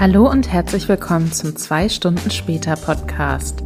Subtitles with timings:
[0.00, 3.64] Hallo und herzlich willkommen zum 2 Stunden später Podcast.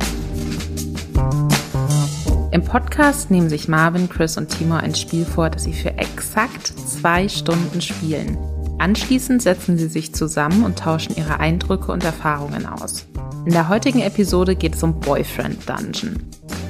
[2.51, 6.69] Im Podcast nehmen sich Marvin, Chris und Timo ein Spiel vor, das sie für exakt
[6.69, 8.39] zwei Stunden spielen.
[8.79, 13.05] Anschließend setzen sie sich zusammen und tauschen ihre Eindrücke und Erfahrungen aus.
[13.45, 16.17] In der heutigen Episode geht es um Boyfriend Dungeon.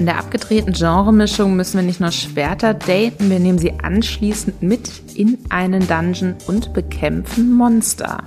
[0.01, 4.91] In der abgedrehten Genremischung müssen wir nicht nur Schwerter daten, wir nehmen sie anschließend mit
[5.15, 8.25] in einen Dungeon und bekämpfen Monster.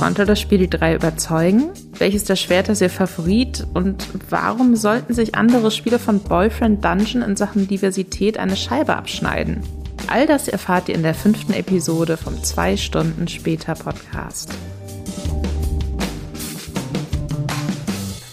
[0.00, 1.72] Konnte das Spiel die drei überzeugen?
[1.98, 3.66] Welches der Schwerter ist ihr Favorit?
[3.74, 9.62] Und warum sollten sich andere Spiele von Boyfriend Dungeon in Sachen Diversität eine Scheibe abschneiden?
[10.06, 14.54] All das erfahrt ihr in der fünften Episode vom zwei Stunden später Podcast.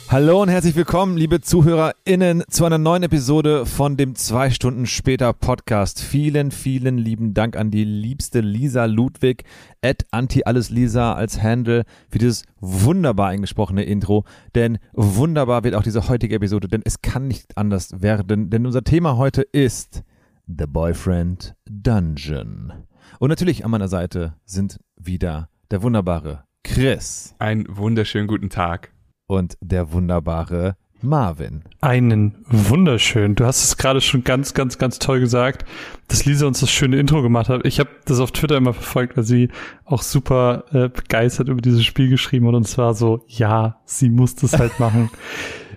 [0.10, 5.34] Hallo und herzlich willkommen, liebe ZuhörerInnen, zu einer neuen Episode von dem zwei Stunden später
[5.34, 6.02] Podcast.
[6.02, 9.44] Vielen, vielen lieben Dank an die liebste Lisa Ludwig,
[9.82, 14.24] at anti-alles-Lisa als Handle für dieses wunderbar eingesprochene Intro.
[14.55, 18.86] Denn wunderbar wird auch diese heutige Episode, denn es kann nicht anders werden, denn unser
[18.86, 20.04] Thema heute ist
[20.48, 22.71] The Boyfriend Dungeon.
[23.20, 27.36] Und natürlich an meiner Seite sind wieder der wunderbare Chris.
[27.40, 28.94] Einen wunderschönen guten Tag
[29.28, 31.62] und der wunderbare Marvin.
[31.80, 33.36] Einen wunderschön.
[33.36, 35.64] Du hast es gerade schon ganz, ganz, ganz toll gesagt,
[36.08, 37.66] dass Lisa uns das schöne Intro gemacht hat.
[37.66, 39.50] Ich habe das auf Twitter immer verfolgt, weil sie
[39.86, 44.36] auch super äh, begeistert über dieses Spiel geschrieben hat und zwar so, ja, sie muss
[44.36, 45.12] das halt machen.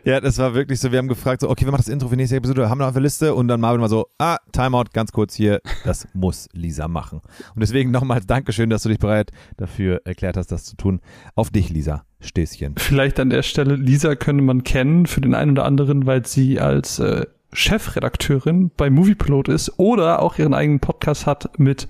[0.04, 0.92] Ja, das war wirklich so.
[0.92, 2.70] Wir haben gefragt, so, okay, wer macht das Intro für die nächste Episode?
[2.70, 3.34] Haben wir noch der Liste?
[3.34, 5.60] Und dann Marvin war so, ah, Timeout, ganz kurz hier.
[5.84, 7.20] Das muss Lisa machen.
[7.54, 11.00] Und deswegen nochmals Dankeschön, dass du dich bereit dafür erklärt hast, das zu tun.
[11.34, 12.04] Auf dich, Lisa.
[12.20, 12.74] Stößchen.
[12.76, 16.60] Vielleicht an der Stelle, Lisa könnte man kennen für den einen oder anderen, weil sie
[16.60, 21.88] als äh, Chefredakteurin bei Moviepilot ist oder auch ihren eigenen Podcast hat mit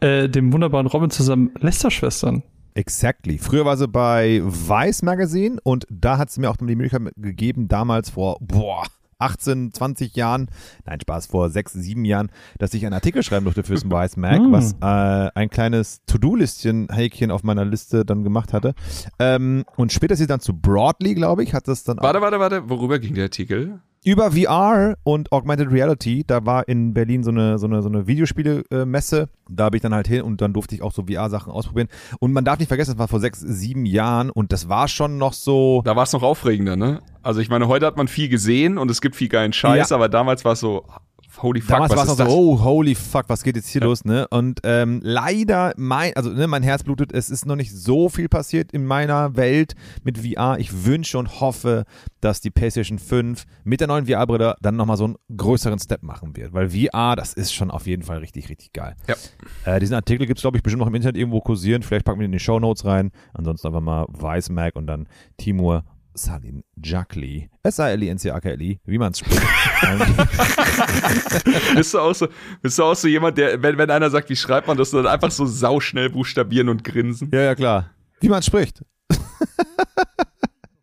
[0.00, 2.42] äh, dem wunderbaren Robin zusammen, Lester-Schwestern.
[2.74, 3.38] Exactly.
[3.38, 7.68] Früher war sie bei Vice Magazine und da hat sie mir auch die Möglichkeit gegeben,
[7.68, 8.84] damals vor, boah,
[9.22, 10.48] 18, 20 Jahren,
[10.84, 14.40] nein, Spaß, vor 6, 7 Jahren, dass ich einen Artikel schreiben durfte fürs Vice Mag,
[14.40, 14.52] mm.
[14.52, 18.74] was äh, ein kleines To-Do-Listchen, Häkchen auf meiner Liste dann gemacht hatte.
[19.18, 22.40] Ähm, und später ist sie dann zu Broadly, glaube ich, hat das dann Warte, warte,
[22.40, 23.80] warte, worüber ging der Artikel?
[24.04, 26.24] Über VR und Augmented Reality.
[26.26, 29.28] Da war in Berlin so eine, so eine, so eine Videospiele-Messe.
[29.48, 31.88] Da bin ich dann halt hin und dann durfte ich auch so VR-Sachen ausprobieren.
[32.18, 35.18] Und man darf nicht vergessen, das war vor sechs, sieben Jahren und das war schon
[35.18, 35.82] noch so.
[35.84, 37.00] Da war es noch aufregender, ne?
[37.22, 39.96] Also ich meine, heute hat man viel gesehen und es gibt viel geilen Scheiß, ja.
[39.96, 40.84] aber damals war es so,
[41.40, 43.86] holy fuck, Damals es noch so, oh, holy fuck, was geht jetzt hier ja.
[43.86, 44.26] los, ne?
[44.28, 48.28] Und ähm, leider, mein, also ne, mein Herz blutet, es ist noch nicht so viel
[48.28, 50.58] passiert in meiner Welt mit VR.
[50.58, 51.84] Ich wünsche und hoffe,
[52.20, 56.36] dass die PlayStation 5 mit der neuen VR-Brille dann nochmal so einen größeren Step machen
[56.36, 56.52] wird.
[56.52, 58.94] Weil VR, das ist schon auf jeden Fall richtig, richtig geil.
[59.08, 59.14] Ja.
[59.64, 61.82] Äh, diesen Artikel gibt es, glaube ich, bestimmt noch im Internet irgendwo kursieren.
[61.82, 63.10] Vielleicht packen wir in die Show Notes rein.
[63.34, 64.06] Ansonsten einfach mal
[64.50, 65.84] Mag und dann Timur
[66.14, 67.48] Salin Jakli.
[67.62, 69.40] S-A-L-I-N-C-A-K-L-I, wie man es spricht.
[71.74, 72.28] bist, du auch so,
[72.60, 75.06] bist du auch so jemand, der, wenn, wenn einer sagt, wie schreibt man das, dann
[75.06, 77.30] einfach so sauschnell buchstabieren und grinsen?
[77.32, 77.90] Ja, ja, klar.
[78.20, 78.82] Wie man spricht.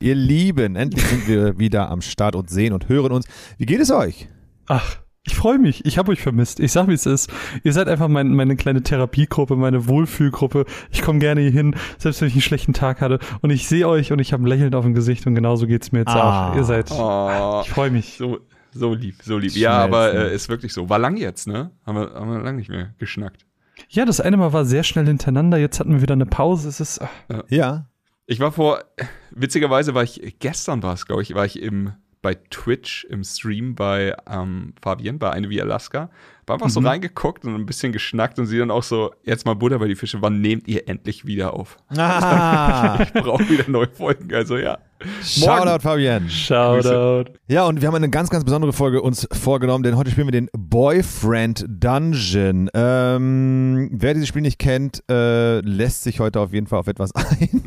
[0.01, 3.25] Ihr Lieben, endlich sind wir wieder am Start und sehen und hören uns.
[3.57, 4.29] Wie geht es euch?
[4.67, 5.85] Ach, ich freue mich.
[5.85, 6.59] Ich habe euch vermisst.
[6.59, 7.29] Ich sag, wie es ist.
[7.63, 10.65] Ihr seid einfach mein, meine kleine Therapiegruppe, meine Wohlfühlgruppe.
[10.91, 13.19] Ich komme gerne hier hin, selbst wenn ich einen schlechten Tag hatte.
[13.41, 15.91] Und ich sehe euch und ich habe ein Lächeln auf dem Gesicht und genauso geht's
[15.91, 16.51] mir jetzt ah.
[16.51, 16.55] auch.
[16.55, 16.91] Ihr seid.
[16.91, 17.61] Oh.
[17.63, 18.17] Ich freue mich.
[18.17, 18.39] So,
[18.71, 19.55] so lieb, so lieb.
[19.55, 20.89] Ja, aber äh, ist wirklich so.
[20.89, 21.71] War lang jetzt, ne?
[21.85, 23.45] Haben wir, haben wir lang nicht mehr geschnackt.
[23.89, 25.57] Ja, das eine Mal war sehr schnell hintereinander.
[25.57, 26.69] Jetzt hatten wir wieder eine Pause.
[26.69, 27.01] Es ist.
[27.01, 27.43] Ach.
[27.49, 27.87] Ja.
[28.25, 28.83] Ich war vor,
[29.31, 33.75] witzigerweise war ich, gestern war es, glaube ich, war ich im bei Twitch im Stream
[33.75, 36.09] bei ähm, Fabian, bei Eine wie Alaska.
[36.45, 36.71] War einfach mhm.
[36.71, 39.87] so reingeguckt und ein bisschen geschnackt und sie dann auch so, jetzt mal Butter bei
[39.87, 41.77] die Fische, wann nehmt ihr endlich wieder auf?
[41.99, 42.97] Ah.
[43.03, 44.79] ich brauche wieder neue Folgen, also ja.
[45.23, 46.27] Shoutout, Fabian.
[46.29, 47.31] Shoutout.
[47.47, 50.31] Ja, und wir haben eine ganz, ganz besondere Folge uns vorgenommen, denn heute spielen wir
[50.31, 52.69] den Boyfriend Dungeon.
[52.73, 57.13] Ähm, wer dieses Spiel nicht kennt, äh, lässt sich heute auf jeden Fall auf etwas
[57.15, 57.63] ein.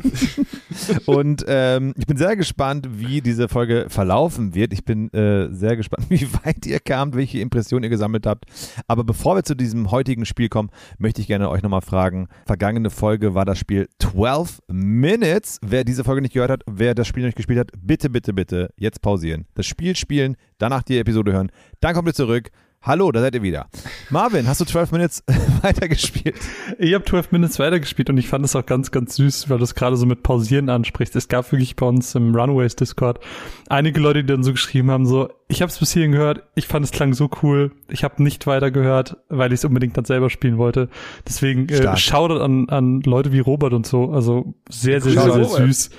[1.05, 4.73] Und ähm, ich bin sehr gespannt, wie diese Folge verlaufen wird.
[4.73, 8.45] Ich bin äh, sehr gespannt, wie weit ihr kamt, welche Impressionen ihr gesammelt habt.
[8.87, 12.27] Aber bevor wir zu diesem heutigen Spiel kommen, möchte ich gerne euch nochmal fragen.
[12.45, 15.59] Vergangene Folge war das Spiel 12 Minutes.
[15.61, 18.69] Wer diese Folge nicht gehört hat, wer das Spiel nicht gespielt hat, bitte, bitte, bitte
[18.77, 19.45] jetzt pausieren.
[19.55, 21.51] Das Spiel spielen, danach die Episode hören.
[21.79, 22.49] Dann kommt ihr zurück.
[22.85, 23.69] Hallo, da seid ihr wieder.
[24.09, 25.23] Marvin, hast du 12 Minutes
[25.61, 26.35] weitergespielt?
[26.79, 29.63] Ich habe 12 Minutes weitergespielt und ich fand es auch ganz, ganz süß, weil du
[29.63, 31.15] es gerade so mit Pausieren ansprichst.
[31.15, 33.21] Es gab wirklich bei uns im Runaways Discord
[33.69, 36.43] einige Leute, die dann so geschrieben haben, so, ich habe es bis hierhin gehört.
[36.55, 37.71] Ich fand es klang so cool.
[37.89, 40.89] Ich habe nicht weiter gehört, weil ich es unbedingt dann selber spielen wollte.
[41.27, 44.11] Deswegen äh, Shoutout an, an Leute wie Robert und so.
[44.11, 45.89] Also sehr, sehr, sehr, sehr, sehr süß.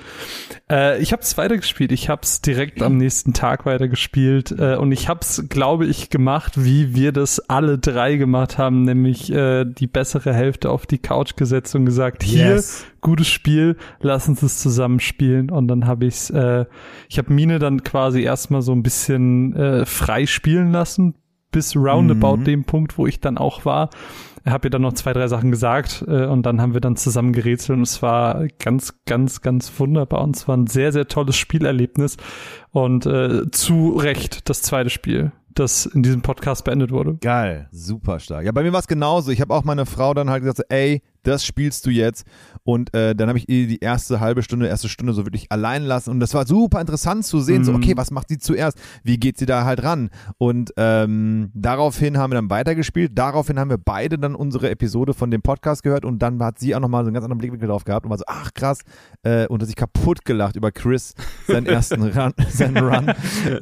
[0.69, 1.93] Äh, ich habe es weitergespielt.
[1.93, 4.51] Ich habe es direkt am nächsten Tag weitergespielt.
[4.51, 8.83] Äh, und ich habe es, glaube ich, gemacht, wie wir das alle drei gemacht haben.
[8.83, 12.61] Nämlich äh, die bessere Hälfte auf die Couch gesetzt und gesagt, hier,
[13.05, 15.51] gutes Spiel, lass uns es zusammen spielen.
[15.51, 16.65] Und dann habe ich's, äh,
[17.07, 21.13] ich habe Mine dann quasi erstmal so ein bisschen äh, frei spielen lassen,
[21.51, 22.43] bis roundabout mhm.
[22.45, 23.91] dem Punkt, wo ich dann auch war.
[24.43, 27.31] Habe ihr dann noch zwei, drei Sachen gesagt äh, und dann haben wir dann zusammen
[27.31, 31.35] gerätselt und es war ganz, ganz, ganz wunderbar und es war ein sehr, sehr tolles
[31.35, 32.17] Spielerlebnis
[32.71, 37.15] und äh, zu Recht das zweite Spiel das in diesem Podcast beendet wurde.
[37.21, 38.45] Geil, super stark.
[38.45, 39.31] Ja, bei mir war es genauso.
[39.31, 42.25] Ich habe auch meine Frau dann halt gesagt, ey, das spielst du jetzt.
[42.63, 45.83] Und äh, dann habe ich ihr die erste halbe Stunde, erste Stunde so wirklich allein
[45.83, 46.09] lassen.
[46.09, 47.59] Und das war super interessant zu sehen.
[47.59, 47.63] Mhm.
[47.63, 48.79] So, okay, was macht sie zuerst?
[49.03, 50.09] Wie geht sie da halt ran?
[50.37, 53.11] Und ähm, daraufhin haben wir dann weitergespielt.
[53.13, 56.05] Daraufhin haben wir beide dann unsere Episode von dem Podcast gehört.
[56.05, 58.17] Und dann hat sie auch nochmal so einen ganz anderen Blickwinkel drauf gehabt und war
[58.17, 58.79] so, ach krass.
[59.23, 61.13] Äh, und hat sich kaputt gelacht über Chris,
[61.47, 63.13] seinen ersten Run, seinen Run.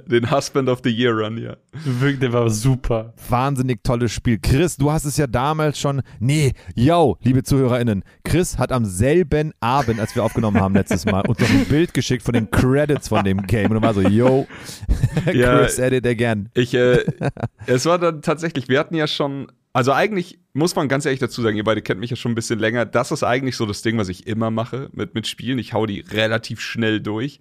[0.08, 1.58] Den Husband of the Year Run, ja.
[1.74, 3.14] Wirklich, der war super.
[3.30, 4.40] Wahnsinnig tolles Spiel.
[4.40, 6.02] Chris, du hast es ja damals schon.
[6.20, 8.04] Nee, yo, liebe ZuhörerInnen.
[8.24, 11.94] Chris hat am selben Abend, als wir aufgenommen haben letztes Mal, uns noch ein Bild
[11.94, 13.70] geschickt von den Credits von dem Game.
[13.70, 14.48] Und war so, yo,
[15.26, 16.50] Chris ja, edit again.
[16.56, 17.06] Ich, äh,
[17.68, 21.42] es war dann tatsächlich, wir hatten ja schon also eigentlich muss man ganz ehrlich dazu
[21.42, 22.86] sagen, ihr beide kennt mich ja schon ein bisschen länger.
[22.86, 25.58] Das ist eigentlich so das Ding, was ich immer mache mit, mit Spielen.
[25.58, 27.40] Ich hau die relativ schnell durch.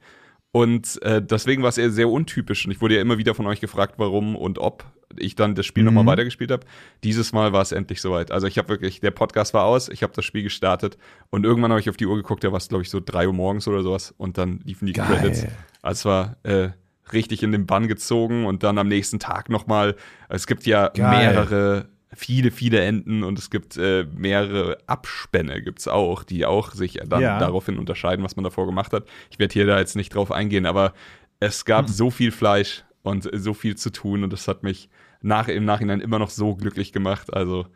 [0.53, 2.67] Und äh, deswegen war es eher sehr untypisch.
[2.67, 4.85] Und ich wurde ja immer wieder von euch gefragt, warum und ob
[5.19, 5.95] ich dann das Spiel mhm.
[5.95, 6.67] nochmal weitergespielt habe.
[7.05, 8.31] Dieses Mal war es endlich soweit.
[8.31, 10.99] Also ich habe wirklich, der Podcast war aus, ich habe das Spiel gestartet
[11.31, 13.27] und irgendwann habe ich auf die Uhr geguckt, da war es, glaube ich, so drei
[13.27, 14.15] Uhr morgens oder sowas.
[14.17, 15.07] Und dann liefen die Geil.
[15.07, 15.47] Credits.
[15.83, 16.71] Also es war äh,
[17.13, 19.97] richtig in den Bann gezogen und dann am nächsten Tag nochmal.
[20.29, 21.33] Es gibt ja Geil.
[21.33, 27.01] mehrere viele, viele Enden und es gibt äh, mehrere Abspänne, gibt's auch, die auch sich
[27.07, 27.39] dann ja.
[27.39, 29.05] daraufhin unterscheiden, was man davor gemacht hat.
[29.31, 30.93] Ich werde hier da jetzt nicht drauf eingehen, aber
[31.41, 31.93] es gab hm.
[31.93, 34.89] so viel Fleisch und so viel zu tun und das hat mich
[35.23, 37.33] nach, im Nachhinein immer noch so glücklich gemacht.
[37.33, 37.67] Also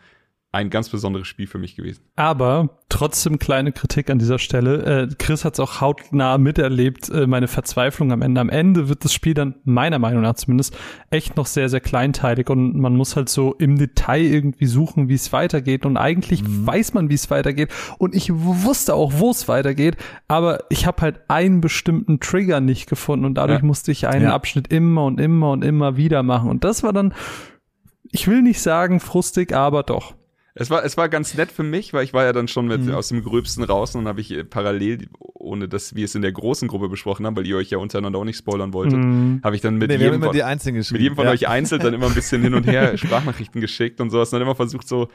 [0.56, 2.02] ein ganz besonderes Spiel für mich gewesen.
[2.16, 5.02] Aber trotzdem kleine Kritik an dieser Stelle.
[5.02, 8.40] Äh, Chris hat es auch hautnah miterlebt, äh, meine Verzweiflung am Ende.
[8.40, 10.76] Am Ende wird das Spiel dann, meiner Meinung nach zumindest,
[11.10, 15.14] echt noch sehr, sehr kleinteilig und man muss halt so im Detail irgendwie suchen, wie
[15.14, 15.84] es weitergeht.
[15.84, 16.66] Und eigentlich mhm.
[16.66, 17.70] weiß man, wie es weitergeht.
[17.98, 22.88] Und ich wusste auch, wo es weitergeht, aber ich habe halt einen bestimmten Trigger nicht
[22.88, 23.66] gefunden und dadurch ja.
[23.66, 24.34] musste ich einen ja.
[24.34, 26.48] Abschnitt immer und immer und immer wieder machen.
[26.48, 27.12] Und das war dann,
[28.10, 30.14] ich will nicht sagen frustig, aber doch.
[30.58, 32.80] Es war, es war ganz nett für mich, weil ich war ja dann schon mit,
[32.80, 32.94] mhm.
[32.94, 36.22] aus dem Gröbsten raus und dann habe ich äh, parallel, ohne dass wir es in
[36.22, 39.42] der großen Gruppe besprochen haben, weil ihr euch ja untereinander auch nicht spoilern wolltet, mhm.
[39.44, 41.30] habe ich dann mit, nee, jedem von, mit jedem von ja.
[41.30, 44.32] euch einzeln dann immer ein bisschen hin und her Sprachnachrichten geschickt und sowas.
[44.32, 45.08] Und dann immer versucht, so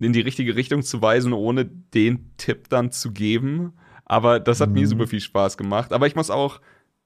[0.00, 3.74] in die richtige Richtung zu weisen, ohne den Tipp dann zu geben.
[4.06, 4.76] Aber das hat mhm.
[4.76, 5.92] mir super viel Spaß gemacht.
[5.92, 6.62] Aber ich muss auch,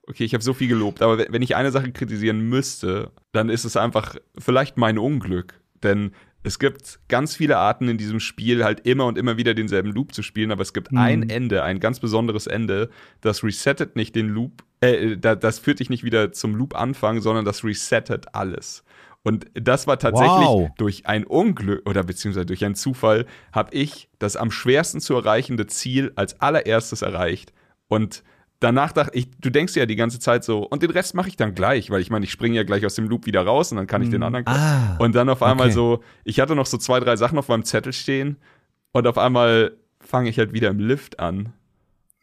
[0.07, 3.65] okay, ich habe so viel gelobt, aber wenn ich eine Sache kritisieren müsste, dann ist
[3.65, 5.61] es einfach vielleicht mein Unglück.
[5.83, 6.13] Denn
[6.43, 10.13] es gibt ganz viele Arten in diesem Spiel, halt immer und immer wieder denselben Loop
[10.15, 10.99] zu spielen, aber es gibt mhm.
[10.99, 12.91] ein Ende, ein ganz besonderes Ende,
[13.21, 17.65] das resettet nicht den Loop, äh, das führt dich nicht wieder zum Loop-Anfang, sondern das
[17.65, 18.85] resettet alles.
[19.25, 20.71] Und das war tatsächlich wow.
[20.79, 25.69] durch ein Unglück oder beziehungsweise durch einen Zufall, habe ich das am schwersten zu erreichende
[25.69, 27.53] Ziel als allererstes erreicht.
[27.87, 28.25] Und
[28.63, 31.37] danach dachte ich, du denkst ja die ganze Zeit so, und den Rest mache ich
[31.37, 33.79] dann gleich, weil ich meine, ich springe ja gleich aus dem Loop wieder raus und
[33.79, 34.27] dann kann ich den mhm.
[34.27, 34.47] anderen.
[34.47, 35.75] Ah, und dann auf einmal okay.
[35.75, 38.37] so, ich hatte noch so zwei, drei Sachen auf meinem Zettel stehen
[38.93, 41.53] und auf einmal fange ich halt wieder im Lift an.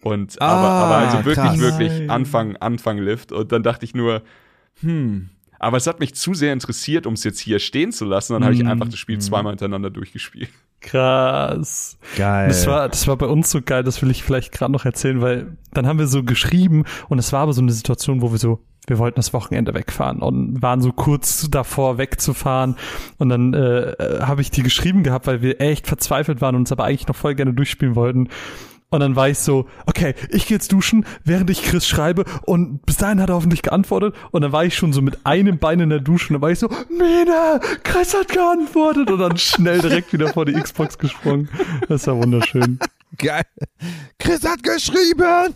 [0.02, 1.60] Und ah, aber, aber also wirklich, krass.
[1.60, 3.34] wirklich Anfang, Anfang Lift.
[3.34, 4.22] Und dann dachte ich nur,
[4.82, 5.30] hm,
[5.60, 8.34] aber es hat mich zu sehr interessiert, um es jetzt hier stehen zu lassen.
[8.34, 8.70] Dann habe ich mhm.
[8.70, 9.22] einfach das Spiel mhm.
[9.22, 10.50] zweimal hintereinander durchgespielt.
[10.82, 11.98] Krass.
[12.18, 12.48] Geil.
[12.48, 15.22] Das war, das war bei uns so geil, das will ich vielleicht gerade noch erzählen,
[15.22, 18.38] weil dann haben wir so geschrieben und es war aber so eine Situation, wo wir
[18.38, 22.78] so, wir wollten das Wochenende wegfahren und waren so kurz davor wegzufahren
[23.18, 26.72] und dann äh, habe ich die geschrieben gehabt, weil wir echt verzweifelt waren und uns
[26.72, 28.30] aber eigentlich noch voll gerne durchspielen wollten
[28.92, 32.26] und dann war ich so, okay, ich gehe jetzt duschen, während ich Chris schreibe.
[32.46, 34.16] Und bis dahin hat er hoffentlich geantwortet.
[34.32, 36.30] Und dann war ich schon so mit einem Bein in der Dusche.
[36.30, 39.12] Und dann war ich so, Mina, Chris hat geantwortet.
[39.12, 41.50] Und dann schnell direkt wieder vor die Xbox gesprungen.
[41.88, 42.80] Das war wunderschön.
[43.18, 43.44] Geil.
[44.18, 45.54] Chris hat geschrieben.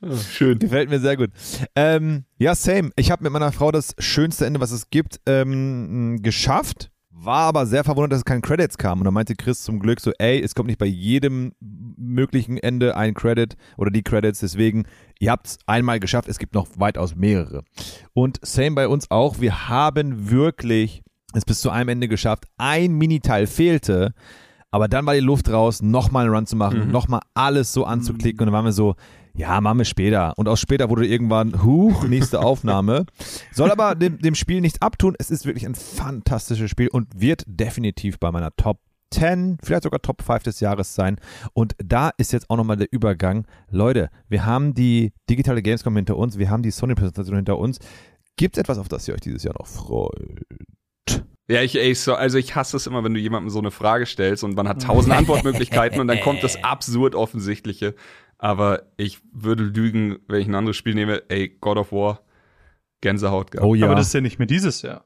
[0.00, 0.58] Oh, schön.
[0.58, 1.30] Gefällt mir sehr gut.
[1.76, 2.90] Ähm, ja, same.
[2.96, 6.91] Ich habe mit meiner Frau das schönste Ende, was es gibt, ähm, geschafft
[7.24, 8.98] war aber sehr verwundert, dass es keine Credits kam.
[9.00, 12.96] Und dann meinte Chris zum Glück so, ey, es kommt nicht bei jedem möglichen Ende
[12.96, 14.84] ein Credit oder die Credits, deswegen,
[15.20, 17.62] ihr habt es einmal geschafft, es gibt noch weitaus mehrere.
[18.12, 21.02] Und same bei uns auch, wir haben wirklich
[21.34, 22.44] es bis zu einem Ende geschafft.
[22.58, 24.12] Ein Miniteil fehlte,
[24.70, 26.90] aber dann war die Luft raus, nochmal einen Run zu machen, Mhm.
[26.92, 28.96] nochmal alles so anzuklicken und dann waren wir so,
[29.34, 30.34] ja, machen wir später.
[30.36, 33.06] Und aus später wurde irgendwann, huch, nächste Aufnahme.
[33.52, 35.14] Soll aber dem, dem Spiel nicht abtun.
[35.18, 38.78] Es ist wirklich ein fantastisches Spiel und wird definitiv bei meiner Top
[39.12, 41.18] 10, vielleicht sogar Top 5 des Jahres sein.
[41.52, 43.46] Und da ist jetzt auch nochmal der Übergang.
[43.70, 47.78] Leute, wir haben die digitale Gamescom hinter uns, wir haben die Sony-Präsentation hinter uns.
[48.36, 50.46] Gibt es etwas, auf das ihr euch dieses Jahr noch freut?
[51.48, 54.06] Ja, ich, ey, so, also ich hasse es immer, wenn du jemandem so eine Frage
[54.06, 57.94] stellst und man hat tausend Antwortmöglichkeiten und dann kommt das absurd Offensichtliche.
[58.42, 61.22] Aber ich würde lügen, wenn ich ein anderes Spiel nehme.
[61.28, 62.22] Ey, God of War,
[63.00, 63.64] Gänsehaut gehabt.
[63.64, 63.86] Oh ja.
[63.86, 65.04] Aber das ist ja nicht mehr dieses Jahr.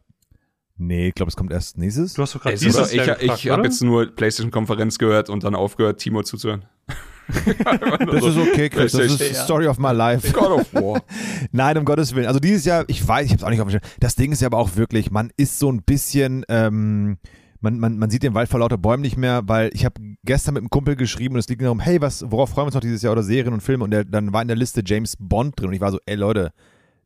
[0.79, 2.15] nee, ich glaube, es kommt erst nächstes.
[2.15, 5.45] Du hast doch gerade dieses ich Jahr ich gefragt, habe jetzt nur PlayStation-Konferenz gehört und
[5.45, 6.65] dann aufgehört, Timo zuzuhören.
[7.29, 8.93] Das ist okay, Chris.
[8.93, 9.35] Das ist ja.
[9.35, 10.33] Story of my life.
[10.33, 11.03] God of War.
[11.53, 12.29] Nein, um Gottes Willen.
[12.29, 13.91] Also dieses Jahr, ich weiß, ich habe es auch nicht auf dem Schirm.
[13.99, 17.19] Das Ding ist ja aber auch wirklich, man ist so ein bisschen, ähm,
[17.61, 20.55] man, man, man sieht den Wald vor lauter Bäumen nicht mehr, weil ich habe gestern
[20.55, 22.81] mit einem Kumpel geschrieben und es liegt darum, hey, was, worauf freuen wir uns noch
[22.83, 25.59] dieses Jahr oder Serien und Filme und der, dann war in der Liste James Bond
[25.59, 26.53] drin und ich war so, ey Leute,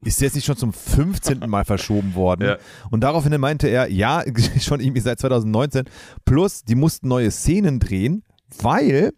[0.03, 1.41] ist der jetzt nicht schon zum 15.
[1.47, 2.41] Mal verschoben worden?
[2.51, 2.57] Ja.
[2.91, 4.25] Und daraufhin meinte er, ja,
[4.61, 5.85] schon irgendwie seit 2019.
[6.25, 8.25] Plus, die mussten neue Szenen drehen,
[8.61, 9.13] weil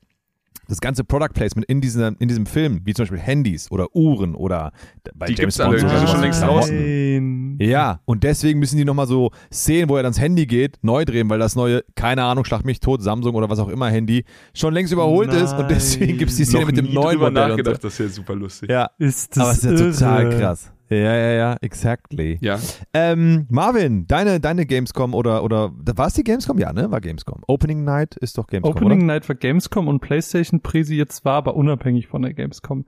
[0.69, 4.35] das ganze Product Placement in diesem, in diesem Film, wie zum Beispiel Handys oder Uhren
[4.35, 4.73] oder
[5.15, 6.77] bei Die James gibt's alle, Bond die sind so schon längst draußen.
[6.77, 7.59] Nein.
[7.61, 11.05] Ja, und deswegen müssen die nochmal so Szenen, wo er dann ans Handy geht, neu
[11.05, 14.25] drehen, weil das neue, keine Ahnung, Schlag mich tot, Samsung oder was auch immer Handy,
[14.55, 17.19] schon längst überholt ist und deswegen gibt es die Szene Noch mit dem nie neuen
[17.19, 17.43] Modell.
[17.43, 17.89] Und nachgedacht, so.
[17.89, 18.71] das ist ja super lustig.
[18.71, 20.39] Ja, Ist das aber es ist ja total irre.
[20.41, 20.73] krass.
[20.97, 22.39] Ja, ja, ja, exactly.
[22.41, 22.59] Ja.
[22.93, 26.59] Ähm, Marvin, deine, deine Gamescom oder, oder, war es die Gamescom?
[26.59, 27.43] Ja, ne, war Gamescom.
[27.47, 29.07] Opening Night ist doch Gamescom, Opening oder?
[29.07, 32.85] Night war Gamescom und PlayStation Presi jetzt war aber unabhängig von der Gamescom.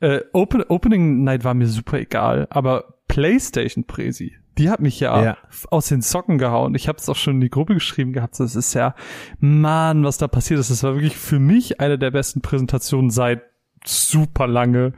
[0.00, 5.22] Äh, Open, Opening Night war mir super egal, aber PlayStation Presi, die hat mich ja,
[5.22, 5.38] Ja.
[5.70, 6.74] aus den Socken gehauen.
[6.74, 8.38] Ich habe es auch schon in die Gruppe geschrieben gehabt.
[8.38, 8.94] Das ist ja,
[9.40, 10.70] Mann, was da passiert ist.
[10.70, 13.42] Das war wirklich für mich eine der besten Präsentationen seit
[13.84, 14.92] super lange.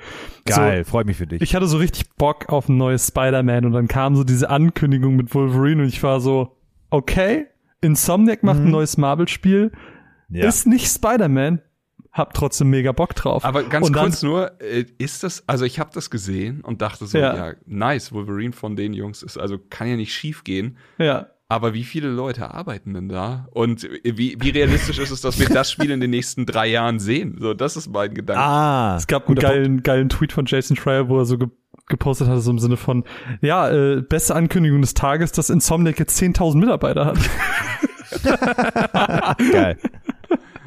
[0.45, 1.41] Geil, freut mich für dich.
[1.43, 5.17] Ich hatte so richtig Bock auf ein neues Spider-Man und dann kam so diese Ankündigung
[5.17, 6.57] mit Wolverine und ich war so,
[6.91, 7.47] okay,
[7.81, 9.73] Insomniac macht ein neues Marvel-Spiel,
[10.29, 10.37] Mhm.
[10.37, 10.47] ja.
[10.49, 11.61] ist nicht Spider-Man,
[12.13, 13.45] hab trotzdem mega Bock drauf.
[13.45, 17.07] Aber ganz und kurz nur, äh, ist das, also ich habe das gesehen und dachte
[17.07, 17.35] so, Ja.
[17.51, 17.55] ja.
[17.67, 20.77] nice, Wolverine von den Jungs ist, also kann ja nicht schief gehen.
[20.99, 23.49] Dann, ja, Aber wie viele Leute arbeiten denn da?
[23.51, 27.01] Und wie, wie realistisch ist es, dass wir das Spiel in den nächsten drei Jahren
[27.01, 27.39] sehen?
[27.41, 28.41] So, das ist mein Gedanke.
[28.41, 29.43] ah, es gab einen Punkt.
[29.43, 31.49] geilen, geilen Tweet von Jason Schreier, wo er so ge
[31.89, 33.03] gepostet hatte, so im Sinne von,
[33.41, 37.19] ja, äh, beste Ankündigung des Tages, dass Insomniac jetzt 10.000 Mitarbeiter hat.
[39.53, 39.77] Geil.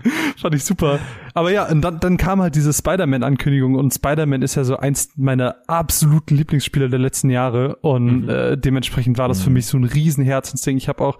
[0.37, 0.99] Fand ich super.
[1.33, 5.09] Aber ja, und dann, dann kam halt diese Spider-Man-Ankündigung und Spider-Man ist ja so eins
[5.15, 9.83] meiner absoluten Lieblingsspiele der letzten Jahre und äh, dementsprechend war das für mich so ein
[9.83, 10.77] riesen Herzensding.
[10.77, 11.17] Ich habe auch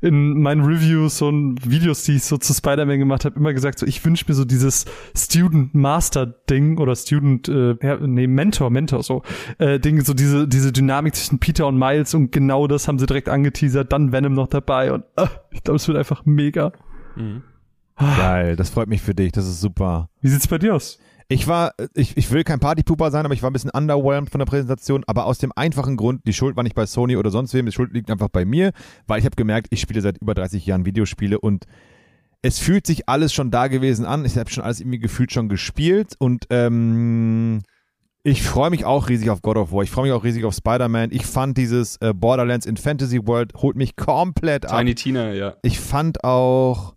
[0.00, 3.86] in meinen Reviews und Videos, die ich so zu Spider-Man gemacht habe, immer gesagt, so
[3.86, 4.84] ich wünsche mir so dieses
[5.16, 9.22] Student-Master-Ding oder Student, äh, nee, Mentor, Mentor so
[9.58, 13.06] äh, Ding, so diese, diese Dynamik zwischen Peter und Miles und genau das haben sie
[13.06, 16.72] direkt angeteasert, dann Venom noch dabei und äh, ich glaube, es wird einfach mega.
[17.16, 17.42] Mhm.
[18.00, 20.08] Geil, das freut mich für dich, das ist super.
[20.20, 20.98] Wie sieht's bei dir aus?
[21.28, 24.40] Ich war, ich, ich will kein Partypooper sein, aber ich war ein bisschen underwhelmed von
[24.40, 27.54] der Präsentation, aber aus dem einfachen Grund, die Schuld war nicht bei Sony oder sonst
[27.54, 28.72] wem, die Schuld liegt einfach bei mir,
[29.06, 31.66] weil ich habe gemerkt, ich spiele seit über 30 Jahren Videospiele und
[32.42, 34.24] es fühlt sich alles schon da gewesen an.
[34.24, 37.60] Ich habe schon alles irgendwie gefühlt schon gespielt und ähm,
[38.22, 39.82] ich freue mich auch riesig auf God of War.
[39.82, 41.10] Ich freue mich auch riesig auf Spider-Man.
[41.12, 44.78] Ich fand dieses äh, Borderlands in Fantasy World holt mich komplett ab.
[44.78, 45.54] Tiny Tina, ja.
[45.62, 46.94] Ich fand auch.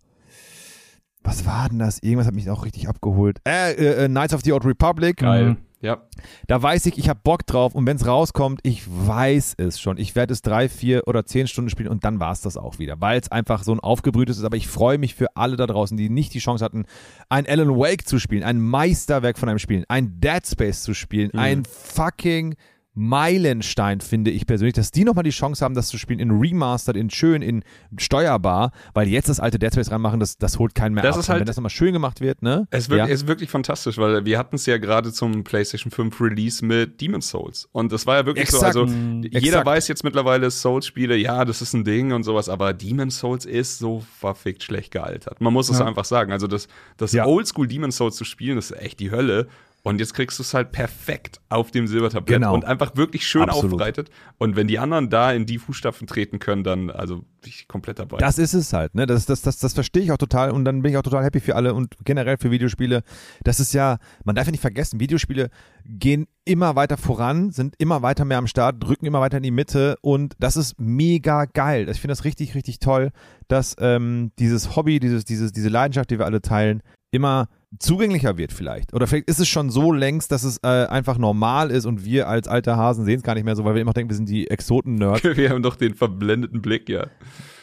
[1.23, 1.99] Was war denn das?
[1.99, 3.39] Irgendwas hat mich auch richtig abgeholt.
[3.47, 5.17] Äh, äh, äh, Knights of the Old Republic.
[5.17, 5.51] Geil.
[5.51, 5.57] Mhm.
[5.81, 6.01] Ja.
[6.47, 9.97] Da weiß ich, ich habe Bock drauf und wenn es rauskommt, ich weiß es schon.
[9.97, 12.79] Ich werde es drei, vier oder zehn Stunden spielen und dann war es das auch
[12.79, 14.45] wieder, weil es einfach so ein aufgebrühtes ist.
[14.45, 16.85] Aber ich freue mich für alle da draußen, die nicht die Chance hatten,
[17.27, 21.31] ein Alan Wake zu spielen, ein Meisterwerk von einem Spiel, ein Dead Space zu spielen,
[21.33, 21.39] Mhm.
[21.39, 22.55] ein fucking
[22.95, 26.95] Meilenstein, finde ich persönlich, dass die nochmal die Chance haben, das zu spielen in Remastered,
[26.95, 27.63] in schön, in
[27.97, 31.21] steuerbar, weil jetzt das alte Dead Space reinmachen, das, das holt keinen mehr Das ab.
[31.21, 32.67] ist halt- wenn das nochmal schön gemacht wird, ne?
[32.69, 33.13] Es ist wirklich, Ja.
[33.13, 37.29] ist wirklich fantastisch, weil wir hatten es ja gerade zum PlayStation 5 Release mit Demon's
[37.29, 37.67] Souls.
[37.71, 38.73] Und das war ja wirklich Exakt.
[38.73, 39.65] so, also jeder Exakt.
[39.65, 43.79] weiß jetzt mittlerweile Souls-Spiele, ja, das ist ein Ding und sowas, aber Demon's Souls ist
[43.79, 45.41] so verfickt schlecht gealtert.
[45.41, 45.85] Man muss es Ja.
[45.85, 46.31] einfach sagen.
[46.31, 47.25] Also das, das Ja.
[47.25, 49.47] Oldschool Demon's Souls zu spielen, das ist echt die Hölle.
[49.85, 52.53] Und jetzt kriegst du es halt perfekt auf dem Silbertablett Genau.
[52.53, 53.73] und einfach wirklich schön Absolut.
[53.73, 54.09] aufbereitet.
[54.37, 57.99] Und wenn die anderen da in die Fußstapfen treten können, dann also bin ich komplett
[57.99, 58.15] dabei.
[58.17, 59.05] Das ist es halt, ne?
[59.05, 61.41] Das, das, das, das verstehe ich auch total und dann bin ich auch total happy
[61.41, 63.03] für alle und generell für Videospiele.
[63.43, 65.49] Das ist ja, man darf ja nicht vergessen, Videospiele
[65.83, 69.51] gehen immer weiter voran, sind immer weiter mehr am Start, drücken immer weiter in die
[69.51, 71.89] Mitte und das ist mega geil.
[71.89, 73.11] Ich finde das richtig, richtig toll,
[73.49, 76.81] dass ähm, dieses Hobby, dieses, dieses, diese Leidenschaft, die wir alle teilen,
[77.13, 77.47] immer
[77.79, 78.93] zugänglicher wird vielleicht.
[78.93, 82.27] Oder vielleicht ist es schon so längst, dass es äh, einfach normal ist und wir
[82.27, 84.29] als alte Hasen sehen es gar nicht mehr so, weil wir immer denken, wir sind
[84.29, 85.23] die Exoten-Nerds.
[85.37, 87.07] Wir haben doch den verblendeten Blick, ja.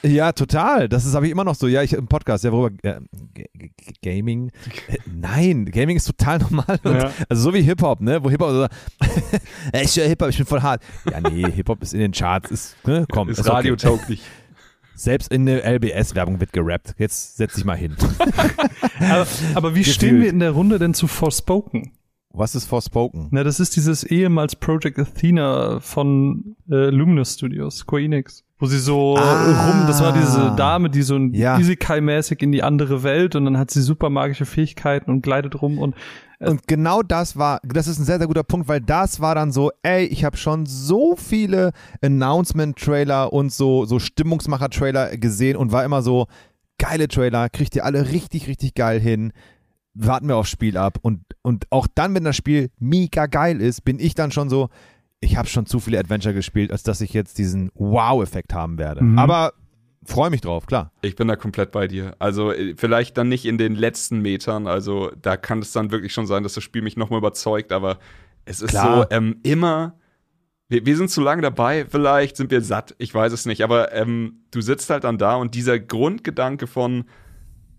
[0.02, 0.88] Ja, total.
[0.88, 1.66] Das ist habe ich immer noch so.
[1.68, 3.00] Ja, ich im Podcast, ja, worüber äh,
[4.02, 4.50] Gaming.
[4.88, 6.78] Äh, nein, Gaming ist total normal.
[6.82, 7.12] Und, Ja.
[7.28, 8.22] Also so wie Hip Hop, ne?
[8.22, 8.66] Wo Hip Hop so,
[9.72, 10.82] Ey, ich höre Hip Hop, ich bin voll hart.
[11.10, 13.50] Ja, nee, Hip Hop ist in den Charts, ist ne, komm, Ist okay.
[13.50, 14.22] radiotauglich.
[15.00, 16.94] Selbst in der LBS Werbung wird gerappt.
[16.98, 17.96] Jetzt setz dich mal hin.
[19.00, 19.94] Aber, aber wie Gefühlt.
[19.94, 21.92] stehen wir in der Runde denn zu Forspoken?
[22.34, 23.28] Was ist Forspoken?
[23.30, 28.44] Na, das ist dieses ehemals Project Athena von äh, Luminous Studios, Square Enix.
[28.58, 29.70] Wo sie so Ah.
[29.70, 31.56] rum, das war diese Dame, die so ein Ja.
[31.56, 35.78] Isekai-mäßig in die andere Welt und dann hat sie super magische Fähigkeiten und gleitet rum
[35.78, 35.94] und
[36.40, 39.52] Und genau das war, das ist ein sehr, sehr guter Punkt, weil das war dann
[39.52, 45.84] so, ey, ich habe schon so viele Announcement-Trailer und so, so Stimmungsmacher-Trailer gesehen und war
[45.84, 46.26] immer so,
[46.78, 49.32] geile Trailer, kriegt ihr alle richtig, richtig geil hin.
[49.92, 50.98] Warten wir aufs Spiel ab.
[51.02, 54.70] Und, und auch dann, wenn das Spiel mega geil ist, bin ich dann schon so,
[55.20, 59.04] ich habe schon zu viele Adventure gespielt, als dass ich jetzt diesen Wow-Effekt haben werde.
[59.04, 59.18] Mhm.
[59.18, 59.52] Aber
[60.04, 60.92] freue mich drauf, klar.
[61.02, 62.14] Ich bin da komplett bei dir.
[62.18, 64.66] Also äh, vielleicht dann nicht in den letzten Metern.
[64.66, 67.72] Also da kann es dann wirklich schon sein, dass das Spiel mich nochmal überzeugt.
[67.72, 67.98] Aber
[68.44, 69.02] es ist Klar.
[69.02, 69.94] so ähm, immer.
[70.68, 71.84] Wir, wir sind zu lange dabei.
[71.88, 72.94] Vielleicht sind wir satt.
[72.98, 73.62] Ich weiß es nicht.
[73.62, 77.04] Aber ähm, du sitzt halt dann da und dieser Grundgedanke von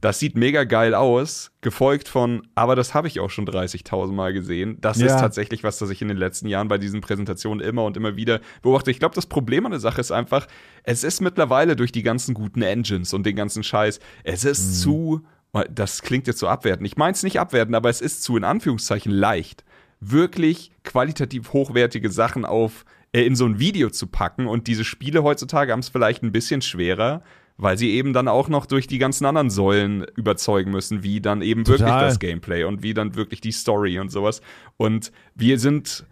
[0.02, 4.34] das sieht mega geil aus, gefolgt von, aber das habe ich auch schon 30.000 Mal
[4.34, 4.78] gesehen.
[4.82, 5.06] Das Ja.
[5.06, 8.16] ist tatsächlich was, das ich in den letzten Jahren bei diesen Präsentationen immer und immer
[8.16, 8.90] wieder beobachte.
[8.92, 10.48] Ich glaube, das Problem an der Sache ist einfach,
[10.84, 15.22] es ist mittlerweile durch die ganzen guten Engines und den ganzen Scheiß, es ist zu,
[15.70, 16.88] das klingt jetzt so abwertend.
[16.88, 19.64] Ich meine es nicht abwertend, aber es ist zu, in Anführungszeichen, leicht,
[20.00, 25.22] wirklich qualitativ hochwertige Sachen auf äh, in so ein Video zu packen und diese Spiele
[25.24, 27.22] heutzutage haben es vielleicht ein bisschen schwerer,
[27.62, 31.42] weil sie eben dann auch noch durch die ganzen anderen Säulen überzeugen müssen, wie dann
[31.42, 32.06] eben wirklich Total.
[32.08, 34.42] das Gameplay und wie dann wirklich die Story und sowas.
[34.78, 36.06] Und wir sind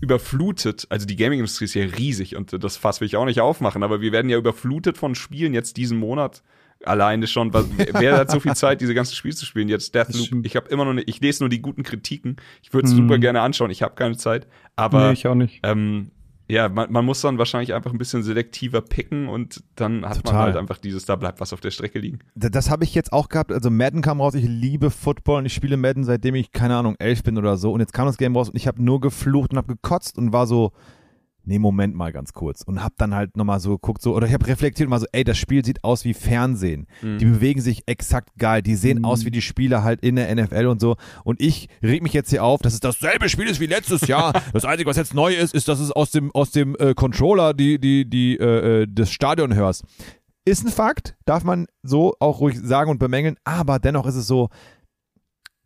[0.00, 3.82] überflutet, also die Gaming-Industrie ist ja riesig und das Fass will ich auch nicht aufmachen,
[3.82, 6.42] aber wir werden ja überflutet von Spielen jetzt diesen Monat.
[6.84, 7.52] Alleine schon,
[7.94, 9.68] wer hat so viel Zeit, diese ganzen Spiele zu spielen?
[9.68, 12.36] Jetzt Deathloop, ich habe immer noch nicht, ich lese nur die guten Kritiken.
[12.62, 12.98] Ich würde es Hm.
[12.98, 14.46] super gerne anschauen, ich habe keine Zeit.
[14.76, 15.60] Aber nee, ich auch nicht.
[15.62, 16.10] ähm,
[16.48, 20.22] ja, man, man muss dann wahrscheinlich einfach ein bisschen selektiver picken und dann hat man
[20.24, 20.40] Total.
[20.42, 22.18] halt einfach dieses, da bleibt was auf der Strecke liegen.
[22.34, 23.50] D- Das habe ich jetzt auch gehabt.
[23.52, 24.34] Also Madden kam raus.
[24.34, 27.72] Ich liebe Football und ich spiele Madden seitdem ich keine Ahnung elf bin oder so.
[27.72, 30.32] Und jetzt kam das Game raus und ich habe nur geflucht und habe gekotzt und
[30.32, 30.72] war so,
[31.46, 34.32] nee Moment mal ganz kurz und habe dann halt nochmal so geguckt so oder ich
[34.32, 36.86] habe reflektiert und mal so, ey das Spiel sieht aus wie Fernsehen.
[37.02, 38.62] Die bewegen sich exakt geil.
[38.62, 39.04] Die sehen Mhm.
[39.04, 40.96] aus wie die Spieler halt in der NFL und so.
[41.24, 44.32] Und ich reg mich jetzt hier auf, dass es dasselbe Spiel ist wie letztes Jahr.
[44.52, 47.54] das Einzige, was jetzt neu ist, ist, dass es aus dem aus dem äh, Controller
[47.54, 49.84] die die die äh, äh, das Stadion hörst.
[50.46, 54.26] Ist ein Fakt, darf man so auch ruhig sagen und bemängeln, aber dennoch ist es
[54.26, 54.50] so,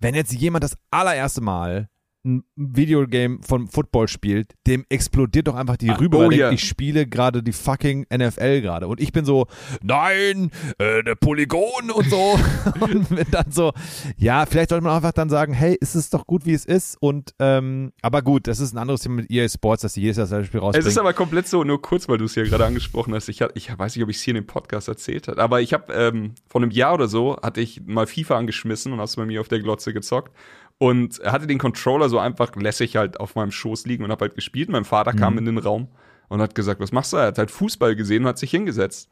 [0.01, 1.89] wenn jetzt jemand das allererste Mal
[2.25, 6.41] ein Videogame von Football spielt, dem explodiert doch einfach die Ah, Rübe, oh weil denkt,
[6.41, 6.51] ja.
[6.51, 8.89] ich spiele gerade die fucking NFL gerade.
[8.89, 9.47] Und ich bin so,
[9.83, 12.39] nein, äh, der Polygon und so.
[12.81, 13.73] und bin dann so,
[14.17, 16.97] ja, vielleicht sollte man einfach dann sagen, hey, ist es doch gut, wie es ist.
[17.01, 20.17] Und, ähm, aber gut, das ist ein anderes Thema mit EA Sports, dass sie jedes
[20.17, 20.89] Jahr das Spiel Es rausbringen.
[20.89, 23.29] ist aber komplett so, nur kurz, weil du es hier gerade angesprochen hast.
[23.29, 25.73] Ich, ich weiß nicht, ob ich es hier in dem Podcast erzählt habe, aber ich
[25.73, 29.25] habe ähm, vor einem Jahr oder so, hatte ich mal FIFA angeschmissen und hast bei
[29.25, 30.33] mir auf der Glotze gezockt
[30.79, 34.35] und hatte den Controller so einfach lässig halt auf meinem Schoß liegen und habe halt
[34.35, 34.69] gespielt.
[34.69, 35.39] Mein Vater kam Mhm.
[35.41, 35.89] in den Raum
[36.29, 37.17] und hat gesagt, was machst du?
[37.17, 39.11] Er hat halt Fußball gesehen und hat sich hingesetzt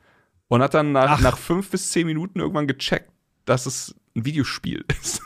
[0.49, 1.21] und hat dann nach, Ach.
[1.21, 3.11] nach fünf bis zehn Minuten irgendwann gecheckt,
[3.47, 5.23] dass es ein Videospiel ist.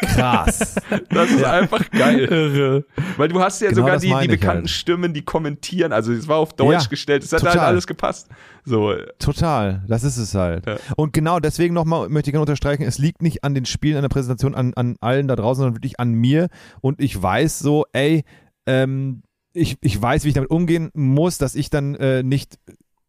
[0.00, 0.76] Krass.
[1.10, 2.20] Das ist einfach geil.
[2.20, 2.84] Irre.
[3.16, 4.70] Weil du hast ja Genau sogar die, die ich bekannten halt.
[4.70, 5.92] Stimmen, die kommentieren.
[5.92, 7.24] Also es war auf Deutsch Ja, gestellt.
[7.24, 8.28] Es hat halt alles gepasst.
[8.64, 10.66] So, Total, das ist es halt.
[10.66, 10.76] Ja.
[10.96, 14.02] Und genau deswegen nochmal möchte ich gerne unterstreichen, es liegt nicht an den Spielen, an
[14.02, 16.48] der Präsentation, an, an allen da draußen, sondern wirklich an mir.
[16.80, 18.24] Und ich weiß so, ey,
[18.66, 22.58] ähm, ich, ich weiß, wie ich damit umgehen muss, dass ich dann äh, nicht,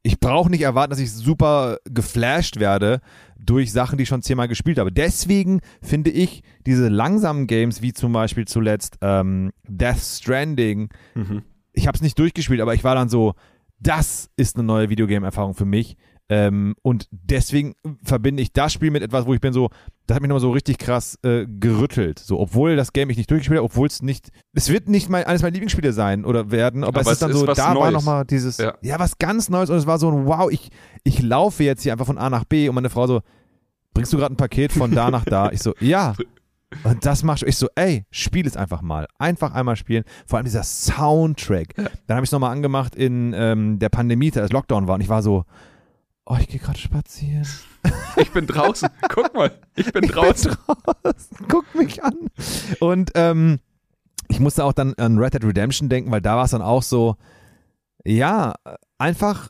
[0.04, 3.02] ich brauche nicht erwarten, dass ich super geflasht werde
[3.38, 4.91] durch Sachen, die ich schon zehnmal gespielt habe.
[4.91, 11.43] Deswegen finde ich diese langsamen Games, wie zum Beispiel zuletzt ähm, Death Stranding, mhm.
[11.74, 13.34] ich habe es nicht durchgespielt, aber ich war dann so,
[13.80, 15.98] das ist eine neue Videogame-Erfahrung für mich.
[16.28, 19.69] Ähm, und deswegen verbinde ich das Spiel mit etwas, wo ich bin so,
[20.08, 22.20] das hat mich nochmal so richtig krass äh, gerüttelt.
[22.20, 25.26] So, obwohl das Game ich nicht durchgespielt habe, obwohl es nicht, es wird nicht mein,
[25.26, 27.58] eines meiner Lieblingsspiele sein oder werden, aber, Aber es ist dann es ist so, da
[27.58, 27.94] war Neues.
[27.94, 28.76] nochmal dieses, ja.
[28.82, 29.00] Ja.
[29.00, 30.70] was ganz Neues und es war so ein Wow, ich,
[31.04, 33.22] ich laufe jetzt hier einfach von A nach B und meine Frau so,
[33.94, 35.52] bringst du gerade ein Paket von da nach da?
[35.52, 36.13] Ich so, ja.
[36.84, 37.48] Und das machst du.
[37.48, 39.08] Ich so, ey, spiel es einfach mal.
[39.18, 40.04] Einfach einmal spielen.
[40.26, 41.74] Vor allem dieser Soundtrack.
[41.76, 44.96] Dann habe ich es nochmal angemacht in ähm, der Pandemie, als Lockdown war.
[44.96, 45.46] Und ich war so,
[46.26, 47.48] oh, ich gehe gerade spazieren.
[48.18, 48.88] Ich bin draußen.
[49.10, 50.56] Guck mal, ich bin draußen.
[50.66, 51.38] draußen.
[51.50, 52.14] Guck mich an.
[52.80, 53.60] Und ähm,
[54.30, 56.82] ich musste auch dann an Red Dead Redemption denken, weil da war es dann auch
[56.82, 57.18] so,
[58.06, 58.56] ja,
[58.98, 59.50] einfach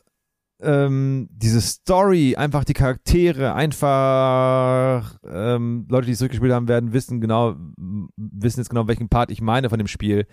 [0.60, 7.20] ähm, diese Story, einfach die Charaktere, einfach ähm, Leute, die es zurückgespielt haben, werden wissen
[7.20, 7.54] genau,
[8.16, 10.26] wissen jetzt genau, welchen Part ich meine von dem Spiel,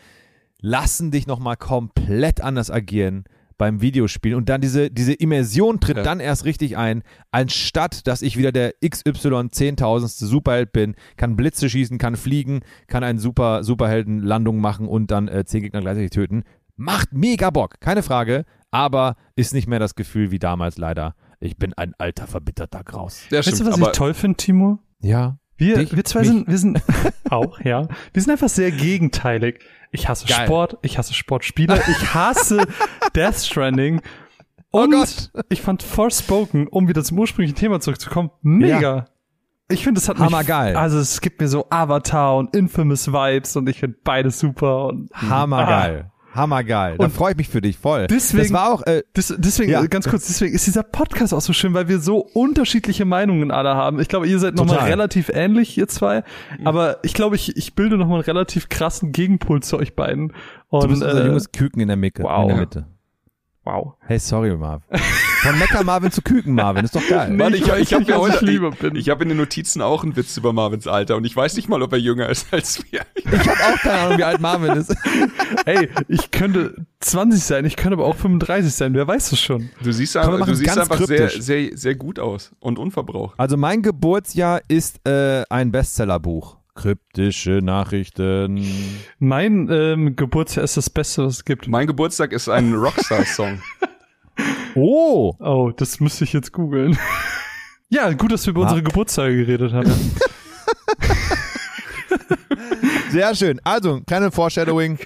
[0.60, 3.26] lassen dich nochmal komplett anders agieren
[3.64, 6.04] beim Videospielen und dann diese, diese Immersion tritt Ja.
[6.04, 11.70] dann erst richtig ein, anstatt dass ich wieder der XY zehntausendste Superheld bin, kann Blitze
[11.70, 16.44] schießen, kann fliegen, kann einen super Superheldenlandung machen und dann äh, zehn Gegner gleichzeitig töten.
[16.76, 21.16] Macht mega Bock, keine Frage, aber ist nicht mehr das Gefühl wie damals leider.
[21.40, 23.22] Ich bin ein alter, verbitterter Graus.
[23.30, 24.80] Ja, Weißt stimmt, du, was aber ich toll finde, Timo?
[25.00, 25.38] Ja.
[25.58, 26.30] Wir, Dich, wir zwei mich.
[26.30, 26.82] sind, wir sind
[27.30, 27.88] auch, ja.
[28.14, 29.60] Wir sind einfach sehr gegenteilig.
[29.92, 30.46] Ich hasse Geil.
[30.46, 32.66] Sport, ich hasse Sportspiele, ich hasse
[33.16, 34.02] Death Stranding.
[34.72, 35.32] Oh Und Gott.
[35.50, 39.06] ich fand Forspoken, um wieder zum ursprünglichen Thema zurückzukommen, mega.
[39.70, 40.72] Ich finde, es hat Hammergeil.
[40.74, 44.88] mich, also es gibt mir so Avatar und Infamous Vibes und ich finde beides super
[44.88, 46.12] und Hammergeil.
[46.34, 46.98] Hammergeil.
[46.98, 48.08] Da Und freue ich mich für dich voll.
[48.08, 49.86] deswegen- das war auch, äh, Das, deswegen, Ja.
[49.86, 53.76] ganz kurz, deswegen ist dieser Podcast auch so schön, weil wir so unterschiedliche Meinungen alle
[53.76, 54.00] haben.
[54.00, 56.24] Ich glaube, ihr seid nochmal relativ ähnlich, ihr zwei.
[56.64, 60.34] Aber ich glaube, ich, ich bilde nochmal einen relativ krassen Gegenpol zu euch beiden.
[60.70, 62.44] Und, du bist unser äh, junges Küken in der, Micke, wow.
[62.44, 62.58] in der.
[62.58, 62.86] Mitte.
[63.64, 63.94] Wow.
[64.06, 64.84] Hey, sorry, Marv.
[65.44, 67.32] Von Mecker Marvin zu Küken Marvin, ist doch geil.
[67.32, 67.38] Nee.
[67.38, 68.96] Mann, ich, ich ich habe mir heute, lieber ich, bin.
[68.96, 71.68] ich habe in den Notizen auch einen Witz über Marvins Alter und ich weiß nicht
[71.68, 73.02] mal, ob er jünger ist als wir.
[73.16, 74.96] Ich habe auch keine Ahnung, wie alt Marvin ist.
[75.66, 79.70] Ey, ich könnte 20 sein, ich könnte aber auch 35 sein, wer weiß das schon.
[79.84, 83.38] Du siehst, Komm, einfach, du siehst einfach sehr, sehr, sehr gut aus und unverbraucht.
[83.38, 86.58] Also mein Geburtsjahr ist äh, ein Bestsellerbuch.
[86.76, 88.64] Kryptische Nachrichten.
[89.20, 91.68] Mein ähm, Geburtsjahr ist das Beste, was es gibt.
[91.68, 93.62] Mein Geburtstag ist ein Rockstar-Song.
[94.76, 96.98] Oh, Oh, das müsste ich jetzt googeln.
[97.90, 98.64] ja, gut, dass wir über Ah.
[98.64, 99.94] unsere Geburtstage geredet haben.
[103.12, 103.62] sehr schön.
[103.64, 104.98] Also, kleine Foreshadowing.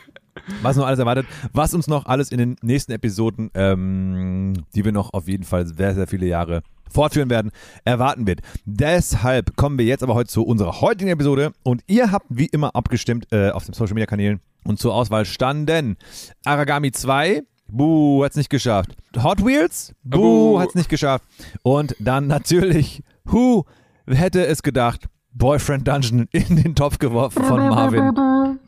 [0.61, 4.91] Was noch alles erwartet, was uns noch alles in den nächsten Episoden, ähm, die wir
[4.91, 7.51] noch auf jeden Fall sehr, sehr viele Jahre fortführen werden,
[7.83, 8.41] erwarten wird.
[8.65, 12.75] Deshalb kommen wir jetzt aber heute zu unserer heutigen Episode und ihr habt wie immer
[12.75, 15.97] abgestimmt äh, auf den Social Media Kanälen und zur Auswahl standen
[16.45, 18.95] Aragami 2, Buh, hat's nicht geschafft.
[19.21, 20.59] Hot Wheels, Buh, Buh.
[20.59, 21.25] hat's nicht geschafft.
[21.63, 23.65] Und dann natürlich, Who
[24.07, 28.59] hätte es gedacht, Boyfriend Dungeon in den Topf geworfen von Marvin.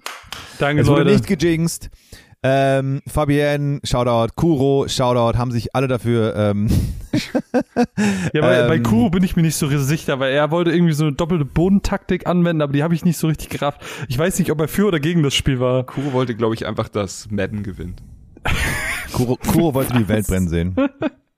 [0.59, 1.15] Danke, Es wurde Leute.
[1.15, 1.89] nicht gejinxt.
[2.41, 6.35] Ähm, Fabienne, Shoutout, Kuro, Shoutout, haben sich alle dafür.
[6.37, 6.69] Ähm,
[8.33, 10.93] Ja, bei, bei Ähm, Kuro bin ich mir nicht so sicher, weil er wollte irgendwie
[10.93, 13.81] so eine doppelte Bodentaktik anwenden, aber die habe ich nicht so richtig gerafft.
[14.07, 15.83] Ich weiß nicht, ob er für oder gegen das Spiel war.
[15.85, 18.01] Kuro wollte, glaube ich, einfach, dass Madden gewinnt.
[19.11, 20.75] Kuro, Kuro wollte die Welt brennen sehen.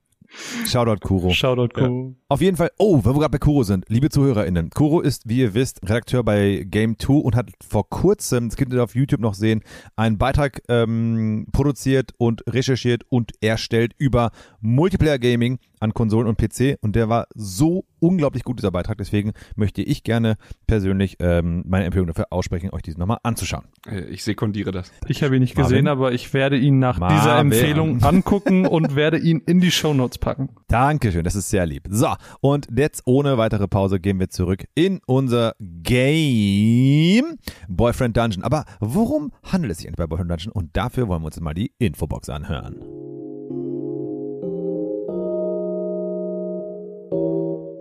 [0.68, 1.32] Shoutout Kuro.
[1.32, 2.16] Shoutout Kuro.
[2.32, 5.40] Auf jeden Fall, oh, wenn wir gerade bei Kuro sind, liebe ZuhörerInnen, Kuro ist, wie
[5.40, 9.20] ihr wisst, Redakteur bei Game 2 und hat vor kurzem, das könnt ihr auf YouTube
[9.20, 9.64] noch sehen,
[9.98, 16.78] einen Beitrag ähm, produziert und recherchiert und erstellt über Multiplayer Gaming an Konsolen und PC
[16.82, 21.86] und der war so unglaublich gut, dieser Beitrag, deswegen möchte ich gerne persönlich ähm, meine
[21.86, 23.66] Empfehlung dafür aussprechen, euch diesen nochmal anzuschauen.
[23.88, 24.92] Äh, Ich sekundiere das.
[25.08, 25.70] Ich habe ihn nicht Marvin?
[25.72, 27.18] gesehen, aber ich werde ihn nach Marvin.
[27.18, 30.50] dieser Empfehlung angucken und werde ihn in die Shownotes packen.
[30.68, 31.88] Dankeschön, das ist sehr lieb.
[31.90, 38.44] So, und jetzt ohne weitere Pause gehen wir zurück in unser Game Boyfriend Dungeon.
[38.44, 40.52] Aber worum handelt es sich eigentlich bei Boyfriend Dungeon?
[40.52, 42.78] Und dafür wollen wir uns mal die Infobox anhören.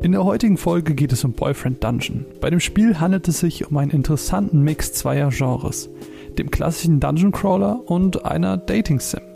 [0.02, 2.24] In der heutigen Folge geht es um Boyfriend Dungeon.
[2.40, 5.90] Bei dem Spiel handelt es sich um einen interessanten Mix zweier Genres,
[6.38, 9.29] dem klassischen Dungeon Crawler und einer Dating Sim.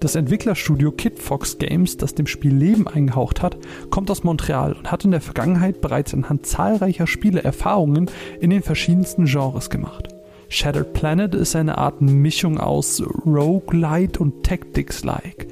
[0.00, 3.56] Das Entwicklerstudio Kid Fox Games, das dem Spiel Leben eingehaucht hat,
[3.88, 8.62] kommt aus Montreal und hat in der Vergangenheit bereits anhand zahlreicher Spiele Erfahrungen in den
[8.62, 10.08] verschiedensten Genres gemacht.
[10.48, 15.48] Shattered Planet ist eine Art Mischung aus Roguelite und Tactics-like.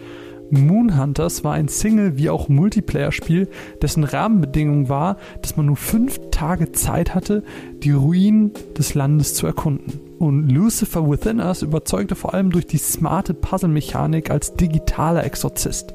[0.50, 3.48] Moonhunters war ein Single- wie auch Multiplayer-Spiel,
[3.80, 7.42] dessen Rahmenbedingung war, dass man nur fünf Tage Zeit hatte,
[7.83, 10.04] die Ruinen des Landes zu erkunden.
[10.18, 15.94] Und Lucifer Within Us überzeugte vor allem durch die smarte Puzzle-Mechanik als digitaler Exorzist.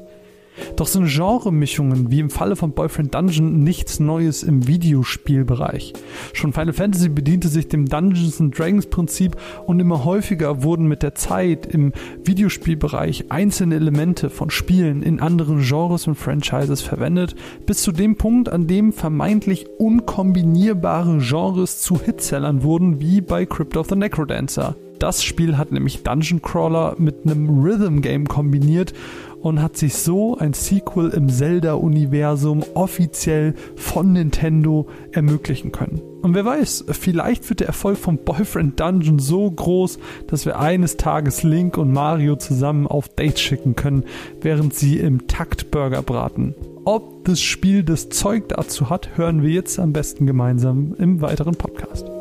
[0.76, 5.92] Doch sind Genremischungen wie im Falle von Boyfriend Dungeon nichts Neues im Videospielbereich.
[6.32, 11.02] Schon Final Fantasy bediente sich dem Dungeons and Dragons Prinzip und immer häufiger wurden mit
[11.02, 11.92] der Zeit im
[12.24, 17.34] Videospielbereich einzelne Elemente von Spielen in anderen Genres und Franchises verwendet,
[17.66, 23.76] bis zu dem Punkt, an dem vermeintlich unkombinierbare Genres zu Hitsellern wurden, wie bei Crypt
[23.76, 24.76] of the Necrodancer.
[25.00, 28.92] Das Spiel hat nämlich Dungeon Crawler mit einem Rhythm Game kombiniert
[29.40, 36.00] und hat sich so ein Sequel im Zelda-Universum offiziell von Nintendo ermöglichen können.
[36.22, 40.98] Und wer weiß, vielleicht wird der Erfolg von Boyfriend Dungeon so groß, dass wir eines
[40.98, 44.04] Tages Link und Mario zusammen auf Dates schicken können,
[44.42, 46.54] während sie im Takt Burger braten.
[46.84, 51.54] Ob das Spiel das Zeug dazu hat, hören wir jetzt am besten gemeinsam im weiteren
[51.54, 52.19] Podcast.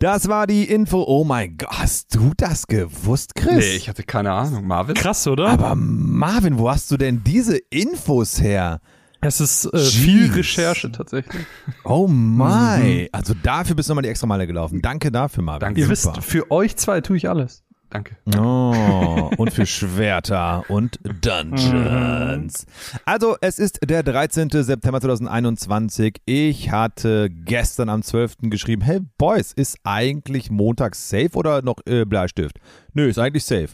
[0.00, 1.02] Das war die Info.
[1.06, 3.56] Oh mein Gott, hast du das gewusst, Chris?
[3.56, 4.66] Nee, ich hatte keine Ahnung.
[4.66, 4.94] Marvin?
[4.94, 5.48] Krass, oder?
[5.48, 8.80] Aber Marvin, wo hast du denn diese Infos her?
[9.20, 11.44] es ist äh, viel Recherche tatsächlich.
[11.84, 13.08] Oh my.
[13.10, 14.80] Also dafür bist du nochmal die extra Meile gelaufen.
[14.80, 15.60] Danke dafür, Marvin.
[15.60, 15.80] Danke.
[15.80, 16.16] Ihr Super.
[16.18, 17.64] wisst, für euch zwei tue ich alles.
[17.90, 18.16] Danke.
[18.38, 22.66] Oh, und für Schwerter und Dungeons.
[23.06, 24.50] Also, es ist der 13.
[24.50, 26.20] September 2021.
[26.26, 28.34] Ich hatte gestern am 12.
[28.42, 32.58] geschrieben, hey Boys, ist eigentlich Montag safe oder noch äh, Bleistift?
[32.92, 33.70] Nö, ist eigentlich safe.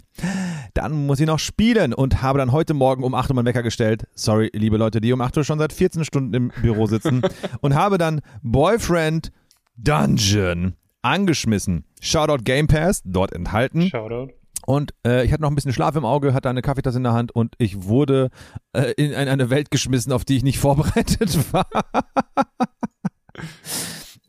[0.74, 3.64] Dann muss ich noch spielen und habe dann heute Morgen um 8 Uhr meinen Wecker
[3.64, 4.04] gestellt.
[4.14, 7.22] Sorry, liebe Leute, die um 8 Uhr schon seit 14 Stunden im Büro sitzen.
[7.62, 9.32] und habe dann Boyfriend
[9.76, 11.84] Dungeon angeschmissen.
[12.00, 13.88] Shoutout Game Pass, dort enthalten.
[13.88, 14.32] Shoutout.
[14.66, 17.12] Und äh, ich hatte noch ein bisschen Schlaf im Auge, hatte eine Kaffeetasse in der
[17.12, 18.30] Hand und ich wurde
[18.72, 21.66] äh, in ein- eine Welt geschmissen, auf die ich nicht vorbereitet war.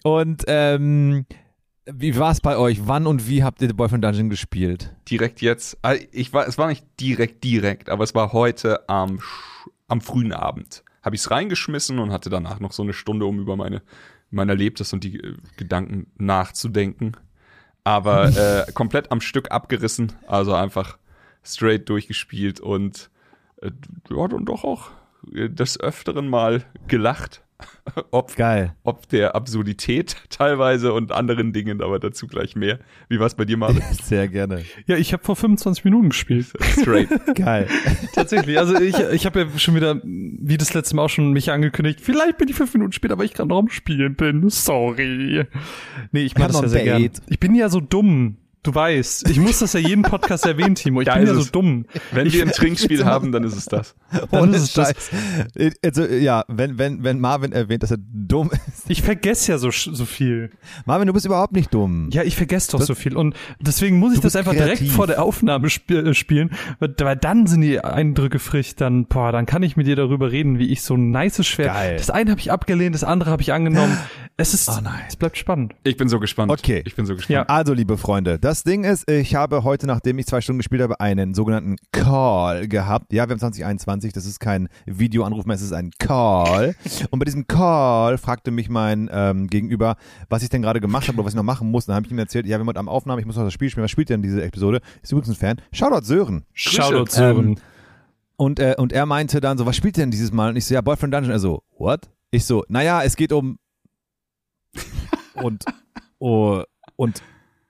[0.04, 1.26] und ähm,
[1.86, 2.88] wie war es bei euch?
[2.88, 4.96] Wann und wie habt ihr The Boyfriend Dungeon gespielt?
[5.10, 5.78] Direkt jetzt.
[5.84, 9.20] ah, Ich war, es war nicht direkt, direkt, aber es war heute am,
[9.88, 10.84] am frühen Abend.
[11.04, 13.84] Habe ich es reingeschmissen und hatte danach noch so eine Stunde, um über meine,
[14.36, 17.13] mein Erlebtes und die äh, Gedanken nachzudenken.
[17.84, 20.98] Aber äh, komplett am Stück abgerissen, also einfach
[21.43, 23.10] straight durchgespielt und
[23.62, 23.71] äh,
[24.10, 24.91] ja, dann doch auch
[25.34, 27.43] äh, des Öfteren mal gelacht.
[28.12, 28.76] ob, Geil.
[28.84, 32.80] ob der Absurdität teilweise und anderen Dingen, aber dazu gleich mehr.
[33.10, 33.82] Wie war es bei dir, Marvin?
[34.04, 34.63] Sehr gerne.
[34.88, 36.48] Ja, ich habe vor 25 Minuten gespielt.
[36.80, 37.10] Straight.
[37.36, 37.68] Geil.
[38.13, 38.58] Tatsächlich.
[38.60, 42.02] Also ich, ich habe ja schon wieder, wie das letzte Mal auch schon mich angekündigt,
[42.02, 44.50] vielleicht bin ich fünf Minuten später, weil ich gerade noch am Spielen bin.
[44.50, 45.46] Sorry.
[46.12, 47.12] Nee, ich mache das ja sehr gerne.
[47.28, 48.38] Ich bin ja so dumm.
[48.65, 51.01] Du weißt, ich muss das ja jeden Podcast erwähnen, Timo.
[51.01, 51.51] Ich Da bin ist ja so es.
[51.51, 51.86] dumm.
[52.12, 53.95] Wenn wir ein Trinkspiel haben, dann ist es das.
[54.32, 54.88] Dann Ohne ist es das.
[54.89, 55.12] Scheiß.
[55.84, 58.89] Also ja, wenn, wenn, wenn Marvin erwähnt, dass er dumm ist.
[58.89, 60.51] Ich vergesse ja so, so viel.
[60.86, 62.10] Marvin, du bist überhaupt nicht dumm.
[62.12, 63.15] Ja, ich vergesse doch Das- so viel.
[63.15, 64.80] Und deswegen muss ich das einfach kreativ.
[64.80, 69.06] direkt vor der Aufnahme sp äh, spielen, weil, weil dann sind die Eindrücke frisch, dann,
[69.06, 71.73] boah, dann kann ich mit dir darüber reden, wie ich so ein nices Schwert.
[71.73, 71.97] Geil.
[71.97, 73.97] Das eine habe ich abgelehnt, das andere habe ich angenommen.
[74.38, 74.99] Es ist, Oh nein.
[75.08, 75.75] es bleibt spannend.
[75.86, 76.51] Ich bin so gespannt.
[76.51, 76.84] Okay.
[76.86, 77.49] Ich bin so gespannt.
[77.49, 81.00] Also, liebe Freunde, das Ding ist, ich habe heute, nachdem ich zwei Stunden gespielt habe,
[81.00, 83.12] einen sogenannten Call gehabt.
[83.13, 86.76] Ja, wir haben 2021, das ist kein Videoanruf mehr, es ist ein Call.
[87.10, 89.96] Und bei diesem Call fragte mich mein ähm, Gegenüber,
[90.30, 91.86] was ich denn gerade gemacht habe oder was ich noch machen muss.
[91.86, 93.54] Dann habe ich ihm erzählt, ja, wir haben heute am Aufnahme, ich muss noch das
[93.54, 93.84] Spiel spielen.
[93.84, 94.82] Was spielt denn diese Episode?
[95.02, 95.62] Ist übrigens ein Fan.
[95.72, 96.46] Shoutout Sören.
[96.54, 97.60] Shoutout Ähm, Sören.
[98.38, 100.50] Und, äh, und er meinte dann so, was spielt denn dieses Mal?
[100.50, 101.32] Und ich so, ja, Boyfriend Dungeon.
[101.32, 102.10] Er so, what?
[102.32, 103.58] Ich so, naja, es geht um
[105.36, 105.63] und
[106.20, 106.63] oh,
[106.98, 107.22] und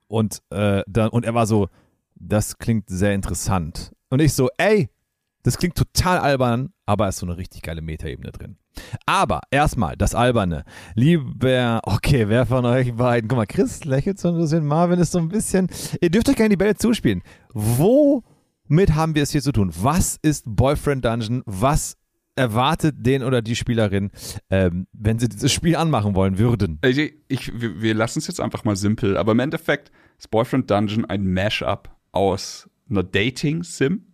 [0.07, 1.69] und äh, dann und er war so,
[2.15, 3.93] das klingt sehr interessant.
[4.09, 4.89] Und ich so, ey,
[5.43, 8.57] das klingt total albern, aber ist so eine richtig geile Metaebene drin.
[9.05, 10.63] Aber erstmal das Alberne.
[10.95, 13.27] Lieber, okay, wer von euch beiden?
[13.27, 15.69] Guck mal, Chris lächelt so ein bisschen, Marvin ist so ein bisschen.
[16.01, 17.21] Ihr dürft euch gerne die Bälle zuspielen.
[17.53, 19.71] Womit haben wir es hier zu tun?
[19.79, 21.43] Was ist Boyfriend Dungeon?
[21.45, 21.95] Was
[22.35, 24.11] erwartet den oder die Spielerin,
[24.49, 26.79] ähm, wenn sie dieses Spiel anmachen wollen würden?
[26.83, 31.05] Ich, ich, wir, lassen es jetzt einfach mal simpel, aber im Endeffekt ist Boyfriend Dungeon
[31.05, 34.05] ein Mashup aus einer Dating-Sim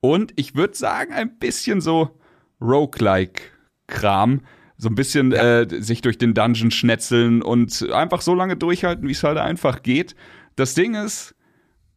[0.00, 2.18] und ich würde sagen, ein bisschen so
[2.60, 4.42] Roguelike-Kram.
[4.76, 9.12] So ein bisschen äh, sich durch den Dungeon schnetzeln und einfach so lange durchhalten, wie
[9.12, 10.14] es halt einfach geht.
[10.56, 11.34] Das Ding ist,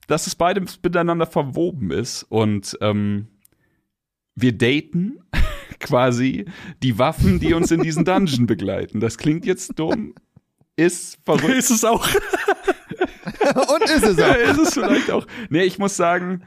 [0.08, 3.28] dass es beides miteinander verwoben ist und ähm,
[4.36, 5.20] wir daten
[5.80, 6.46] quasi
[6.84, 9.00] die Waffen, die uns in diesen Dungeon begleiten.
[9.00, 10.14] Das klingt jetzt dumm,
[10.76, 11.56] ist verrückt.
[11.56, 12.08] Ist es auch.
[13.74, 14.36] und ist es auch.
[14.36, 15.26] ist es vielleicht auch.
[15.50, 16.44] Nee, ich muss sagen,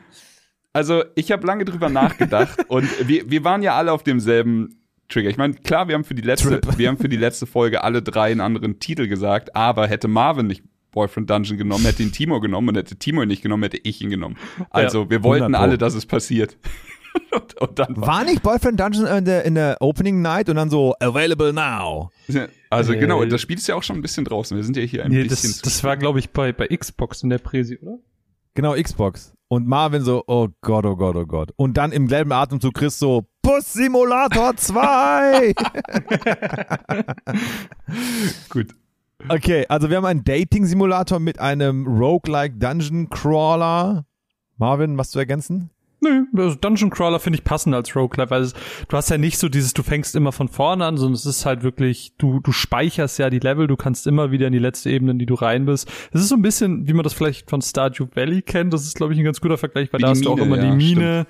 [0.72, 5.28] also ich habe lange drüber nachgedacht und wir, wir waren ja alle auf demselben Trigger.
[5.28, 6.78] Ich meine, klar, wir haben für die letzte, Trip.
[6.78, 10.46] wir haben für die letzte Folge alle drei einen anderen Titel gesagt, aber hätte Marvin
[10.46, 10.62] nicht
[10.92, 14.00] Boyfriend Dungeon genommen, hätte ihn Timo genommen und hätte Timo ihn nicht genommen, hätte ich
[14.00, 14.36] ihn genommen.
[14.70, 16.56] Also wir 100 wollten alle, dass es passiert.
[17.32, 20.56] und, und dann war, War nicht Boyfriend Dungeon in der, in der Opening Night und
[20.56, 22.10] dann so available now?
[22.70, 24.56] also Äh, genau, das Spiel ist ja auch schon ein bisschen draußen.
[24.56, 25.50] Wir sind ja hier ein Nee, bisschen.
[25.50, 27.98] das, das war, glaube ich, bei, bei Xbox in der Präsi, oder?
[28.54, 29.32] Genau, Xbox.
[29.48, 31.52] Und Marvin so, oh Gott, oh Gott, oh Gott.
[31.56, 35.54] Und dann im selben Atemzug Chris so, Bus Simulator 2!
[38.48, 38.74] gut.
[39.28, 44.04] okay, also wir haben einen Dating-Simulator mit einem Roguelike Dungeon Crawler.
[44.56, 45.70] Marvin, was zu ergänzen?
[46.02, 48.54] Nö, also Dungeon Crawler finde ich passend als Roguelike, weil es,
[48.88, 51.44] du hast ja nicht so dieses, du fängst immer von vorne an, sondern es ist
[51.44, 54.88] halt wirklich, du, du speicherst ja die Level, du kannst immer wieder in die letzte
[54.90, 55.90] Ebene, in die du rein bist.
[56.12, 58.96] Es ist so ein bisschen, wie man das vielleicht von Stardew Valley kennt, das ist,
[58.96, 60.70] glaube ich, ein ganz guter Vergleich, weil Wie da hast du auch Mine, immer ja,
[60.70, 61.26] die Mine,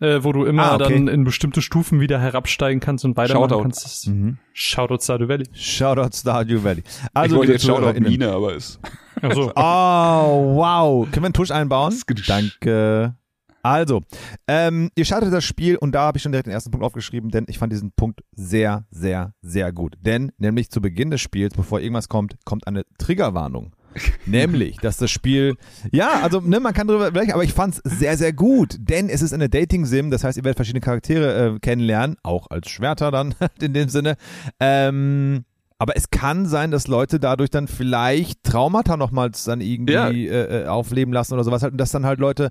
[0.00, 0.94] äh, wo du immer Ah, okay.
[0.94, 3.62] dann in bestimmte Stufen wieder herabsteigen kannst und weitermachen Shoutout.
[3.62, 3.84] kannst.
[3.84, 4.38] Das- Mhm.
[4.52, 5.46] Shoutout Stardew Valley.
[5.52, 6.82] Shoutout Stardew Valley.
[6.84, 8.00] ich Also, wollte liebe jetzt Shoutout.
[8.00, 8.80] Mine, aber es.
[9.20, 11.04] Also, Oh, wow.
[11.12, 11.94] Können wir einen Tusch einbauen?
[12.26, 13.14] Danke.
[13.62, 14.02] Also,
[14.48, 17.30] ähm, ihr startet das Spiel und da habe ich schon direkt den ersten Punkt aufgeschrieben,
[17.30, 19.94] denn ich fand diesen Punkt sehr, sehr, sehr gut.
[20.00, 23.72] Denn nämlich zu Beginn des Spiels, bevor irgendwas kommt, kommt eine Triggerwarnung.
[24.26, 25.56] nämlich, dass das Spiel,
[25.90, 29.10] ja, also ne, man kann drüber sprechen, aber ich fand es sehr, sehr gut, denn
[29.10, 33.10] es ist eine Dating-Sim, das heißt, ihr werdet verschiedene Charaktere äh, kennenlernen, auch als Schwerter
[33.10, 34.16] dann in dem Sinne.
[34.60, 35.44] Ähm,
[35.78, 40.08] aber es kann sein, dass Leute dadurch dann vielleicht Traumata nochmals dann irgendwie Ja.
[40.10, 42.50] äh, äh, aufleben lassen oder sowas halt und dass dann halt Leute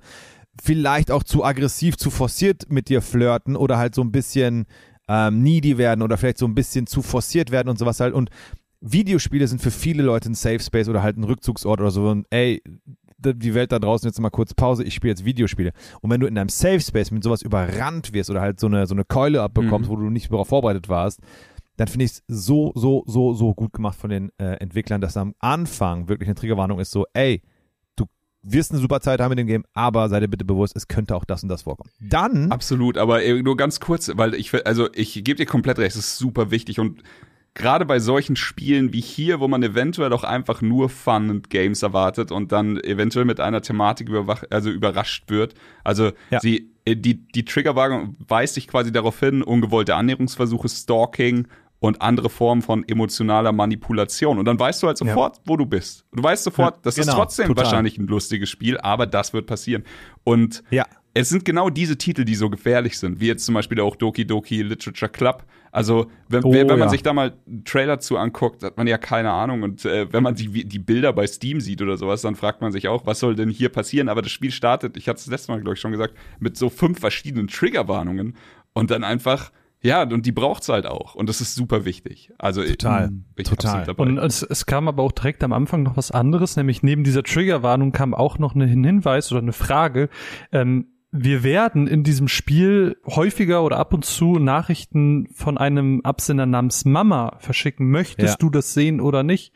[0.62, 4.66] vielleicht auch zu aggressiv, zu forciert mit dir flirten oder halt so ein bisschen
[5.08, 8.14] ähm, needy werden oder vielleicht so ein bisschen zu forciert werden und sowas halt.
[8.14, 8.30] Und
[8.82, 12.08] Videospiele sind für viele Leute ein Safe Space oder halt ein Rückzugsort oder so.
[12.10, 12.62] Und ey,
[13.18, 15.72] die Welt da draußen jetzt mal kurz Pause, ich spiele jetzt Videospiele.
[16.02, 18.88] Und wenn du in deinem Safe Space mit sowas überrannt wirst oder halt so eine,
[18.88, 19.94] so eine Keule abbekommst, Mhm.
[19.94, 21.20] wo du nicht darauf vorbereitet warst,
[21.78, 25.18] dann finde ich es so, so, so, so gut gemacht von den äh, Entwicklern, dass
[25.18, 27.42] am Anfang wirklich eine Triggerwarnung ist, so, ey,
[28.44, 30.88] du wirst eine super Zeit haben in dem Game, aber sei dir bitte bewusst, es
[30.88, 31.90] könnte auch das und das vorkommen.
[32.00, 35.96] Dann, Absolut, aber äh, nur ganz kurz, weil ich, also ich gebe dir komplett recht,
[35.96, 37.04] es ist super wichtig und
[37.54, 41.84] gerade bei solchen Spielen wie hier, wo man eventuell auch einfach nur Fun und Games
[41.84, 44.10] erwartet und dann eventuell mit einer Thematik
[44.50, 45.54] also überrascht wird.
[45.84, 46.40] Also Ja.
[46.40, 51.48] sie, äh, die, die Triggerwarnung weist dich quasi darauf hin, ungewollte Annäherungsversuche, Stalking
[51.82, 54.38] und andere Formen von emotionaler Manipulation.
[54.38, 56.06] Und dann weißt du halt sofort, wo du bist.
[56.14, 57.66] Du weißt sofort, das ist genau, trotzdem total.
[57.66, 59.84] wahrscheinlich ein lustiges Spiel, aber das wird passieren.
[60.24, 63.82] Und ja, es sind genau diese Titel, die so gefährlich sind, wie jetzt zum Beispiel
[63.82, 65.44] auch Doki Doki Literature Club.
[65.72, 66.90] Also, wenn, Oh, wenn man ja.
[66.90, 69.64] sich da mal einen Trailer zu anguckt, hat man ja keine Ahnung.
[69.64, 72.72] Und äh, wenn man die, die Bilder bei Steam sieht oder sowas, dann fragt man
[72.72, 74.08] sich auch, was soll denn hier passieren?
[74.08, 76.70] Aber das Spiel startet, ich hatte es letztes Mal, glaube ich, schon gesagt, mit so
[76.70, 78.36] fünf verschiedenen Triggerwarnungen
[78.74, 81.16] und dann einfach, ja, und die braucht's halt auch.
[81.16, 82.32] Und das ist super wichtig.
[82.38, 83.90] Also, Total, bin ich total.
[83.92, 87.24] Und es, es kam aber auch direkt am Anfang noch was anderes, nämlich neben dieser
[87.24, 90.10] Triggerwarnung kam auch noch ein Hinweis oder eine Frage.
[90.52, 96.46] Ähm, wir werden in diesem Spiel häufiger oder ab und zu Nachrichten von einem Absender
[96.46, 97.92] namens Mama verschicken.
[97.92, 98.38] Möchtest Ja.
[98.40, 99.52] du das sehen oder nicht?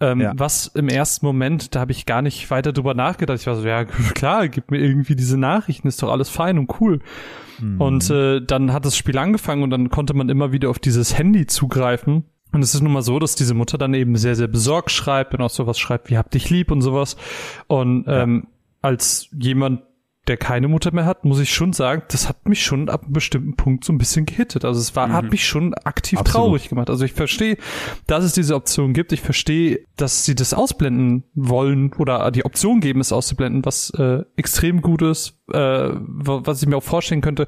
[0.00, 0.32] Ähm, Ja.
[0.36, 3.38] Was im ersten Moment, da habe ich gar nicht weiter drüber nachgedacht.
[3.40, 3.84] Ich war so, ja
[4.14, 6.98] klar, gib mir irgendwie diese Nachrichten, ist doch alles fein und cool.
[7.60, 7.80] Mhm.
[7.80, 11.16] Und äh, dann hat das Spiel angefangen und dann konnte man immer wieder auf dieses
[11.16, 12.24] Handy zugreifen.
[12.50, 15.34] Und es ist nun mal so, dass diese Mutter dann eben sehr, sehr besorgt schreibt
[15.34, 17.16] und auch sowas schreibt, wie hab dich lieb und sowas.
[17.66, 18.46] Und ähm,
[18.80, 19.82] als jemand,
[20.28, 23.12] der keine Mutter mehr hat, muss ich schon sagen, das hat mich schon ab einem
[23.12, 24.64] bestimmten Punkt so ein bisschen gehittet.
[24.64, 26.46] Also es war, hat mich schon aktiv Absolut.
[26.46, 26.90] traurig gemacht.
[26.90, 27.56] Also ich verstehe,
[28.06, 29.12] dass es diese Option gibt.
[29.12, 34.22] Ich verstehe, dass sie das ausblenden wollen oder die Option geben, es auszublenden, was äh,
[34.36, 37.46] extrem gut ist, äh, wa- was ich mir auch vorstellen könnte.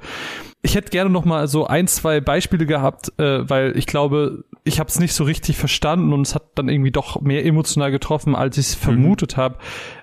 [0.63, 4.79] Ich hätte gerne noch mal so ein, zwei Beispiele gehabt, äh, weil ich glaube, ich
[4.79, 8.35] habe es nicht so richtig verstanden und es hat dann irgendwie doch mehr emotional getroffen,
[8.37, 9.57] als ich es vermutet habe.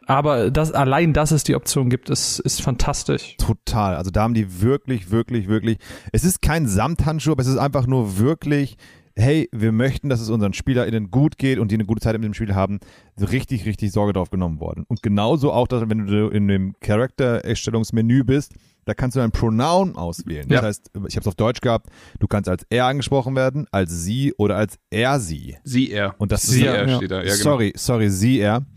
[0.07, 3.35] Aber das, allein, dass es die Option gibt, ist, ist fantastisch.
[3.37, 3.95] Total.
[3.97, 5.77] Also da haben die wirklich, wirklich, wirklich.
[6.11, 8.77] Es ist kein Samthandschuh, aber es ist einfach nur wirklich.
[9.19, 12.23] Hey, wir möchten, dass es unseren SpielerInnen gut geht und die eine gute Zeit mit
[12.23, 12.79] dem Spiel haben,
[13.19, 14.85] richtig, richtig Sorge drauf genommen worden.
[14.87, 18.53] Und genauso auch, dass, wenn du in dem Charaktererstellungsmenü bist,
[18.85, 20.47] da kannst du ein Pronoun auswählen.
[20.47, 20.67] Das Ja.
[20.67, 24.33] heißt, ich habe es auf Deutsch gehabt, du kannst als er angesprochen werden, als sie
[24.37, 25.57] oder als er sie.
[25.63, 26.13] Sie, er.
[26.19, 26.95] Und das Sie, ist er ja.
[26.97, 27.17] steht da.
[27.17, 27.35] Ja, genau.
[27.35, 28.67] sorry, sorry, sie, er.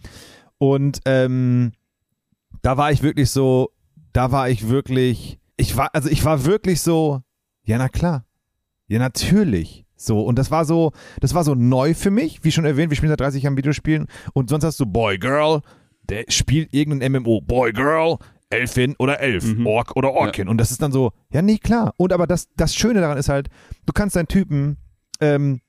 [0.56, 1.72] Und ähm,
[2.62, 3.70] da war ich wirklich so,
[4.14, 7.20] da war ich wirklich, ich war, also ich war wirklich so,
[7.64, 8.24] ja, na klar.
[8.88, 9.84] Ja, natürlich.
[10.02, 12.96] So, und das war so, das war so neu für mich, wie schon erwähnt, wir
[12.96, 15.60] spielen seit 30 Jahren Videospielen und sonst hast du Boy, Girl,
[16.08, 18.16] der spielt irgendein MMO, Boy, Girl,
[18.48, 19.66] Elfin oder Elf, Mhm.
[19.66, 20.48] Ork oder Orkin.
[20.48, 21.92] Und das ist dann so, ja, nee, klar.
[21.98, 23.48] Und aber das, das Schöne daran ist halt,
[23.84, 24.78] du kannst deinen Typen
[25.20, 25.60] ähm,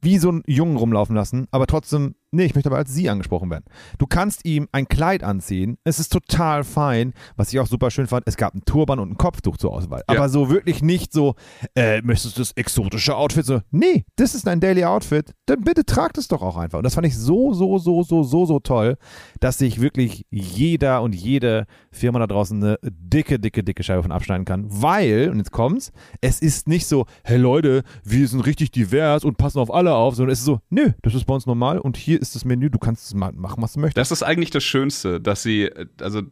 [0.00, 3.50] wie so einen Jungen rumlaufen lassen, aber trotzdem Nee, ich möchte aber als sie angesprochen
[3.50, 3.64] werden.
[3.98, 5.78] Du kannst ihm ein Kleid anziehen.
[5.84, 7.14] Es ist total fein.
[7.36, 10.02] Was ich auch super schön fand, es gab einen Turban und ein Kopftuch zur Auswahl.
[10.08, 10.16] Ja.
[10.16, 11.34] Aber so wirklich nicht so,
[11.74, 13.46] äh, möchtest du das exotische Outfit?
[13.46, 15.32] So, nee, das ist dein Daily Outfit.
[15.46, 16.78] Dann bitte trag das doch auch einfach.
[16.78, 18.98] Und das fand ich so, so, so, so, so, so toll,
[19.40, 24.12] dass sich wirklich jeder und jede Firma da draußen eine dicke, dicke, dicke Scheibe von
[24.12, 24.66] abschneiden kann.
[24.68, 29.38] Weil, und jetzt kommt's, es ist nicht so, hey Leute, wir sind richtig divers und
[29.38, 31.96] passen auf alle auf, sondern es ist so, nö, das ist bei uns normal und
[31.96, 33.98] hier ist das Menü, du kannst es ma- machen, was du möchtest.
[33.98, 36.22] Das ist eigentlich das Schönste, dass sie, äh, also,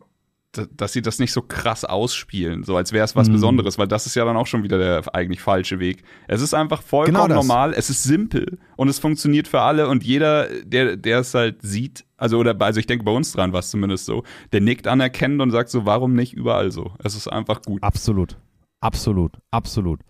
[0.77, 3.33] dass sie das nicht so krass ausspielen, so als wäre es was Mhm.
[3.33, 6.05] Besonderes, weil das ist ja dann auch schon wieder der eigentlich falsche Weg.
[6.29, 10.05] Es ist einfach vollkommen Genau normal, es ist simpel und es funktioniert für alle und
[10.05, 13.59] jeder, der, der es halt sieht, also oder also ich denke bei uns dran war
[13.61, 14.23] es zumindest so,
[14.53, 16.93] der nickt anerkennend und sagt so, warum nicht überall so?
[17.03, 17.83] Es ist einfach gut.
[17.83, 18.37] Absolut.
[18.81, 19.33] Absolut.
[19.51, 20.03] Absolut.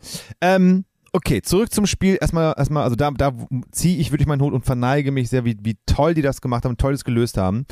[0.42, 2.18] Ähm, okay, zurück zum Spiel.
[2.20, 3.32] Erstmal, erstmal, also da, da
[3.70, 6.64] ziehe ich wirklich meinen Hut und verneige mich sehr, wie, wie toll die das gemacht
[6.64, 7.64] haben, toll das gelöst haben.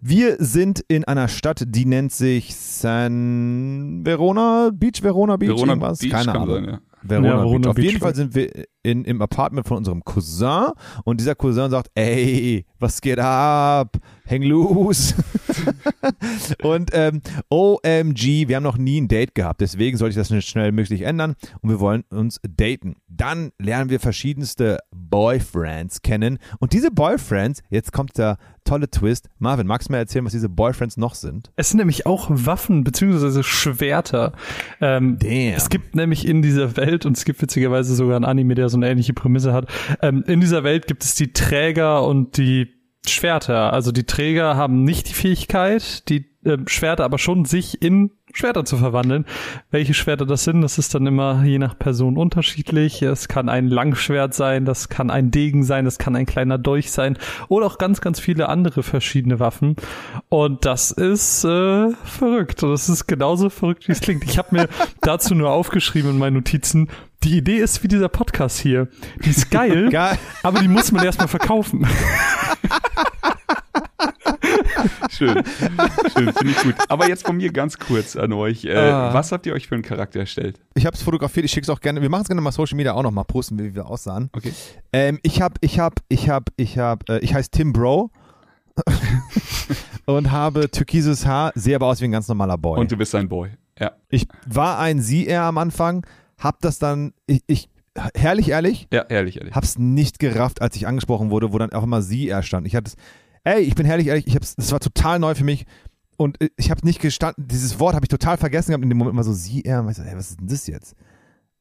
[0.00, 5.98] Wir sind in einer Stadt, die nennt sich San Verona Beach, Verona Beach, Verona irgendwas?
[5.98, 6.54] Beach Keine Ahnung.
[6.54, 6.80] sein, ja.
[7.02, 7.68] Verona, Ja, Verona Beach.
[7.68, 7.84] Auf Beach.
[7.86, 8.50] jeden Fall sind wir
[8.84, 10.70] in, im Apartment von unserem Cousin
[11.04, 13.96] und dieser Cousin sagt, ey, was geht ab?
[14.26, 15.14] Häng loose.
[16.62, 17.20] und ähm,
[17.50, 21.34] OMG, wir haben noch nie ein Date gehabt, deswegen sollte ich das schnell möglich ändern
[21.60, 22.96] und wir wollen uns daten.
[23.08, 29.28] Dann lernen wir verschiedenste Boyfriends kennen und diese Boyfriends, jetzt kommt der tolle Twist.
[29.38, 31.52] Marvin, magst du mir erzählen, was diese Boyfriends noch sind?
[31.56, 34.32] Es sind nämlich auch Waffen beziehungsweise Schwerter.
[34.80, 35.54] Ähm, Damn.
[35.54, 38.78] Es gibt nämlich in dieser Welt, und es gibt witzigerweise sogar ein Anime, der so
[38.78, 39.66] eine ähnliche Prämisse hat,
[40.02, 42.68] ähm, in dieser Welt gibt es die Träger und die
[43.06, 43.72] Schwerter.
[43.72, 48.64] Also die Träger haben nicht die Fähigkeit, die ähm, Schwerter aber schon sich in Schwerter
[48.64, 49.26] zu verwandeln.
[49.70, 53.00] Welche Schwerter das sind, das ist dann immer je nach Person unterschiedlich.
[53.00, 56.90] Es kann ein Langschwert sein, das kann ein Degen sein, das kann ein kleiner Dolch
[56.90, 57.16] sein
[57.48, 59.76] oder auch ganz, ganz viele andere verschiedene Waffen.
[60.28, 62.62] Und das ist äh, verrückt.
[62.62, 64.24] Und das ist genauso verrückt, wie es klingt.
[64.24, 64.68] Ich habe mir
[65.00, 66.88] dazu nur aufgeschrieben in meinen Notizen,
[67.24, 68.88] die Idee ist wie dieser Podcast hier.
[69.24, 70.18] Die ist geil, Geil.
[70.42, 71.86] aber die muss man erstmal verkaufen.
[75.10, 75.42] Schön.
[76.12, 76.74] Schön, finde ich gut.
[76.88, 78.64] Aber jetzt von mir ganz kurz an euch.
[78.64, 79.14] Äh, Ah.
[79.14, 80.60] Was habt ihr euch für einen Charakter erstellt?
[80.74, 82.02] Ich habe es fotografiert, ich schicke es auch gerne.
[82.02, 84.28] Wir machen es gerne mal Social Media auch noch mal posten, wie wir aussahen.
[84.32, 84.52] Okay.
[84.92, 88.10] Ähm, ich habe, ich habe, ich habe, ich habe, äh, ich heiße Tim Bro
[90.06, 92.78] und habe türkises Haar, sehe aber aus wie ein ganz normaler Boy.
[92.80, 93.50] Und du bist ein Boy.
[93.78, 93.92] Ja.
[94.08, 96.06] ich war ein Sie eher am Anfang,
[96.44, 97.68] hab das dann, ich, ich
[98.14, 99.54] herrlich ehrlich, Ja, ehrlich, ehrlich.
[99.54, 102.66] hab's nicht gerafft, als ich angesprochen wurde, wo dann auch immer Sie eher stand.
[102.66, 102.96] Ich hatte es,
[103.44, 105.64] ey, ich bin herrlich ehrlich, ich hab's, das war total neu für mich.
[106.16, 108.98] Und äh, ich habe nicht gestanden, dieses Wort habe ich total vergessen gehabt in dem
[108.98, 110.94] Moment immer so sie, er, und ich so, ey, was ist denn das jetzt?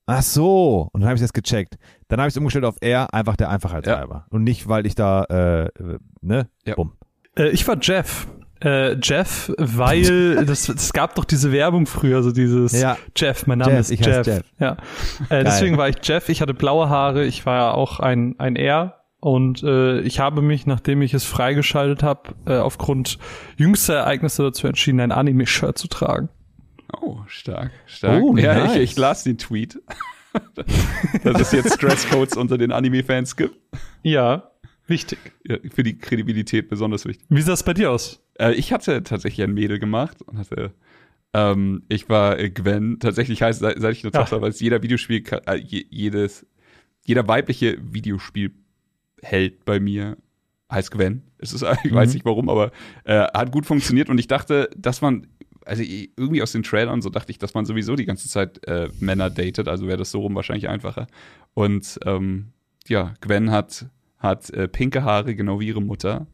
[0.06, 1.76] Ach so, und dann habe ich das gecheckt.
[2.10, 3.98] Dann habe ich es umgestellt auf er, einfach der Einfachheit Ja.
[4.00, 4.26] halber.
[4.32, 6.76] Und nicht, weil ich da, äh, äh, ne, Ja.
[6.76, 6.94] bumm.
[7.38, 8.28] Äh, ich war Jeff.
[8.64, 12.98] Äh, Jeff, weil das, es gab doch diese Werbung früher, so dieses Ja.
[13.16, 14.26] Jeff, mein Name Jeff, ist Jeff.
[14.26, 14.44] Jeff.
[14.60, 14.78] Ja.
[15.30, 18.56] Äh, deswegen war ich Jeff, ich hatte blaue Haare, ich war ja auch ein, ein
[18.56, 23.18] R und äh, ich habe mich, nachdem ich es freigeschaltet habe, äh, aufgrund
[23.58, 26.30] jüngster Ereignisse dazu entschieden, ein Anime-Shirt zu tragen.
[27.02, 28.22] Oh, stark, stark.
[28.22, 28.76] Oh, ja, nice.
[28.76, 29.80] ich, ich las den Tweet,
[31.24, 33.56] dass es jetzt Dresscodes unter den Anime-Fans gibt.
[34.04, 34.52] Ja,
[34.88, 35.20] wichtig.
[35.48, 37.26] Ja, für die Kredibilität besonders wichtig.
[37.30, 38.22] Wie sah es bei dir aus?
[38.40, 40.74] Äh, ich hatte tatsächlich ein Mädel gemacht und hatte,
[41.34, 43.00] ähm, ich war äh, Gwen.
[43.00, 44.12] Tatsächlich heißt, seit, seit ich eine.
[44.12, 46.46] Tochter weiß, jeder Videospiel, äh, je, jedes,
[47.06, 47.78] jeder weibliche
[49.22, 50.18] Videospielheld bei mir
[50.72, 51.24] heißt Gwen.
[51.38, 51.96] Es ist, ich Mhm.
[51.96, 52.72] weiß nicht warum, aber
[53.04, 55.28] äh, hat gut funktioniert und ich dachte, dass man,
[55.66, 58.90] also irgendwie aus den Trailern so dachte ich, dass man sowieso die ganze Zeit äh,
[59.00, 61.08] Männer datet, also wäre das so rum wahrscheinlich einfacher.
[61.54, 62.48] Und ähm,
[62.88, 63.86] ja, Gwen hat,
[64.24, 66.26] hat äh, pinke Haare, genau wie ihre Mutter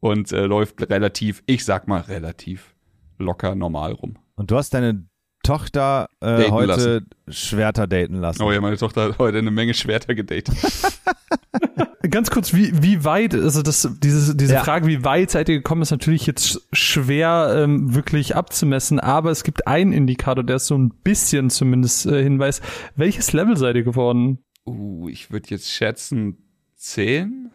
[0.00, 2.74] und äh, läuft relativ, ich sag mal relativ
[3.18, 4.16] locker normal rum.
[4.36, 5.04] Und du hast deine
[5.42, 7.06] Tochter äh, heute lassen.
[7.28, 8.42] Schwerter daten lassen.
[8.42, 10.54] Oh ja, meine Tochter hat heute eine Menge Schwerter gedatet.
[12.10, 14.64] Ganz kurz, wie, wie weit, also das, dieses, diese Ja.
[14.64, 19.44] Frage, wie weit seid ihr gekommen, ist natürlich jetzt schwer ähm, wirklich abzumessen, aber es
[19.44, 22.62] gibt einen Indikator, der so ein bisschen zumindest äh, hinweist.
[22.96, 24.38] Welches Level seid ihr geworden?
[24.66, 26.49] uh, ich würde jetzt schätzen
[26.80, 27.50] 10?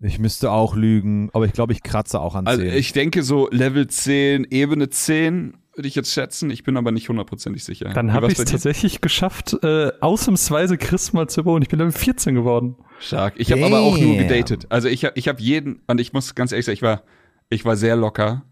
[0.00, 2.72] Ich müsste auch lügen, aber ich glaube, ich kratze auch an Also 10.
[2.74, 6.50] ich denke so Level 10, Ebene 10 würde ich jetzt schätzen.
[6.50, 7.90] Ich bin aber nicht hundertprozentig sicher.
[7.94, 11.62] Dann habe ich es tatsächlich geschafft, äh, ausnahmsweise Chris mal zu überholen.
[11.62, 12.76] Ich bin Level 14 geworden.
[12.98, 13.34] Stark.
[13.36, 14.66] Ich habe aber auch nur gedatet.
[14.70, 17.02] Also ich habe ich hab jeden, und ich muss ganz ehrlich sagen, ich war,
[17.48, 18.42] ich war sehr locker.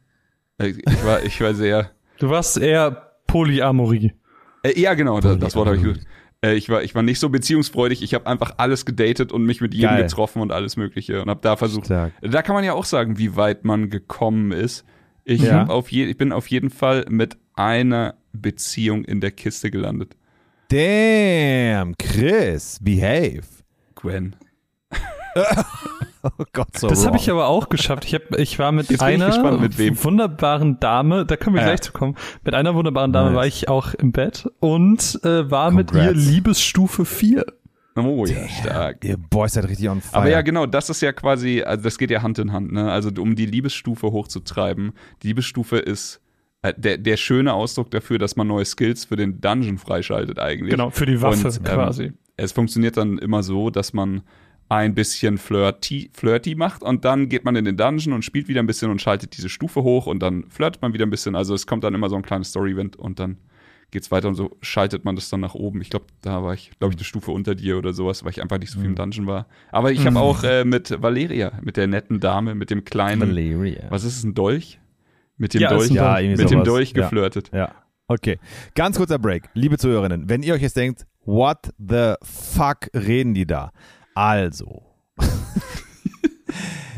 [0.58, 2.90] Äh, Ich war, ich war sehr, Du warst eher
[3.26, 4.12] Polyamorie.
[4.62, 6.00] Äh, ja, genau, das, das Wort habe ich gut.
[6.42, 8.02] Äh, ich, war, ich war nicht so beziehungsfreudig.
[8.02, 10.02] Ich habe einfach alles gedatet und mich mit jedem Geil.
[10.04, 11.86] getroffen und alles Mögliche und habe da versucht.
[11.86, 12.12] Stark.
[12.22, 14.84] Da kann man ja auch sagen, wie weit man gekommen ist.
[15.24, 15.66] Ich, Ja.
[15.66, 20.16] auf je, ich bin auf jeden Fall mit einer Beziehung in der Kiste gelandet.
[20.70, 23.42] Damn, Chris, behave.
[23.96, 24.36] Gwen.
[26.22, 28.04] Oh Gott, so Das habe ich aber auch geschafft.
[28.04, 31.68] Ich, hab, ich war mit Jetzt einer gespannt, mit wunderbaren Dame, da können wir Ja.
[31.68, 33.36] gleich zu kommen, mit einer wunderbaren Dame Nice.
[33.36, 36.26] war ich auch im Bett und äh, war mit ihr Congrats.
[36.26, 37.44] Liebesstufe 4.
[37.96, 39.04] Oh ja, stark.
[39.04, 40.16] Ihr Boys seid richtig on fire.
[40.16, 42.90] Aber ja, genau, das ist ja quasi, also das geht ja Hand in Hand, ne?
[42.90, 44.92] Also um die Liebesstufe hochzutreiben.
[45.22, 46.20] Die Liebesstufe ist
[46.62, 50.70] äh, der, der schöne Ausdruck dafür, dass man neue Skills für den Dungeon freischaltet eigentlich.
[50.70, 52.12] Genau, für die Waffe Und, ähm, quasi.
[52.36, 54.22] Es funktioniert dann immer so, dass man
[54.70, 58.60] ein bisschen flirty, flirty macht und dann geht man in den Dungeon und spielt wieder
[58.62, 61.34] ein bisschen und schaltet diese Stufe hoch und dann flirtet man wieder ein bisschen.
[61.34, 63.36] Also es kommt dann immer so ein kleines Story-Event und dann
[63.90, 65.80] geht's weiter und so schaltet man das dann nach oben.
[65.80, 68.40] Ich glaube, da war ich, glaube ich, eine Stufe unter dir oder sowas, weil ich
[68.40, 69.46] einfach nicht so viel im Dungeon war.
[69.72, 73.86] Aber ich habe auch äh, mit Valeria, mit der netten Dame, mit dem kleinen, Valeria.
[73.90, 74.78] was ist es, ein Dolch?
[75.36, 76.62] Mit dem Ja, Dolch, Ja, mit dem.
[76.62, 77.02] Dolch Ja.
[77.02, 77.50] geflirtet.
[77.52, 77.74] Ja.
[78.06, 78.38] Okay.
[78.76, 79.48] Ganz kurzer Break.
[79.54, 83.72] Liebe Zuhörerinnen, wenn ihr euch jetzt denkt, what the fuck reden die da?
[84.14, 84.82] Also.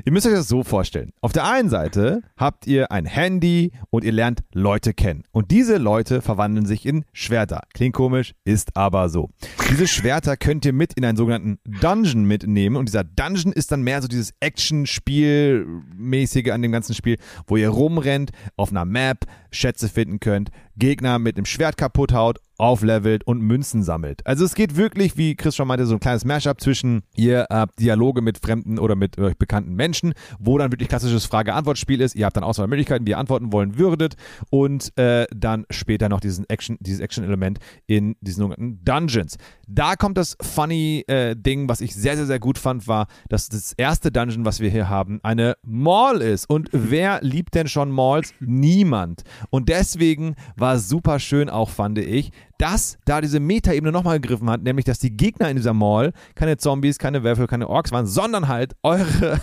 [0.04, 1.12] Ihr müsst euch das so vorstellen.
[1.20, 5.22] Auf der einen Seite habt ihr ein Handy und ihr lernt Leute kennen.
[5.30, 7.60] Und diese Leute verwandeln sich in Schwerter.
[7.72, 9.30] Klingt komisch, ist aber so.
[9.70, 12.74] Diese Schwerter könnt ihr mit in einen sogenannten Dungeon mitnehmen.
[12.74, 17.68] Und dieser Dungeon ist dann mehr so dieses Action-Spiel-mäßige an dem ganzen Spiel, wo ihr
[17.68, 23.40] rumrennt, auf einer Map Schätze finden könnt, Gegner mit dem Schwert kaputt haut, auflevelt und
[23.40, 24.24] Münzen sammelt.
[24.24, 27.80] Also es geht wirklich, wie Chris schon meinte, so ein kleines Mashup zwischen ihr habt
[27.80, 32.14] Dialoge mit fremden oder mit euch bekannten Menschen, wo dann wirklich klassisches Frage-Antwort-Spiel ist.
[32.14, 34.14] Ihr habt dann Auswahlmöglichkeiten, wie ihr antworten wollen würdet
[34.48, 37.58] und äh, dann später noch diesen Action, dieses Action-Element
[37.88, 39.38] in diesen sogenannten Dungeons.
[39.66, 43.48] Da kommt das funny äh, Ding, was ich sehr, sehr, sehr gut fand, war, dass
[43.48, 46.48] das erste Dungeon, was wir hier haben, eine Mall ist.
[46.48, 48.34] Und wer liebt denn schon Malls?
[48.38, 49.24] Niemand.
[49.50, 52.30] Und deswegen war super schön auch, fand ich,
[52.62, 56.56] dass da diese Metaebene nochmal gegriffen hat, nämlich, dass die Gegner in dieser Mall keine
[56.58, 59.40] Zombies, keine Wölfe, keine Orks waren, sondern halt eure,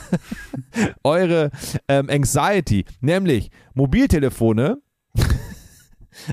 [1.03, 1.51] eure
[1.89, 4.78] ähm, Anxiety, nämlich Mobiltelefone,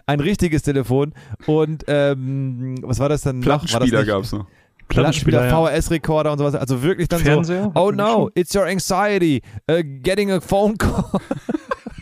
[0.06, 1.12] ein richtiges Telefon
[1.46, 3.46] und ähm, was war das dann noch?
[3.48, 4.46] War das Plattenspieler nicht- gab's noch.
[4.88, 5.50] Plattenspieler.
[5.50, 6.54] VHS-Rekorder und sowas.
[6.54, 7.72] Also wirklich dann Fernseher?
[7.74, 11.04] so, oh no, it's your anxiety, uh, getting a phone call.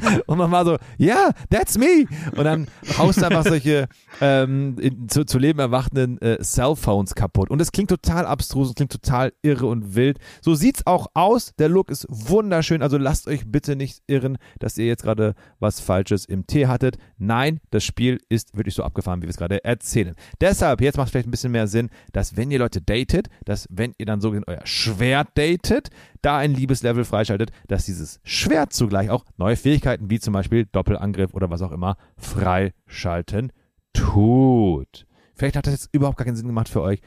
[0.27, 2.07] und man war so, yeah, that's me.
[2.37, 3.89] Und dann haust du einfach solche
[4.21, 7.51] ähm, in, zu, zu Leben erwachenden äh, Cellphones kaputt.
[7.51, 10.19] Und es klingt total abstrus, es klingt total irre und wild.
[10.41, 11.55] So sieht's auch aus.
[11.59, 12.83] Der Look ist wunderschön.
[12.83, 16.97] Also lasst euch bitte nicht irren, dass ihr jetzt gerade was Falsches im Tee hattet.
[17.19, 20.15] Nein, das Spiel ist wirklich so abgefahren, wie wir es gerade erzählen.
[20.41, 23.67] Deshalb, jetzt macht es vielleicht ein bisschen mehr Sinn, dass wenn ihr Leute datet, dass
[23.71, 25.91] wenn ihr dann so euer Schwert datet,
[26.25, 31.35] da ein Liebeslevel freischaltet, dass dieses Schwert zugleich auch neue Fähigkeiten wie zum Beispiel Doppelangriff
[31.35, 33.53] oder was auch immer freischalten
[33.93, 35.07] tut.
[35.35, 37.01] Vielleicht hat das jetzt überhaupt gar keinen Sinn gemacht für euch.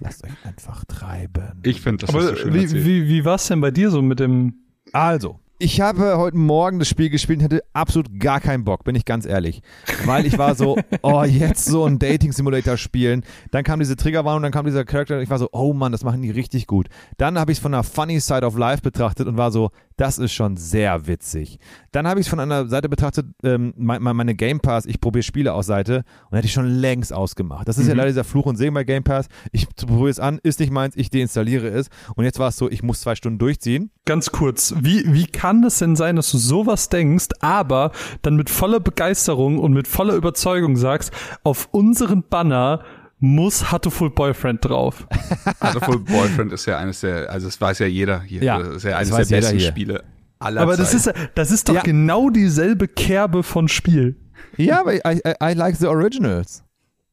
[0.00, 1.60] Lasst euch einfach treiben.
[1.62, 2.84] Ich finde, das Aber ist so schön wie, erzählt.
[2.84, 4.54] wie, wie war es denn bei dir so mit dem
[4.92, 8.94] Also, ich habe heute Morgen das Spiel gespielt und hatte absolut gar keinen Bock, bin
[8.94, 9.60] ich ganz ehrlich.
[10.06, 13.22] Weil ich war so, oh, jetzt so ein Dating-Simulator spielen.
[13.50, 16.02] Dann kam diese Triggerwarnung, dann kam dieser Charakter und ich war so, oh Mann, das
[16.02, 16.88] machen die richtig gut.
[17.18, 20.18] Dann habe ich es von der Funny Side of Life betrachtet und war so, das
[20.18, 21.58] ist schon sehr witzig.
[21.92, 24.98] Dann habe ich es von einer Seite betrachtet, ähm, mein- mein- meine Game Pass, ich
[24.98, 27.68] probiere Spiele aus Seite und hätte ich schon längst ausgemacht.
[27.68, 29.26] Das ist ja leider dieser Fluch und Segen bei Game Pass.
[29.52, 31.88] Ich probiere es an, ist nicht meins, ich deinstalliere es.
[32.16, 33.90] Und jetzt war es so, ich muss zwei Stunden durchziehen.
[34.10, 37.92] Ganz kurz, wie, wie kann es denn sein, dass du sowas denkst, aber
[38.22, 41.12] dann mit voller Begeisterung und mit voller Überzeugung sagst,
[41.44, 42.82] auf unseren Banner
[43.20, 45.06] muss Hatoful Boyfriend drauf.
[45.60, 48.42] Hatoful Boyfriend ist ja eines der, also das weiß ja jeder hier.
[48.42, 49.68] Ja, das ist ja das eines weiß der besten hier.
[49.68, 50.02] Spiele
[50.40, 51.20] aller Aber das Zeiten.
[51.20, 51.82] ist, das ist doch Ja.
[51.82, 54.16] genau dieselbe Kerbe von Spiel.
[54.56, 56.64] Ja, aber I, I, I like the originals.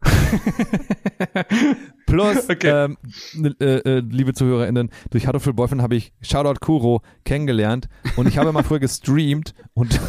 [2.05, 2.85] Plus, Okay.
[2.85, 2.97] ähm,
[3.59, 8.51] äh, äh, liebe ZuhörerInnen, durch Hatoful Boyfriend habe ich Shoutout Kuro kennengelernt und ich habe
[8.53, 9.99] mal früher gestreamt und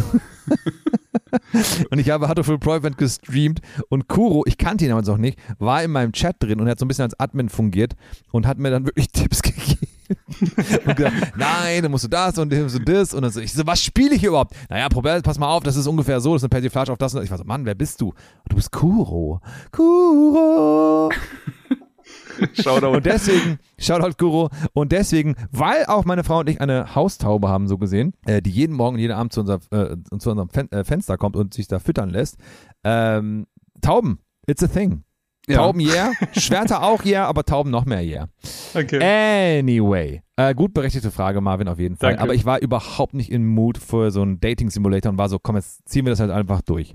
[1.91, 5.83] und ich habe Hatoful Boyfriend gestreamt und Kuro, ich kannte ihn damals auch nicht, war
[5.83, 7.95] in meinem Chat drin und er hat so ein bisschen als Admin fungiert
[8.31, 9.88] und hat mir dann wirklich Tipps gegeben.
[10.87, 13.15] und gesagt, nein, dann musst du das und das und das.
[13.15, 14.55] Und dann so, ich so, was spiele ich hier überhaupt?
[14.69, 17.15] Naja, probier, pass mal auf, das ist ungefähr so, das ist eine Persiflage auf das
[17.15, 17.25] und das.
[17.25, 18.15] Ich war so, Mann, wer bist du?
[18.49, 19.41] Du bist Kuro.
[19.73, 21.11] Kuro.
[22.55, 22.97] Shoutout.
[22.97, 27.69] Und deswegen, Shoutout Guru, und deswegen, weil auch meine Frau und ich eine Haustaube haben,
[27.69, 30.85] so gesehen, äh, die jeden Morgen, jeden Abend zu, unser, äh, zu unserem Fen äh,
[30.85, 32.39] Fenster kommt und sich da füttern lässt,
[32.85, 33.47] ähm,
[33.81, 35.05] Tauben, it's a thing.
[35.49, 35.59] Ja.
[35.59, 38.29] Tauben yeah, Schwerter auch yeah, aber Tauben noch mehr yeah.
[38.75, 39.59] Okay.
[39.59, 42.11] Anyway, äh, gut berechtigte Frage, Marvin, auf jeden Fall.
[42.11, 42.23] Danke.
[42.23, 45.57] Aber ich war überhaupt nicht in Mood für so einen Dating-Simulator und war so, komm,
[45.57, 46.95] jetzt ziehen wir das halt einfach durch.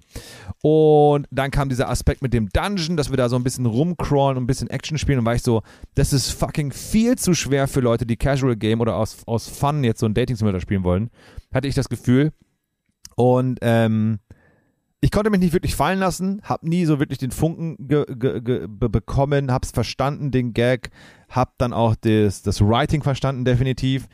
[0.62, 4.38] Und dann kam dieser Aspekt mit dem Dungeon, dass wir da so ein bisschen rumcrawlen
[4.38, 5.62] und ein bisschen Action spielen und war ich so,
[5.96, 9.84] das ist fucking viel zu schwer für Leute, die Casual Game oder aus, aus Fun
[9.84, 11.10] jetzt so einen Dating-Simulator spielen wollen.
[11.54, 12.32] Hatte ich das Gefühl.
[13.16, 14.20] Und ähm,
[15.04, 18.40] ich konnte mich nicht wirklich fallen lassen, hab nie so wirklich den Funken ge ge
[18.40, 20.92] ge be bekommen, hab's verstanden, den Gag,
[21.28, 24.08] hab dann auch das, das Writing verstanden, definitiv.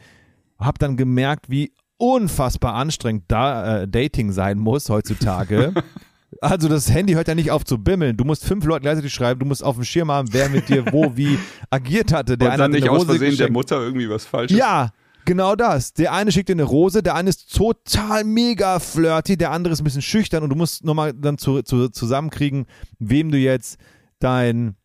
[0.57, 5.73] Hab dann gemerkt, wie unfassbar anstrengend da äh, Dating sein muss heutzutage.
[6.41, 8.17] also das Handy hört ja nicht auf zu bimmeln.
[8.17, 10.91] Du musst fünf Leuten gleichzeitig schreiben, du musst auf dem Schirm haben, wer mit dir
[10.91, 11.37] wo wie
[11.69, 12.35] agiert hatte.
[12.35, 13.53] Der Und dann nicht aus Versehen der geschenkt.
[13.53, 14.57] Mutter irgendwie was Falsches.
[14.57, 14.89] Ja,
[15.29, 15.93] genau das.
[15.93, 19.79] Der eine schickt dir eine Rose, der eine ist total mega flirty, der andere ist
[19.79, 22.65] ein bisschen schüchtern und du musst nochmal dann zu, zu, zusammenkriegen,
[22.97, 23.77] wem du jetzt
[24.17, 24.75] dein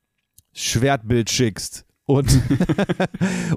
[0.53, 1.87] Schwertbild schickst.
[2.05, 2.29] Und,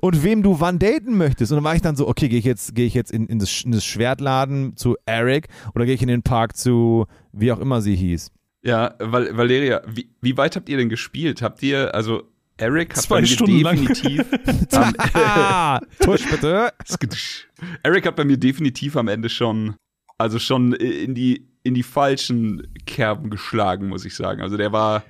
[0.01, 1.51] und wem du wann daten möchtest.
[1.51, 3.39] Und dann war ich dann so, okay, gehe ich jetzt, gehe ich jetzt in, in,
[3.39, 7.59] das, in das Schwertladen zu Eric oder gehe ich in den Park zu, wie auch
[7.59, 8.31] immer sie hieß.
[8.61, 11.41] Ja, Val Valeria, wie, wie weit habt ihr denn gespielt?
[11.41, 12.23] Habt ihr, also
[12.57, 13.75] Eric hat Zwei bei mir Stunden lang.
[13.85, 14.25] definitiv
[14.73, 16.71] am, Ah, tusch bitte.
[17.83, 19.75] Eric hat bei mir definitiv am Ende schon,
[20.17, 24.41] also schon in die, in die falschen Kerben geschlagen, muss ich sagen.
[24.41, 25.03] Also der war,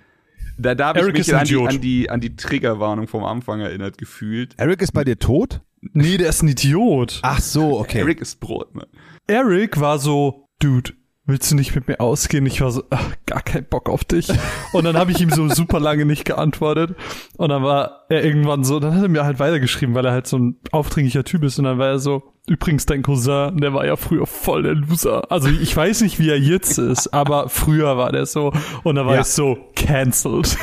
[0.57, 3.97] da, da habe ich mich an die, an, die, an die Triggerwarnung vom Anfang erinnert
[3.97, 4.53] gefühlt.
[4.57, 5.61] Eric ist bei dir tot?
[5.93, 7.19] Nee, der ist ein Idiot.
[7.21, 7.99] Ach so, okay.
[7.99, 8.87] Eric ist Brot, ne?
[9.27, 10.93] Eric war so, Dude,
[11.27, 12.45] willst du nicht mit mir ausgehen?
[12.45, 14.27] Ich war so, ach, gar kein Bock auf dich.
[14.73, 16.95] Und dann habe ich ihm so super lange nicht geantwortet.
[17.37, 20.25] Und dann war er irgendwann so, dann hat er mir halt weitergeschrieben, weil er halt
[20.27, 21.59] so ein aufdringlicher Typ ist.
[21.59, 25.29] Und dann war er so, übrigens dein Cousin, der war ja früher voll der Loser.
[25.31, 28.53] Also ich weiß nicht, wie er jetzt ist, aber früher war der so.
[28.83, 29.21] Und dann war Ja.
[29.21, 30.57] ich so, cancelled.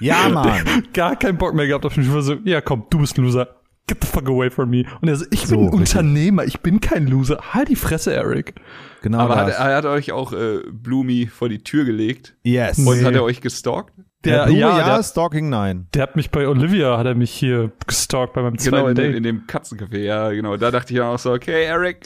[0.00, 0.62] Ja, Mann.
[0.94, 2.06] Gar keinen Bock mehr gehabt auf mich.
[2.06, 3.48] Ich war so, ja komm, du bist ein Loser.
[3.88, 4.84] Get the fuck away from me.
[5.00, 5.68] Und er so, ich So, bin.
[5.70, 7.38] Unternehmer, ich bin kein Loser.
[7.52, 8.54] Halt die Fresse, Eric.
[9.02, 12.36] Genau Aber hat, er hat euch auch äh, Bloomy vor die Tür gelegt.
[12.44, 12.78] yes.
[12.78, 13.04] Und Nee.
[13.04, 13.92] hat er euch gestalkt?
[14.24, 15.86] Der, Der, Blume, ja, ja, der, Stalking nein.
[15.94, 18.94] der hat mich bei Olivia, hat er mich hier gestalkt bei meinem zweiten Genau, in,
[18.96, 19.16] dem- Date.
[19.16, 20.56] in dem Katzencafé, ja, genau.
[20.56, 22.04] Da dachte ich dann auch so, okay, Eric.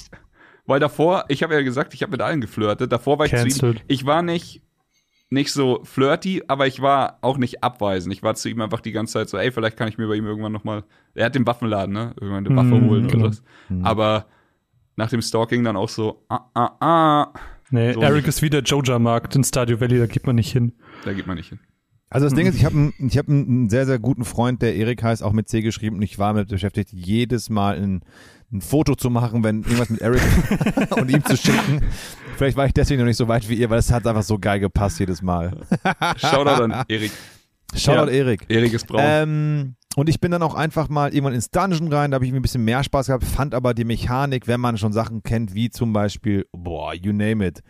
[0.67, 2.93] Weil davor, ich habe ja gesagt, ich habe mit allen geflirtet.
[2.93, 4.63] Davor war ich zu ihm, ich war nicht,
[5.33, 8.13] nicht so flirty, aber ich war auch nicht abweisend.
[8.15, 10.15] Ich war zu ihm einfach die ganze Zeit so, ey, vielleicht kann ich mir bei
[10.17, 12.15] ihm irgendwann noch mal, er hat den Waffenladen, ne?
[12.21, 13.25] Irgendwann eine Waffe Mm, holen genau.
[13.25, 13.43] oder was.
[13.83, 14.27] Aber
[14.97, 17.33] nach dem Stalking dann auch so, ah, ah, ah,
[17.71, 18.29] Nee, so Eric nicht.
[18.29, 20.73] ist wie der Joja-Markt in Stadio Valley, da geht man nicht hin.
[21.07, 21.59] da geht man nicht hin.
[22.11, 24.77] Also das Ding ist, ich habe einen, ich hab einen sehr, sehr guten Freund, der
[24.77, 28.05] Erik heißt, auch mit C geschrieben und ich war damit beschäftigt, jedes Mal ein,
[28.53, 30.23] ein Foto zu machen, wenn irgendwas mit Erik
[30.91, 31.83] und ihm zu schicken.
[32.37, 34.39] Vielleicht war ich deswegen noch nicht so weit wie ihr, weil es hat einfach so
[34.39, 35.57] geil gepasst jedes Mal.
[36.17, 37.13] Shoutout an Erik.
[37.75, 38.19] Shoutout Ja.
[38.19, 38.45] Erik.
[38.49, 39.01] Erik ist braun.
[39.03, 42.33] Ähm, und ich bin dann auch einfach mal irgendwann ins Dungeon rein, da habe ich
[42.33, 45.55] mir ein bisschen mehr Spaß gehabt, fand aber die Mechanik, wenn man schon Sachen kennt,
[45.55, 47.63] wie zum Beispiel, boah, you name it.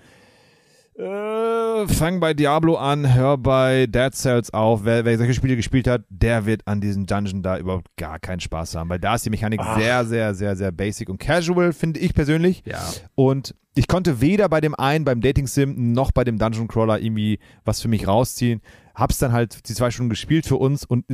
[0.94, 4.84] Äh, fang bei Diablo an, hör bei Dead Cells auf.
[4.84, 8.40] Wer, wer solche Spiele gespielt hat, der wird an diesem Dungeon da überhaupt gar keinen
[8.40, 9.78] Spaß haben, weil da ist die Mechanik Ach.
[9.78, 12.62] sehr, sehr, sehr, sehr basic und casual, finde ich persönlich.
[12.66, 12.78] ja.
[13.14, 17.00] Und ich konnte weder bei dem einen, beim Dating Sim, noch bei dem Dungeon Crawler
[17.00, 18.60] irgendwie was für mich rausziehen.
[18.94, 21.06] Hab's dann halt die zwei Stunden gespielt für uns und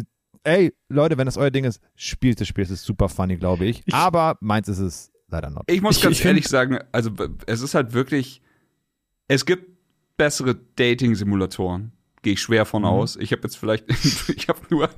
[0.43, 2.65] ey, Leute, wenn das euer Ding ist, spielt das Spiel.
[2.65, 3.83] Es ist super funny, glaube ich.
[3.87, 5.63] Ich- Aber meins ist es leider not.
[5.71, 7.11] Ich muss Ich- ganz ich ehrlich sagen, also
[7.47, 8.43] es ist halt wirklich,
[9.29, 9.67] es gibt
[10.17, 11.93] bessere Dating-Simulatoren.
[12.23, 12.69] Gehe ich schwer Mhm.
[12.69, 13.17] von aus.
[13.17, 13.85] Ich habe jetzt vielleicht,
[14.29, 14.91] ich habe nur,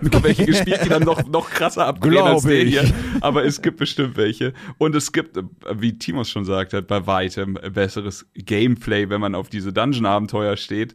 [0.00, 2.70] nur welche gespielt, die dann noch, noch krasser abgehen als ich.
[2.70, 2.90] hier.
[3.20, 4.54] Aber es gibt bestimmt welche.
[4.78, 5.38] Und es gibt,
[5.74, 10.94] wie Timos schon sagt hat, bei weitem besseres Gameplay, wenn man auf diese Dungeon-Abenteuer steht.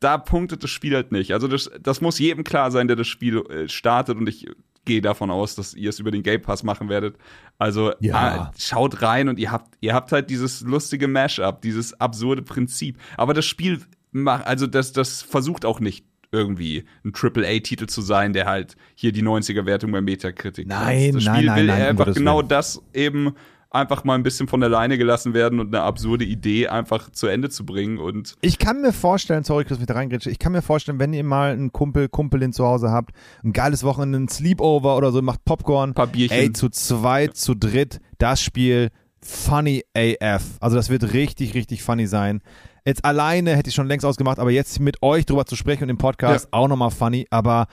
[0.00, 1.32] Da punktet das Spiel halt nicht.
[1.32, 4.16] Also das, das muss jedem klar sein, der das Spiel äh, startet.
[4.16, 4.46] Und ich
[4.86, 7.16] gehe davon aus, dass ihr es über den Game Pass machen werdet.
[7.58, 8.14] Also Ja.
[8.14, 12.96] ah, schaut rein und ihr habt, ihr habt halt dieses lustige Mashup, dieses absurde Prinzip.
[13.18, 13.82] Aber das Spiel
[14.12, 19.12] macht, also das, das versucht auch nicht irgendwie ein AAA-Titel zu sein, der halt hier
[19.12, 20.84] die 90er-Wertung bei Metacritic hat.
[20.84, 23.34] Nein, Das nein, Spiel nein, will nein, einfach genau das eben
[23.70, 27.26] einfach mal ein bisschen von der Leine gelassen werden und eine absurde Idee einfach zu
[27.26, 30.62] Ende zu bringen und Ich kann mir vorstellen, sorry, Chris, mit reingrätsche, ich kann mir
[30.62, 33.10] vorstellen, wenn ihr mal einen Kumpel, Kumpelin zu Hause habt,
[33.44, 36.36] ein geiles Wochenende, ein Sleepover oder so, macht Popcorn, paar Bierchen.
[36.36, 38.90] ey, zu zweit, zu dritt, das Spiel
[39.20, 40.42] funny AF.
[40.60, 42.40] Also das wird richtig, richtig funny sein.
[42.84, 45.90] Jetzt alleine hätte ich schon längst ausgemacht, aber jetzt mit euch drüber zu sprechen und
[45.90, 47.66] im Podcast auch nochmal funny, aber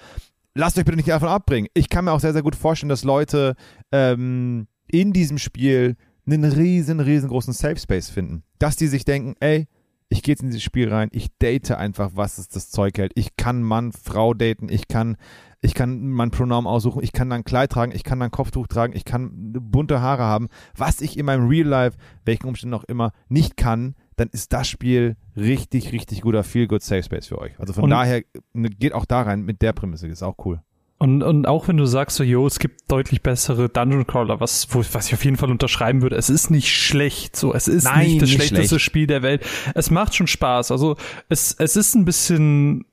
[0.55, 1.69] lasst euch bitte nicht davon abbringen.
[1.75, 3.55] Ich kann mir auch sehr, sehr gut vorstellen, dass Leute
[3.91, 8.43] ähm, in diesem Spiel einen riesen, riesengroßen Safe Space finden.
[8.59, 9.67] Dass die sich denken, ey,
[10.09, 13.13] Ich gehe jetzt in dieses Spiel rein, ich date einfach, was es das Zeug hält.
[13.15, 15.17] Ich kann Mann, Frau daten, ich kann,
[15.61, 18.93] ich kann mein Pronomen aussuchen, ich kann dann Kleid tragen, ich kann dann Kopftuch tragen,
[18.95, 20.49] ich kann bunte Haare haben.
[20.77, 24.67] Was ich in meinem Real Life, welchen Umständen auch immer, nicht kann, dann ist das
[24.67, 27.59] Spiel richtig, richtig guter Feel-Good Safe Space für euch.
[27.59, 28.21] Also von Und- daher
[28.53, 30.61] ne, geht auch da rein mit der Prämisse, ist auch cool.
[31.03, 34.69] Und, und auch wenn du sagst, so, jo, es gibt deutlich bessere Dungeon Crawler, was,
[34.73, 37.83] wo, was ich auf jeden Fall unterschreiben würde, es ist nicht schlecht, so, es ist
[37.83, 38.85] Nein, nicht das nicht schlechteste schlecht.
[38.85, 39.45] Spiel der Welt.
[39.75, 40.71] Es macht schon Spaß.
[40.71, 40.95] Also,
[41.27, 42.85] es, es ist ein bisschen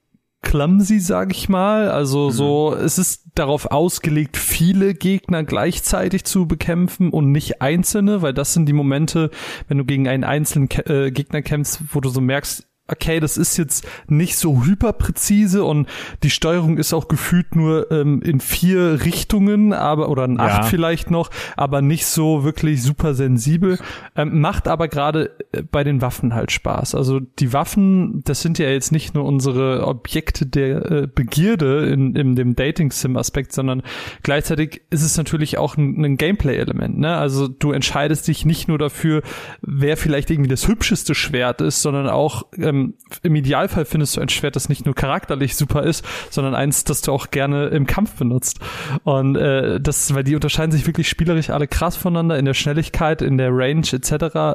[0.43, 1.89] clumsy, sag ich mal.
[1.89, 8.35] Also, so, es ist darauf ausgelegt, viele Gegner gleichzeitig zu bekämpfen und nicht einzelne, weil
[8.35, 9.31] das sind die Momente,
[9.69, 13.37] wenn du gegen einen einzelnen Kä- äh, Gegner kämpfst, wo du so merkst, okay, das
[13.37, 15.89] ist jetzt nicht so hyperpräzise und
[16.23, 20.45] die Steuerung ist auch gefühlt nur ähm, in vier Richtungen, aber oder in Ja.
[20.47, 23.79] acht vielleicht noch, aber nicht so wirklich super sensibel.
[24.17, 26.95] Ähm, macht aber gerade äh, bei den Waffen halt Spaß.
[26.95, 32.15] Also die Waffen, das sind ja jetzt nicht nur unsere Objekte der äh, Begierde in,
[32.17, 33.83] in dem Dating-Sim-Aspekt, sondern
[34.23, 36.99] gleichzeitig ist es natürlich auch ein, ein Gameplay-Element.
[36.99, 37.17] Ne?
[37.17, 39.23] Also du entscheidest dich nicht nur dafür,
[39.63, 42.80] wer vielleicht irgendwie das hübscheste Schwert ist, sondern auch ähm,
[43.23, 47.03] im Idealfall findest du ein Schwert, das nicht nur charakterlich super ist, sondern eins, das
[47.03, 48.59] du auch gerne im Kampf benutzt.
[49.05, 53.23] Und äh, das, weil die unterscheiden sich wirklich spielerisch alle krass voneinander in der Schnelligkeit,
[53.23, 54.13] in der Range etc.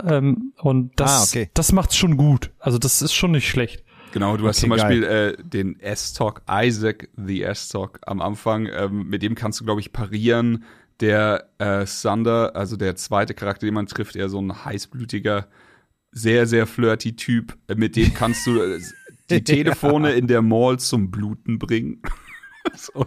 [0.08, 1.50] Ähm, und das, Ah, okay.
[1.54, 2.52] das macht's schon gut.
[2.60, 3.84] Also das ist schon nicht schlecht.
[4.12, 8.68] Genau, du hast Okay, zum Beispiel äh, den S-Talk, Isaac the S-Talk am Anfang.
[8.74, 10.64] Ähm, mit dem kannst du, glaube ich, parieren.
[11.02, 15.48] Der äh, Thunder, also der zweite Charakter, den man trifft, eher so ein heißblütiger,
[16.16, 17.56] sehr, sehr flirty Typ.
[17.68, 18.80] Äh, Mit dem kannst du äh,
[19.30, 22.02] die Telefone in der Mall zum Bluten bringen.
[22.76, 23.06] so.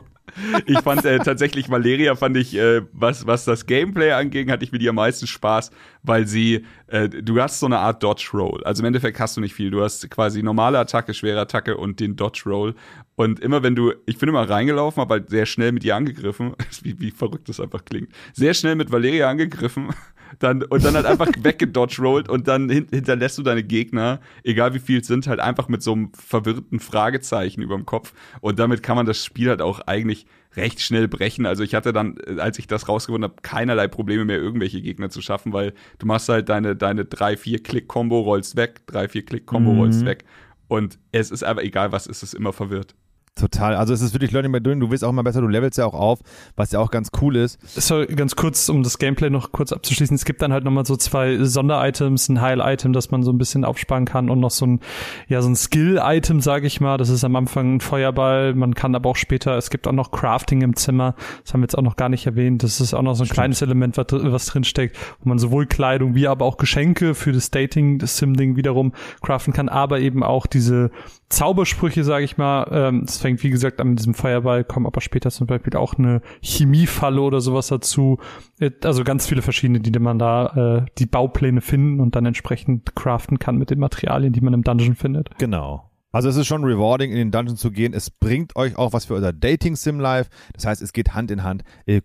[0.66, 4.70] Ich fand äh, tatsächlich Valeria fand ich, äh, was, was das Gameplay anging, hatte ich
[4.70, 5.72] mit ihr am meisten Spaß,
[6.04, 8.62] weil sie, äh, du hast so eine Art Dodge Roll.
[8.64, 9.70] Also im Endeffekt hast du nicht viel.
[9.70, 12.74] Du hast quasi normale Attacke, schwere Attacke und den Dodge Roll.
[13.14, 16.54] Und immer wenn du, ich bin immer reingelaufen, habe halt sehr schnell mit ihr angegriffen,
[16.82, 19.90] wie, wie verrückt das einfach klingt, sehr schnell mit Valeria angegriffen
[20.38, 24.74] dann, und dann halt einfach weggedodge rollt und dann hin, hinterlässt du deine Gegner, egal
[24.74, 28.12] wie viel es sind, halt einfach mit so einem verwirrten Fragezeichen über dem Kopf.
[28.40, 30.26] Und damit kann man das Spiel halt auch eigentlich
[30.56, 31.46] recht schnell brechen.
[31.46, 35.10] Also ich hatte dann, äh, als ich das rausgefunden habe, keinerlei Probleme mehr, irgendwelche Gegner
[35.10, 39.24] zu schaffen, weil du machst halt deine, deine drei, vier Klick-Kombo, rollst weg, drei, vier
[39.24, 39.78] Klick-Kombo, Mhm.
[39.78, 40.24] rollst weg.
[40.68, 42.94] Und es ist aber egal, was ist, es ist immer verwirrt.
[43.38, 43.76] Total.
[43.76, 44.80] Also es ist wirklich Learning by Doing.
[44.80, 46.18] Du wirst auch immer besser, du levelst ja auch auf,
[46.56, 47.58] was ja auch ganz cool ist.
[47.80, 50.14] So, ganz kurz, um das Gameplay noch kurz abzuschließen.
[50.14, 53.64] Es gibt dann halt nochmal so zwei Sonder-Items, ein Heil-Item, das man so ein bisschen
[53.64, 54.80] aufsparen kann und noch so ein,
[55.28, 56.96] ja, so ein Skill-Item, sage ich mal.
[56.96, 58.54] Das ist am Anfang ein Feuerball.
[58.54, 61.14] Man kann aber auch später, es gibt auch noch Crafting im Zimmer.
[61.44, 62.64] Das haben wir jetzt auch noch gar nicht erwähnt.
[62.64, 65.66] Das ist auch noch so ein kleines Element, was, was drin steckt, wo man sowohl
[65.66, 70.24] Kleidung wie aber auch Geschenke für das Dating, das Sim-Ding wiederum craften kann, aber eben
[70.24, 70.90] auch diese
[71.28, 72.68] Zaubersprüche, sage ich mal.
[72.70, 75.94] Ähm, Es fängt, wie gesagt, an mit diesem Feuerball, kommen aber später zum Beispiel auch
[75.94, 78.18] eine Chemiefalle oder sowas dazu.
[78.58, 82.94] Äh, Also ganz viele verschiedene, die man da äh, die Baupläne finden und dann entsprechend
[82.96, 85.36] craften kann mit den Materialien, die man im Dungeon findet.
[85.38, 85.90] Genau.
[86.10, 87.92] Also es ist schon rewarding, in den Dungeon zu gehen.
[87.92, 90.30] Es bringt euch auch was für euer Dating-Sim-Life.
[90.54, 91.62] Das heißt, es geht Hand in Hand.
[91.84, 92.00] Ihr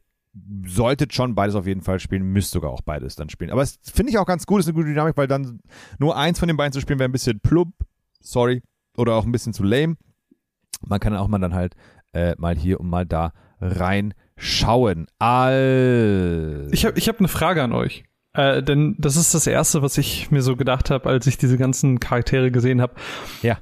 [0.65, 3.51] solltet schon beides auf jeden Fall spielen, müsst sogar auch beides dann spielen.
[3.51, 5.59] Aber es finde ich auch ganz gut, ist eine gute Dynamik, weil dann
[5.99, 7.73] nur eins von den beiden zu spielen wäre ein bisschen plump,
[8.19, 8.61] sorry,
[8.97, 9.95] oder auch ein bisschen zu lame.
[10.85, 11.75] Man kann auch mal dann halt
[12.13, 15.07] äh, mal hier und mal da reinschauen.
[15.19, 16.67] All.
[16.71, 18.03] Ich habe ich hab eine Frage an euch.
[18.33, 21.57] Äh, denn das ist das Erste, was ich mir so gedacht habe, als ich diese
[21.57, 22.95] ganzen Charaktere gesehen habe.
[23.41, 23.59] Ja.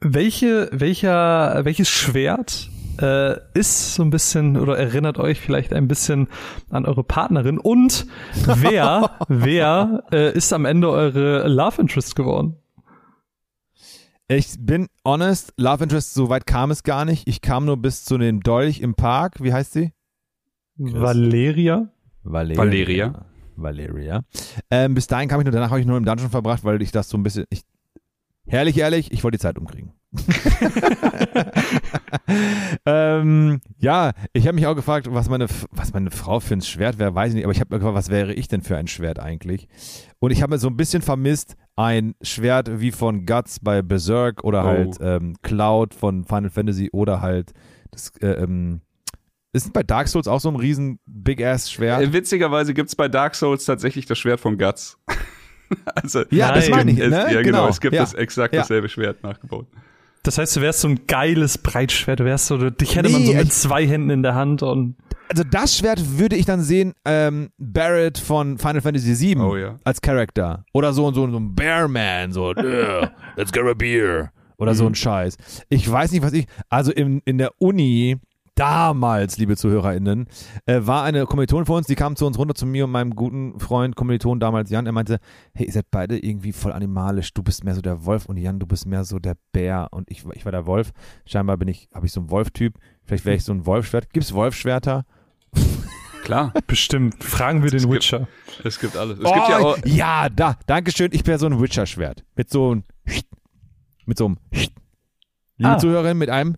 [0.00, 2.70] Welche, welcher, welches Schwert
[3.00, 6.28] äh, ist so ein bisschen oder erinnert euch vielleicht ein bisschen
[6.70, 8.06] an eure Partnerin und
[8.44, 12.56] wer, wer äh, ist am Ende eure Love Interest geworden?
[14.36, 17.28] Ich bin honest, Love Interest, so weit kam es gar nicht.
[17.28, 19.42] Ich kam nur bis zu dem Dolch im Park.
[19.42, 19.92] Wie heißt sie?
[20.76, 21.92] Valeria?
[22.22, 22.58] Valeria.
[22.58, 23.26] Valeria.
[23.56, 24.24] Valeria.
[24.70, 26.92] Ähm, bis dahin kam ich nur, danach habe ich nur im Dungeon verbracht, weil ich
[26.92, 27.44] das so ein bisschen.
[27.50, 27.62] Ich,
[28.46, 29.92] herrlich, ehrlich, ich wollte die Zeit umkriegen.
[32.86, 36.98] ähm, ja, ich habe mich auch gefragt, was meine, was meine Frau für ein Schwert
[36.98, 38.86] wäre, weiß ich nicht, aber ich habe mir gefragt, was wäre ich denn für ein
[38.88, 39.68] Schwert eigentlich?
[40.18, 44.44] Und ich habe mir so ein bisschen vermisst, ein Schwert wie von Guts bei Berserk
[44.44, 44.68] oder Oh.
[44.68, 47.52] halt ähm, Cloud von Final Fantasy oder halt
[47.90, 48.80] das, äh, ähm,
[49.54, 52.02] ist bei Dark Souls auch so ein riesen Big-Ass-Schwert?
[52.02, 54.98] Äh, witzigerweise gibt's bei Dark Souls tatsächlich das Schwert von Guts.
[55.94, 57.16] also, Ja, das es meine gibt- ich, es, ne?
[57.34, 57.58] Ja, genau.
[57.58, 57.68] Genau.
[57.68, 58.02] Es gibt Ja.
[58.02, 58.60] das exakt Ja.
[58.60, 59.66] dasselbe Schwert nachgebaut.
[60.24, 63.26] Das heißt, du wärst so ein geiles Breitschwert, du wärst so, dich hätte man Nee,
[63.26, 64.96] so mit zwei Händen in der Hand und
[65.28, 69.78] also das Schwert würde ich dann sehen, ähm, Barrett von Final Fantasy VII Oh ja.
[69.82, 70.64] als Charakter.
[70.74, 74.30] Oder so, so, so ein Bearman, so, "Yeah, let's get a beer.
[74.58, 75.36] Oder so ein Scheiß.
[75.70, 78.18] Ich weiß nicht, was ich, also in, in der Uni,
[78.54, 80.26] damals, liebe ZuhörerInnen,
[80.66, 83.14] äh, war eine Kommilitonin von uns, die kam zu uns runter, zu mir und meinem
[83.14, 85.18] guten Freund, Kommiliton damals, Jan, er meinte,
[85.54, 88.58] hey, ihr seid beide irgendwie voll animalisch, du bist mehr so der Wolf und Jan,
[88.58, 90.92] du bist mehr so der Bär und ich, ich war der Wolf.
[91.24, 94.10] Scheinbar bin ich, habe ich so einen Wolf-Typ, vielleicht wäre ich so ein Wolfschwert.
[94.12, 95.04] Gibt's Wolfschwerter?
[96.24, 97.22] Klar, Bestimmt.
[97.24, 98.28] Fragen wir den gibt- Witcher.
[98.64, 99.18] es gibt alles.
[99.18, 99.78] Es oh, gibt ja auch.
[99.84, 102.24] ja, da, Dankeschön, ich bin so ein Witcher-Schwert.
[102.36, 102.84] Mit so einem,
[104.06, 104.36] mit so einem,
[105.56, 105.78] liebe Ah.
[105.78, 106.56] Zuhörerinnen, mit einem,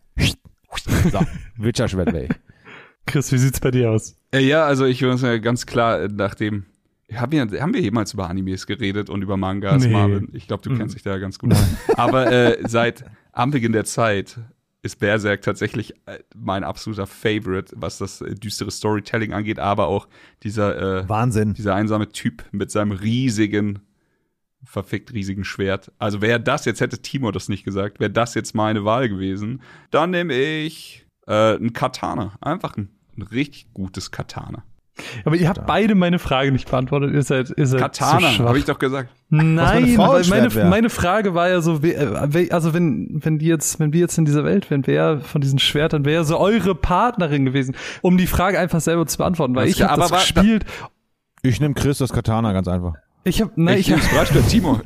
[0.79, 1.21] so,
[1.57, 2.31] Witcher-Schwert wäre ich.
[3.07, 4.17] Chris, wie sieht's bei dir aus?
[4.33, 6.65] Äh, ja, also ich würde sagen, ganz klar, äh, nachdem.
[7.15, 9.93] Haben wir, haben wir jemals über Animes geredet und über Mangas, Nee.
[9.93, 10.31] Marvin?
[10.33, 10.79] Ich glaube, du Mhm.
[10.79, 11.55] kennst dich da ganz gut.
[11.97, 14.39] Aber äh, seit Anbeginn der Zeit
[14.83, 20.09] ist Berserk tatsächlich äh, mein absoluter Favorite, was das düstere Storytelling angeht, aber auch
[20.43, 21.53] dieser, äh, Wahnsinn.
[21.55, 23.81] dieser einsame Typ mit seinem riesigen,
[24.65, 25.93] verfickt riesigen Schwert.
[25.99, 29.63] Also wäre das, jetzt hätte Timo das nicht gesagt, wäre das jetzt meine Wahl gewesen,
[29.91, 32.33] dann nehme ich äh, ein Katana.
[32.41, 34.65] Einfach ein, ein richtig gutes Katana.
[35.25, 37.13] Aber ihr habt beide meine Frage nicht beantwortet.
[37.13, 39.11] Ihr seid, ihr seid Katana, habe ich doch gesagt.
[39.29, 43.81] Nein, weil ein meine, meine Frage war ja so, äh, also wenn, wenn die jetzt,
[43.81, 47.45] wenn wir jetzt in dieser Welt wären, wer von diesen Schwertern wäre so eure Partnerin
[47.45, 50.65] gewesen, um die Frage einfach selber zu beantworten, weil Alles ich habe das gespielt.
[51.43, 52.95] Ich nehme Chris das Katana, ganz einfach.
[53.27, 54.81] Ich habe, nein, ich, ich hab, Timo.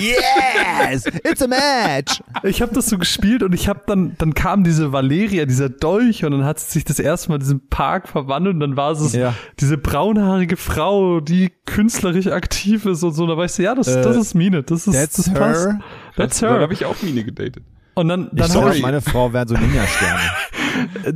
[0.00, 1.06] Yes!
[1.24, 2.20] It's a match!
[2.44, 6.24] ich habe das so gespielt und ich habe dann, dann kam diese Valeria, dieser Dolch
[6.24, 8.92] und dann hat sie sich das erste Mal in diesem Park verwandelt und dann war
[8.92, 9.34] es Ja.
[9.58, 13.26] diese braunhaarige Frau, die künstlerisch aktiv ist und so.
[13.26, 15.66] Da weißt du, ja, das, Äh, das ist Mine, das ist, That's das passt.
[15.66, 15.80] her.
[16.16, 16.60] That's Da her.
[16.60, 17.64] habe ich auch Mine gedatet.
[17.94, 18.66] Und dann, Ich dann sorry.
[18.68, 20.20] hab ich, meine Frau wären so Ninja-Sterne.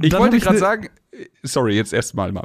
[0.02, 0.88] Ich dann wollte hab gerade ne- sagen,
[1.44, 2.42] sorry, jetzt erstmal mal.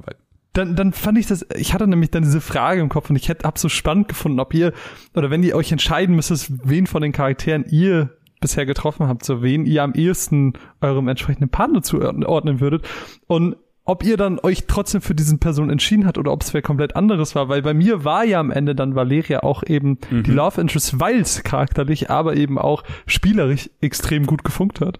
[0.58, 3.30] Dann, dann fand ich das, ich hatte nämlich dann diese Frage im Kopf und ich
[3.30, 4.74] hätte hab so spannend gefunden, ob ihr,
[5.14, 9.42] oder wenn ihr euch entscheiden müsstet, wen von den Charakteren ihr bisher getroffen habt, so
[9.42, 12.88] wen ihr am ehesten eurem entsprechenden Partner zuordnen würdet
[13.28, 13.56] und
[13.86, 16.96] ob ihr dann euch trotzdem für diesen Person entschieden habt oder ob es wer komplett
[16.98, 20.60] anderes war, weil bei mir war ja am Ende dann Valeria auch eben die Love
[20.60, 25.00] Interest, weil es charakterlich, aber eben auch spielerisch extrem gut gefunkt hat.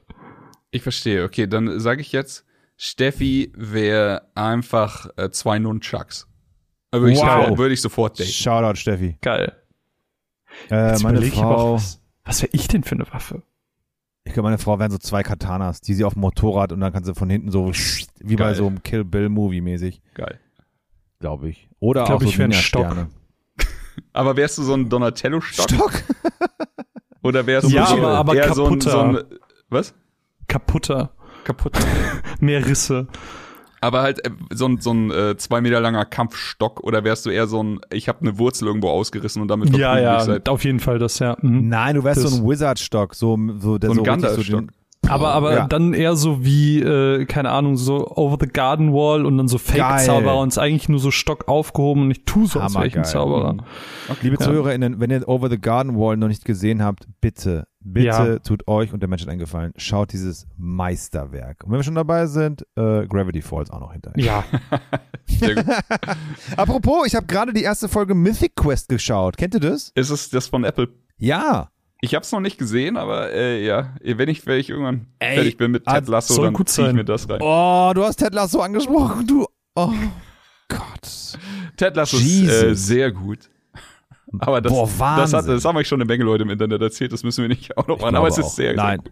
[0.72, 1.26] Ich verstehe.
[1.26, 2.47] Okay, dann sage ich jetzt,
[2.78, 6.28] Steffi wäre einfach äh, zwei Nunchucks.
[6.92, 7.26] Äh, Würde ich, Wow.
[7.44, 8.30] sofort, würde ich sofort daten.
[8.30, 9.18] Shoutout, Steffi.
[9.22, 9.54] Geil.
[10.72, 13.44] Äh, Jetzt meine Frau, was, was wäre ich denn für eine Waffe?
[14.24, 16.92] ich glaube, meine Frau wären so zwei Katanas, die sie auf dem Motorrad und dann
[16.92, 17.72] kann sie von hinten so,
[18.20, 18.56] wie bei Geil.
[18.56, 20.38] so einem Kill Bill Movie mäßig, Geil.
[21.20, 21.70] glaube ich.
[21.80, 23.08] Oder Ich glaub, auch so ich wär ein Ninja-Sterne.
[24.14, 25.70] Aber wärst du so ein Donatello-Stock?
[25.70, 26.04] Stock?
[27.24, 28.92] Oder wärst Ja, du aber- aber eher so ein, kaputter.
[28.92, 29.24] so ein,
[29.70, 29.94] was?
[30.48, 31.12] Kaputter.
[31.48, 31.74] Kaputt.
[32.40, 33.08] Mehr Risse.
[33.80, 37.30] Aber halt äh, so ein, so ein äh, zwei Meter langer Kampfstock oder wärst du
[37.30, 40.50] eher so ein, ich habe eine Wurzel irgendwo ausgerissen und damit Ja, ja, ich seit
[40.50, 41.38] auf jeden Fall das, ja.
[41.42, 41.70] Mhm.
[41.70, 44.66] Nein, du wärst Das- so ein Wizard-Stock, so, so, der So so Gandalf-Stock.
[45.10, 45.68] Aber, aber Ja.
[45.68, 49.58] dann eher so wie, äh, keine Ahnung, so Over the Garden Wall und dann so.
[49.58, 53.06] Fake-Zauberer und es eigentlich nur so Stock aufgehoben und ich tue so, als Hammergeil.
[53.06, 53.54] Zauberer.
[53.54, 53.62] Mhm.
[54.22, 54.46] Liebe Ja.
[54.46, 58.40] ZuhörerInnen, wenn ihr Over the Garden Wall noch nicht gesehen habt, bitte, bitte Ja.
[58.40, 59.74] tut euch und der Menschheit einen Gefallen.
[59.78, 61.64] Schaut dieses Meisterwerk.
[61.64, 64.24] Und wenn wir schon dabei sind, äh, Gravity Falls auch noch hinterher.
[64.24, 64.44] Ja.
[65.26, 65.66] Sehr gut.
[66.58, 69.38] Apropos, ich habe gerade die erste Folge Mythic Quest geschaut.
[69.38, 69.92] Kennt ihr das?
[69.96, 70.90] Ist es das von Apple?
[71.18, 71.70] Ja.
[72.02, 75.36] Ich habe es noch nicht gesehen, aber äh, ja, wenn ich, wenn ich irgendwann Ey,
[75.36, 76.96] fertig bin mit Ted also, Lasso, soll dann gut zieh ich sein.
[76.96, 77.40] mir das rein.
[77.42, 79.26] Oh, du hast Ted Lasso angesprochen.
[79.26, 79.46] Du.
[79.76, 79.94] Oh
[80.68, 81.40] Gott.
[81.76, 83.50] Ted Lasso ist äh, sehr gut.
[84.40, 85.40] Aber das, Boah, das, Wahnsinn.
[85.40, 87.78] hat, das haben euch schon eine Menge Leute im Internet erzählt, das müssen wir nicht
[87.78, 89.00] auch noch machen, aber es ist sehr, Nein.
[89.04, 89.12] sehr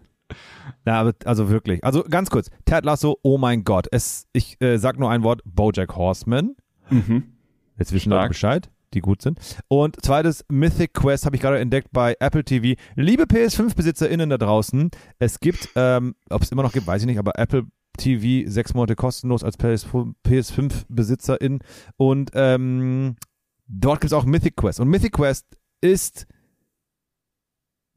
[0.84, 1.82] Na, aber, also wirklich.
[1.84, 2.50] Also ganz kurz.
[2.64, 3.86] Ted Lasso, oh mein Gott.
[3.90, 5.40] Es, ich äh, sag nur ein Wort.
[5.44, 6.56] Bojack Horseman.
[6.90, 7.32] Mhm.
[7.78, 8.22] Jetzt wissen Stark.
[8.22, 9.38] Leute Bescheid, die gut sind.
[9.68, 12.80] Und zweites, Mythic Quest habe ich gerade entdeckt bei Apple TV.
[12.94, 17.18] Liebe PS5-BesitzerInnen da draußen, es gibt, ähm, ob es immer noch gibt, weiß ich nicht,
[17.18, 17.66] aber Apple
[17.96, 21.60] TV sechs Monate kostenlos als PS5-BesitzerIn.
[21.96, 23.16] Und ähm,
[23.66, 24.80] dort gibt es auch Mythic Quest.
[24.80, 25.46] Und Mythic Quest
[25.80, 26.26] ist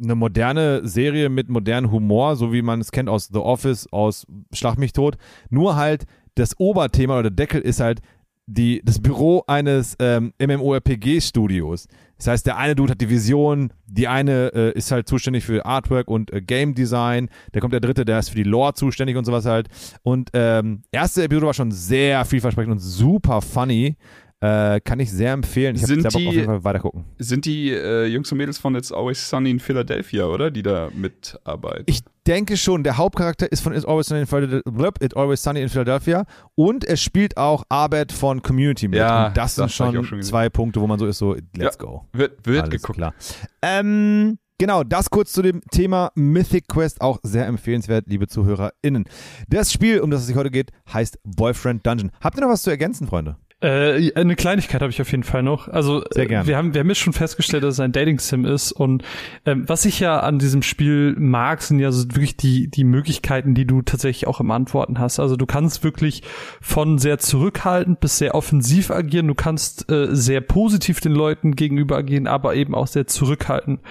[0.02, 4.26] eine moderne Serie mit modernem Humor, so wie man es kennt aus The Office, aus
[4.54, 5.18] Schlag mich tot.
[5.50, 8.02] Nur halt das Oberthema oder der Deckel ist halt
[8.50, 11.88] die, das Büro eines ähm, MMORPG-Studios.
[12.18, 15.66] Das heißt, der eine Dude hat die Vision, die eine äh, ist halt zuständig für
[15.66, 19.16] Artwork und äh, Game Design, da kommt der dritte, der ist für die Lore zuständig
[19.16, 19.68] und sowas halt.
[20.04, 23.96] Und ähm, erste Episode war schon sehr vielversprechend und super funny.
[24.42, 25.76] Äh, kann ich sehr empfehlen.
[25.76, 27.04] Ich habe Sind auf jeden Fall weiter gucken.
[27.18, 30.50] Sind die äh, Jungs und Mädels von It's Always Sunny in Philadelphia, oder?
[30.50, 31.84] Die da mitarbeiten.
[31.88, 35.62] Ich denke schon, der Hauptcharakter ist von It's Always Sunny in Philadelphia, It Always Sunny
[35.62, 36.24] in Philadelphia
[36.56, 39.00] und er spielt auch Arbeit von Community mit.
[39.00, 41.34] Ja, und das sind das ich schon, schon zwei Punkte, wo man so ist, so,
[41.58, 41.86] let's Ja.
[41.86, 42.06] go.
[42.14, 42.98] wird wird Alles geguckt.
[42.98, 43.14] klar.
[43.62, 49.04] Ähm, genau, das kurz zu dem Thema Mythic Quest, auch sehr empfehlenswert, liebe ZuhörerInnen.
[49.50, 52.12] Das Spiel, um das es sich heute geht, heißt Boyfriend Dungeon.
[52.22, 53.36] Habt ihr noch was zu ergänzen, Freunde?
[53.62, 55.68] Äh, eine Kleinigkeit habe ich auf jeden Fall noch.
[55.68, 56.48] Also Sehr äh, gern.
[56.48, 59.04] wir haben wir haben jetzt schon festgestellt, dass es ein Dating Sim ist und
[59.46, 63.56] ähm, was ich ja an diesem Spiel mag, sind ja so wirklich die die Möglichkeiten,
[63.56, 65.20] die du tatsächlich auch im Antworten hast.
[65.20, 66.24] Also du kannst wirklich
[66.62, 69.28] von sehr zurückhaltend bis sehr offensiv agieren.
[69.28, 73.82] Du kannst äh, sehr positiv den Leuten gegenüber agieren, aber eben auch sehr zurückhaltend.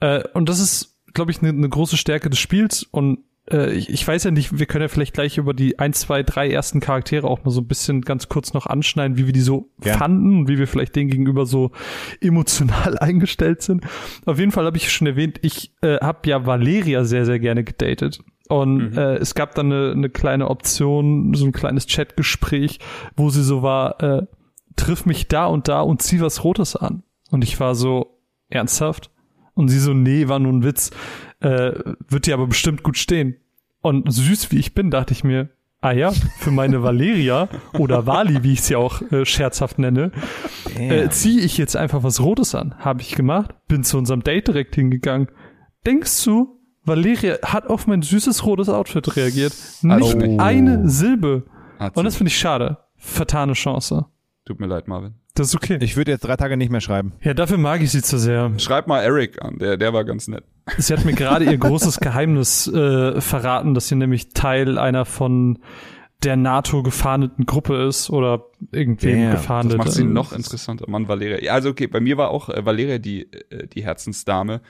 [0.00, 3.20] Äh, und das ist, glaube ich, eine eine große Stärke des Spiels und
[3.50, 6.22] äh, ich, ich weiß ja nicht, wir können ja vielleicht gleich über die ein, zwei,
[6.22, 9.40] drei ersten Charaktere auch mal so ein bisschen ganz kurz noch anschneiden, wie wir die
[9.40, 9.98] so Gern.
[9.98, 11.72] fanden und wie wir vielleicht denen gegenüber so
[12.20, 13.84] emotional eingestellt sind.
[14.26, 17.64] Auf jeden Fall habe ich schon erwähnt, ich äh, habe ja Valeria sehr, sehr gerne
[17.64, 18.20] gedatet.
[18.48, 22.80] Und äh, es gab dann eine, eine kleine Option, so ein kleines Chatgespräch,
[23.16, 24.26] wo sie so war, äh,
[24.76, 27.02] triff mich da und da und zieh was Rotes an.
[27.30, 28.18] Und ich war so,
[28.50, 29.11] ernsthaft?
[29.54, 30.90] Und sie so, nee, war nur ein Witz.
[31.40, 31.72] Äh,
[32.08, 33.36] wird dir aber bestimmt gut stehen.
[33.80, 35.50] Und süß wie ich bin, dachte ich mir,
[35.80, 37.48] ah ja, für meine Valeria
[37.78, 40.12] oder Wali, wie ich sie auch äh, scherzhaft nenne,
[40.76, 42.74] äh, ziehe ich jetzt einfach was Rotes an.
[42.78, 45.28] Habe ich gemacht, bin zu unserem Date direkt hingegangen.
[45.84, 49.52] Denkst du, Valeria hat auf mein süßes rotes Outfit reagiert?
[49.82, 50.40] Nicht nicht.
[50.40, 51.44] eine Silbe.
[51.94, 52.78] Und das finde ich schade.
[52.96, 54.06] Vertane Chance.
[54.44, 55.14] Tut mir leid, Marvin.
[55.34, 55.78] Das ist okay.
[55.80, 57.12] Ich würde jetzt drei Tage nicht mehr schreiben.
[57.22, 58.52] ja, dafür mag ich sie zu sehr.
[58.58, 60.44] Schreib mal Eric an, der, der war ganz nett.
[60.78, 65.58] Sie hat mir gerade ihr großes Geheimnis äh, verraten, dass sie nämlich Teil einer von
[66.22, 69.78] der NATO gefahndeten Gruppe ist oder irgendwem das gefahndet.
[69.78, 70.84] Das macht sie Äh, noch interessanter.
[70.88, 71.42] Mann, Valeria.
[71.42, 74.60] Ja, also okay, bei mir war auch äh, Valeria die, äh, die Herzensdame.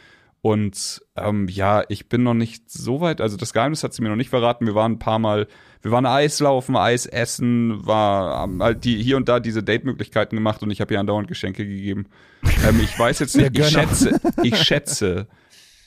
[0.40, 4.08] Und ähm, ja, ich bin noch nicht so weit, also das Geheimnis hat sie mir
[4.08, 4.66] noch nicht verraten.
[4.66, 5.46] Wir waren ein paar Mal,
[5.82, 10.62] wir waren Eislaufen, Eis essen, war haben halt die hier und da diese Date-Möglichkeiten gemacht
[10.62, 12.06] und ich habe ihr andauernd Geschenke gegeben.
[12.66, 15.26] Ähm, ich weiß jetzt nicht, ich schätze, ich schätze,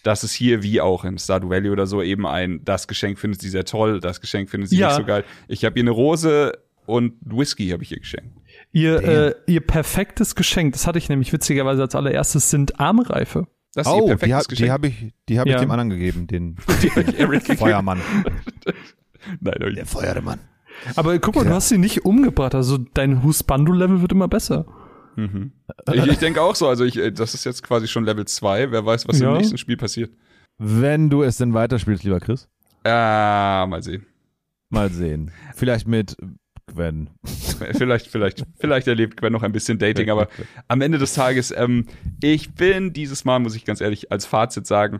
[0.03, 3.41] dass es hier wie auch in Stardew Valley oder so eben ein, das Geschenk findet
[3.41, 4.87] sie sehr toll, das Geschenk findet sie Ja.
[4.89, 5.23] nicht so geil.
[5.47, 8.37] Ich habe ihr eine Rose und Whisky habe ich ihr geschenkt.
[8.71, 13.47] Ihr, äh, ihr perfektes Geschenk, das hatte ich nämlich witzigerweise als allererstes, sind Armreife.
[13.73, 14.71] Das ist ihr Oh, die, perfektes hab, die Geschenk.
[14.71, 15.55] habe ich, die hab Ja.
[15.55, 17.41] ich dem anderen gegeben, den Die gegeben.
[17.57, 18.01] Feuermann.
[19.39, 19.75] Nein, nein.
[19.75, 20.39] Der Feuermann.
[20.95, 21.55] Aber guck mal, du Ja.
[21.55, 24.65] hast sie nicht umgebracht, also dein Husbando-Level wird immer besser.
[25.15, 25.53] Mhm.
[25.93, 28.71] Ich, ich denke auch so, also ich, äh, das ist jetzt quasi schon Level 2.
[28.71, 29.31] Wer weiß, was Ja.
[29.31, 30.11] im nächsten Spiel passiert.
[30.57, 32.49] Wenn du es denn weiterspielst, lieber Chris,
[32.83, 34.05] Ah, mal sehen.
[34.69, 35.31] mal sehen.
[35.55, 36.17] Vielleicht mit
[36.67, 37.09] Gwen.
[37.73, 40.27] Vielleicht, vielleicht, vielleicht erlebt Gwen noch ein bisschen Dating, aber
[40.67, 41.85] am Ende des Tages, ähm,
[42.21, 44.99] ich bin dieses Mal, muss ich ganz ehrlich als Fazit sagen,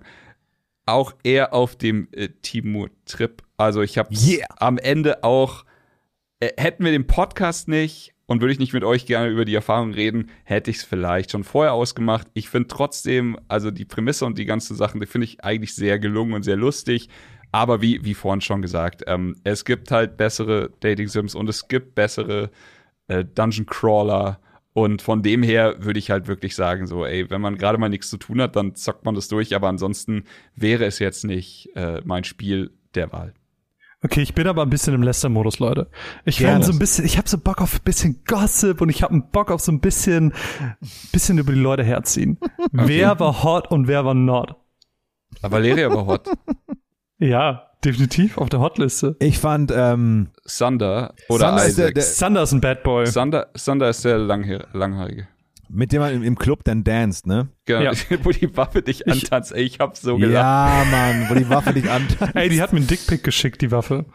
[0.85, 3.41] auch eher auf dem äh, Timo-Trip.
[3.57, 4.47] Also ich habe Yeah.
[4.59, 5.65] am Ende auch,
[6.39, 9.55] äh, hätten wir den Podcast nicht und würde ich nicht mit euch gerne über die
[9.55, 12.27] Erfahrung reden, hätte ich es vielleicht schon vorher ausgemacht.
[12.33, 15.99] Ich finde trotzdem, also die Prämisse und die ganzen Sachen, die finde ich eigentlich sehr
[15.99, 17.09] gelungen und sehr lustig.
[17.51, 21.95] Aber wie, wie vorhin schon gesagt, ähm, es gibt halt bessere Dating-Sims und es gibt
[21.95, 22.49] bessere
[23.07, 24.39] äh, Dungeon Crawler.
[24.73, 27.87] Und von dem her würde ich halt wirklich sagen, so, ey, wenn man gerade mal
[27.87, 29.55] nichts zu tun hat, dann zockt man das durch.
[29.55, 33.33] Aber ansonsten wäre es jetzt nicht äh, mein Spiel der Wahl.
[34.05, 35.89] Okay, ich bin aber ein bisschen im Lester-Modus, Leute.
[36.25, 39.01] Ich will so ein bisschen, ich habe so Bock auf ein bisschen Gossip und ich
[39.01, 40.31] habe einen Bock auf so ein bisschen,
[41.11, 42.37] bisschen über die Leute herziehen.
[42.71, 44.55] Wer war hot und wer war not?
[45.41, 46.29] Aber Valeria war hot.
[47.17, 49.15] Ja, definitiv auf der Hotliste.
[49.19, 51.95] Ich fand, ähm, Sander oder Sander ist der- Isaac.
[51.95, 53.05] der- Sander ist ein Bad Boy.
[53.07, 55.27] Sander, Sander ist der Langhaar Langhaarige.
[55.69, 57.49] Mit dem man im, Club dann danced, ne?
[57.65, 57.91] Genau, Ja.
[58.23, 59.51] wo die Waffe dich antanzt.
[59.51, 60.33] Ey, ich hab so gelacht.
[60.33, 62.07] Ja, Mann, wo die Waffe dich an.
[62.33, 64.05] Ey, die hat mir einen Dickpick geschickt, die Waffe.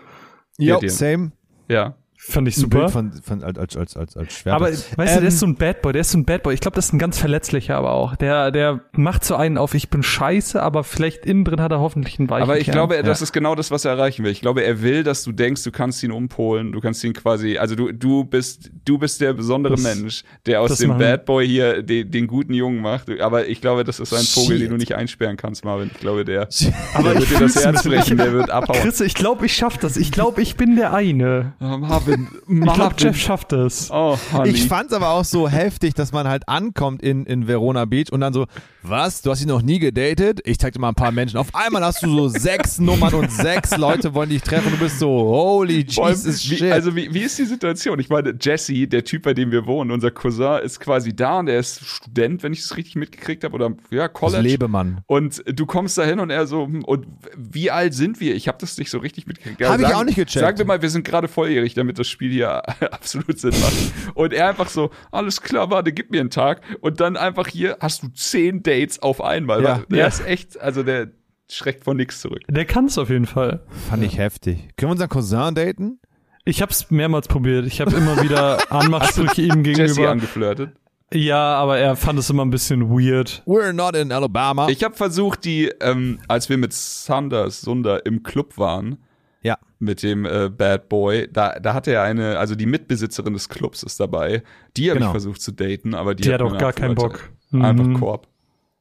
[0.58, 0.90] Dir.
[0.90, 1.32] same.
[1.68, 1.96] Ja.
[2.22, 2.78] Fand ich Ein super.
[2.80, 4.54] Bild von, von, als, als, als, als, Schwert.
[4.54, 6.42] Aber weißt du, Ähm, der ist so ein Bad Boy, der ist so ein Bad
[6.42, 6.52] Boy.
[6.54, 8.14] Ich glaube, das ist ein ganz verletzlicher aber auch.
[8.16, 11.80] Der, der macht so einen auf, ich bin scheiße, aber vielleicht innen drin hat er
[11.80, 12.74] hoffentlich einen weichen Aber ich Kern.
[12.74, 14.30] glaube, das ist genau das, was er erreichen will.
[14.32, 17.56] Ich glaube, er will, dass du denkst, du kannst ihn umpolen, du kannst ihn quasi,
[17.56, 21.24] also du, du bist, du bist der besondere Das- Mensch, der aus dem machen- Bad
[21.24, 23.08] Boy hier den, den guten Jungen macht.
[23.20, 24.66] Aber ich glaube, das ist ein Vogel, Shit.
[24.66, 25.90] den du nicht einsperren kannst, Marvin.
[25.94, 26.48] Ich glaube, der,
[26.94, 28.78] Aber der ich wird dir das Herz brechen, der wird abhauen.
[28.78, 29.96] Chris, ich glaube, ich schaff das.
[29.96, 31.54] Ich glaube, ich bin der eine.
[31.60, 33.90] Oh, Marvin, Marvin, Ich glaube, Jeff schafft es.
[33.90, 34.50] Oh, honey.
[34.50, 38.20] Ich fand's aber auch so heftig, dass man halt ankommt in, in Verona Beach und
[38.20, 38.46] dann so,
[38.82, 40.40] was, du hast dich noch nie gedatet?
[40.44, 41.36] Ich zeig dir mal ein paar Menschen.
[41.36, 44.84] Auf einmal hast du so sechs Nummern und sechs Leute wollen dich treffen und du
[44.84, 46.72] bist so, holy Jesus wie, shit.
[46.72, 47.98] also wie, wie ist die Situation?
[48.00, 51.48] Ich meine, Jesse, der Typ, bei dem wir wohnen, unser Cousin, ist quasi da und
[51.48, 54.42] er ist Student, wenn ich es richtig mitgekriegt habe, oder ja, das College.
[54.42, 55.02] Lebemann.
[55.06, 57.06] Und du kommst da hin und er so, hm, und
[57.36, 58.34] wie alt sind wir?
[58.34, 59.62] Ich habe das nicht so richtig mitgekriegt.
[59.62, 60.44] Hab ich auch nicht gecheckt.
[60.44, 64.14] Sagen wir mal, wir sind gerade volljährig, damit das Spiel hier absolut Sinn macht.
[64.14, 66.60] Und er einfach so, alles klar, warte, gib mir einen Tag.
[66.80, 69.62] Und dann einfach hier hast du zehn Dates auf einmal.
[69.62, 69.82] Ja.
[69.90, 70.06] der Ja.
[70.06, 71.08] ist echt, also der
[71.50, 72.42] schreckt von nichts zurück.
[72.48, 73.64] Der kann es auf jeden Fall.
[73.88, 74.56] Fand ich heftig.
[74.76, 75.98] Können wir unseren Cousin daten?
[76.44, 77.66] Ich habe es mehrmals probiert.
[77.66, 80.10] Ich habe immer wieder Anmachsprüche ihm Jesse gegenüber.
[80.10, 80.70] angeflirtet.
[81.12, 83.42] Ja, aber er fand es immer ein bisschen weird.
[83.44, 84.68] We're not in Alabama.
[84.68, 88.98] Ich habe versucht, die, ähm, als wir mit Sanders Sunder im Club waren,
[89.42, 89.58] ja.
[89.78, 93.82] mit dem äh, Bad Boy, da, da hatte er eine, also die Mitbesitzerin des Clubs
[93.82, 94.42] ist dabei.
[94.76, 95.10] Die habe Genau.
[95.10, 96.94] ich versucht zu daten, aber die, Die hat auch gar keinen.
[96.94, 97.30] Bock.
[97.52, 97.94] Einfach Mhm.
[97.98, 98.28] Korb.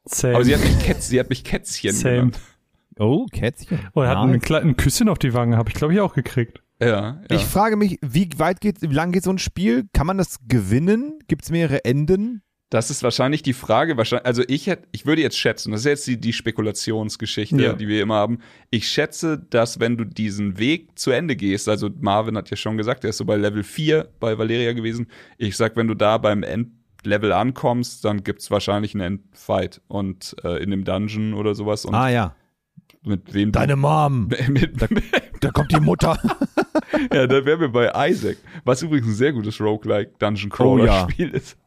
[0.06, 0.36] Same.
[0.36, 2.16] Aber sie hat mich, Kätz, sie hat mich Kätzchen Same.
[2.16, 2.40] genannt.
[2.98, 3.80] Oh, Kätzchen.
[3.94, 4.34] Oh, er hat Nice.
[4.36, 6.62] ein kleines Küsschen auf die Wange, habe ich glaube ich auch gekriegt.
[6.82, 7.22] Ja, ja.
[7.30, 9.88] Ich frage mich, wie weit geht, wie lang geht so ein Spiel?
[9.94, 11.20] Kann man das gewinnen?
[11.28, 12.42] Gibt es mehrere Enden?
[12.72, 13.98] Das ist wahrscheinlich die Frage.
[13.98, 17.74] Wahrscheinlich, also ich hätte, ich würde jetzt schätzen, das ist jetzt die, die Spekulationsgeschichte, Ja.
[17.74, 18.40] die wir immer haben.
[18.70, 22.78] Ich schätze, dass wenn du diesen Weg zu Ende gehst, also Marvin hat ja schon
[22.78, 25.08] gesagt, er ist so bei Level 4 bei Valeria gewesen.
[25.38, 30.62] Ich sag, wenn du da beim Endlevel ankommst, dann gibt's wahrscheinlich einen Endfight und äh,
[30.62, 31.86] in dem Dungeon oder sowas.
[31.86, 32.36] Und ah ja.
[33.04, 34.28] mit wem Deine Mom.
[34.48, 34.74] mit,
[35.42, 36.20] Da kommt die Mutter.
[37.14, 40.86] ja, da wären wir bei Isaac, was übrigens ein sehr gutes Roguelike Dungeon Crawler Oh
[40.86, 41.10] ja.
[41.10, 41.58] Spiel ist.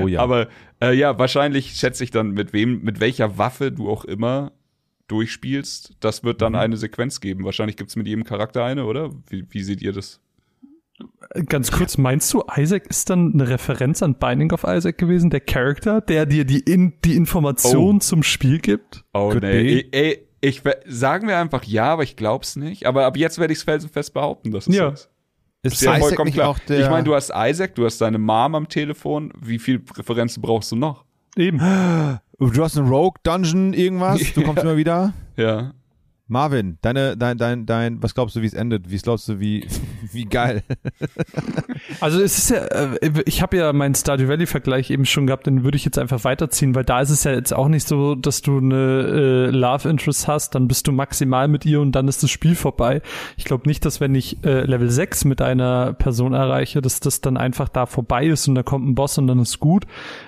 [0.00, 0.20] Oh ja.
[0.20, 0.48] Aber
[0.82, 4.52] äh, ja, wahrscheinlich schätze ich dann, mit wem, mit welcher Waffe du auch immer
[5.08, 5.96] durchspielst.
[6.00, 6.40] Das wird Mhm.
[6.40, 7.44] dann eine Sequenz geben.
[7.44, 9.10] Wahrscheinlich gibt's mit jedem Charakter eine, oder?
[9.28, 10.20] Wie, wie seht ihr das?
[11.46, 15.40] Ganz kurz, meinst du, Isaac ist dann eine Referenz an Binding of Isaac gewesen, der
[15.40, 18.00] Charakter, der dir die, in, die Information Oh.
[18.00, 19.04] zum Spiel gibt?
[19.14, 22.84] Oh Could nee, ey, ey, ich sagen wir einfach ja, aber ich glaub's nicht.
[22.86, 24.88] Aber ab jetzt werde ich's felsenfest behaupten, dass es Ja.
[24.88, 25.09] so ist.
[25.62, 26.48] Ist ja Isaac vollkommen nicht klar.
[26.48, 26.80] auch der.
[26.80, 29.32] ich meine, du hast Isaac, du hast deine Mom am Telefon.
[29.40, 31.04] Wie viel Referenzen brauchst du noch?
[31.36, 31.58] Eben.
[31.58, 34.20] du hast einen Rogue Dungeon irgendwas.
[34.34, 35.12] Du kommst immer wieder.
[35.36, 35.72] Ja.
[36.30, 38.88] Marvin, deine, dein, dein, dein, was glaubst du, wie es endet?
[38.88, 39.66] Wie glaubst du, wie,
[40.12, 40.62] wie geil?
[42.00, 45.46] Also es ist ja, äh, ich habe ja meinen Stardew Valley Vergleich eben schon gehabt,
[45.46, 48.14] den würde ich jetzt einfach weiterziehen, weil da ist es ja jetzt auch nicht so,
[48.14, 52.08] dass du eine äh, Love Interest hast, dann bist du maximal mit ihr und dann
[52.08, 53.02] ist das Spiel vorbei.
[53.36, 57.20] Ich glaube nicht, dass wenn ich äh, Level 6 mit einer Person erreiche, dass das
[57.20, 59.84] dann einfach da vorbei ist und da kommt ein Boss und dann ist gut.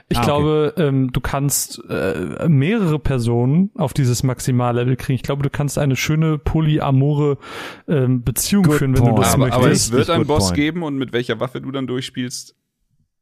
[0.09, 0.26] Ich Ah, okay.
[0.26, 5.14] glaube, ähm, du kannst äh, mehrere Personen auf dieses Maximallevel kriegen.
[5.16, 7.38] Ich glaube, du kannst eine schöne polyamore
[7.88, 9.18] ähm, Beziehung Good führen, wenn point.
[9.18, 9.62] du das aber, möchtest.
[9.62, 10.57] aber es wird einen Boss point.
[10.57, 12.55] geben und mit welcher Waffe du dann durchspielst,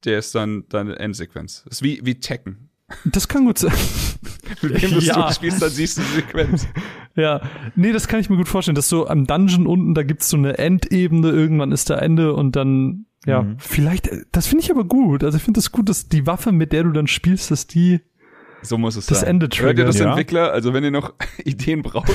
[0.04, 1.62] der ist dann deine Endsequenz.
[1.64, 2.68] Das ist wie, wie Tekken.
[3.04, 3.72] Das kann gut sein.
[4.62, 5.14] Mit wem du Ja.
[5.22, 6.66] durchspielst, dann siehst du die Sequenz.
[7.16, 7.42] Ja,
[7.74, 8.76] nee, das kann ich mir gut vorstellen.
[8.76, 12.54] dass so am Dungeon unten, da gibt's so eine Endebene, irgendwann ist da Ende und
[12.54, 13.56] dann, ja, Mhm.
[13.58, 15.24] vielleicht, äh, das finde ich aber gut.
[15.24, 18.00] Also ich finde das gut, dass die Waffe, mit der du dann spielst, dass die,
[18.62, 19.30] So muss es Das sein.
[19.30, 20.10] Ende Hört ihr das, Ja.
[20.10, 20.52] Entwickler?
[20.52, 22.10] Also wenn ihr noch Ideen braucht.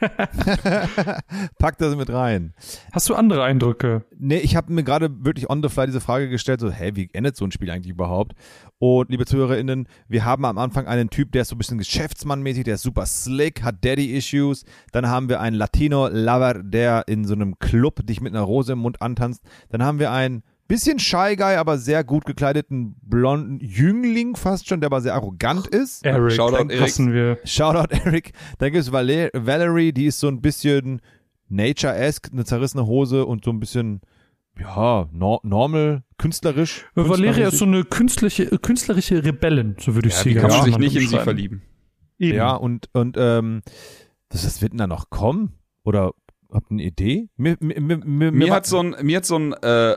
[1.58, 2.54] Pack das mit rein.
[2.92, 4.04] hast du andere Eindrücke?
[4.18, 7.10] Nee, ich habe mir gerade wirklich on the fly diese Frage gestellt, so, hä, wie
[7.12, 8.34] endet so ein Spiel eigentlich überhaupt?
[8.78, 12.64] Und liebe ZuhörerInnen, wir haben am Anfang einen Typ, der ist so ein bisschen Geschäftsmannmäßig,
[12.64, 14.64] der ist super slick, hat Daddy-Issues.
[14.92, 18.78] Dann haben wir einen Latino-Lover, der in so einem Club dich mit einer Rose im
[18.78, 19.42] Mund antanzt.
[19.68, 24.80] Dann haben wir einen bisschen Shy Guy, aber sehr gut gekleideten blonden Jüngling fast schon,
[24.80, 26.06] der aber sehr arrogant ist.
[26.06, 26.98] Eric, Shoutout Eric.
[26.98, 27.38] wir.
[27.44, 28.32] Shoutout Eric.
[28.58, 31.02] Dann gibt's Valer Valerie, die ist so ein bisschen
[31.48, 34.00] Nature-esque, eine zerrissene Hose und so ein bisschen,
[34.60, 36.86] ja, nor normal, künstlerisch.
[36.94, 40.64] Valeria ist so eine künstliche, künstlerische Rebellin, so würde ich Ja, sie ganz kann man
[40.66, 41.62] sich nicht in sie verlieben?
[42.20, 42.36] Eben.
[42.36, 43.62] Ja, und, und ähm,
[44.28, 45.54] das, das wird denn da noch kommen?
[45.82, 46.12] Oder
[46.52, 47.28] habt ihr eine Idee?
[47.36, 49.96] Mir, mir, mir, mir, Mir hat so ein, mir hat so ein, äh,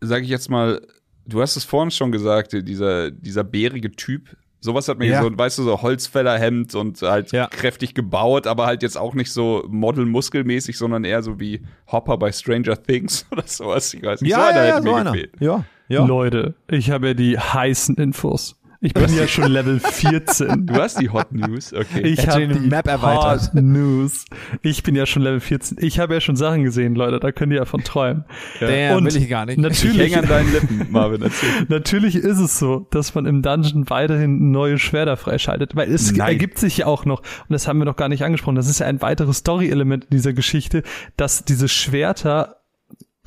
[0.00, 0.80] sag ich jetzt mal,
[1.26, 4.36] du hast es vorhin schon gesagt, dieser, dieser bärige Typ.
[4.62, 5.22] Sowas hat mir Ja.
[5.22, 7.46] so, weißt du, so Holzfällerhemd und halt Ja.
[7.46, 12.30] kräftig gebaut, aber halt jetzt auch nicht so Model-muskelmäßig, sondern eher so wie Hopper bei
[12.30, 13.94] Stranger Things oder sowas.
[13.94, 14.30] Ich weiß nicht.
[14.30, 15.12] ja, so einer ja, ja, hätte so mir einer.
[15.12, 15.32] gefehlt.
[15.40, 16.04] Ja, ja.
[16.04, 18.59] Leute, ich habe ja die heißen Infos.
[18.82, 20.64] Ich bin ja schon Level 14.
[20.66, 22.00] Du hast die Hot News, okay.
[22.00, 23.52] Ich habe die Map erweitert.
[23.52, 24.24] Hot News.
[24.62, 25.76] Ich bin ja schon Level 14.
[25.80, 27.20] Ich habe ja schon Sachen gesehen, Leute.
[27.20, 28.24] Da könnt ihr ja von träumen.
[28.58, 29.58] Damn, Und will ich gar nicht.
[29.58, 31.66] ich Natürlich, hänge an deinen Lippen, Marvin, erzähl.
[31.68, 36.28] natürlich ist es so, dass man im Dungeon weiterhin neue Schwerter freischaltet, weil es Nein.
[36.28, 38.80] ergibt sich ja auch noch, und das haben wir noch gar nicht angesprochen, das ist
[38.80, 40.82] ja ein weiteres Story-Element in dieser Geschichte,
[41.18, 42.59] dass diese Schwerter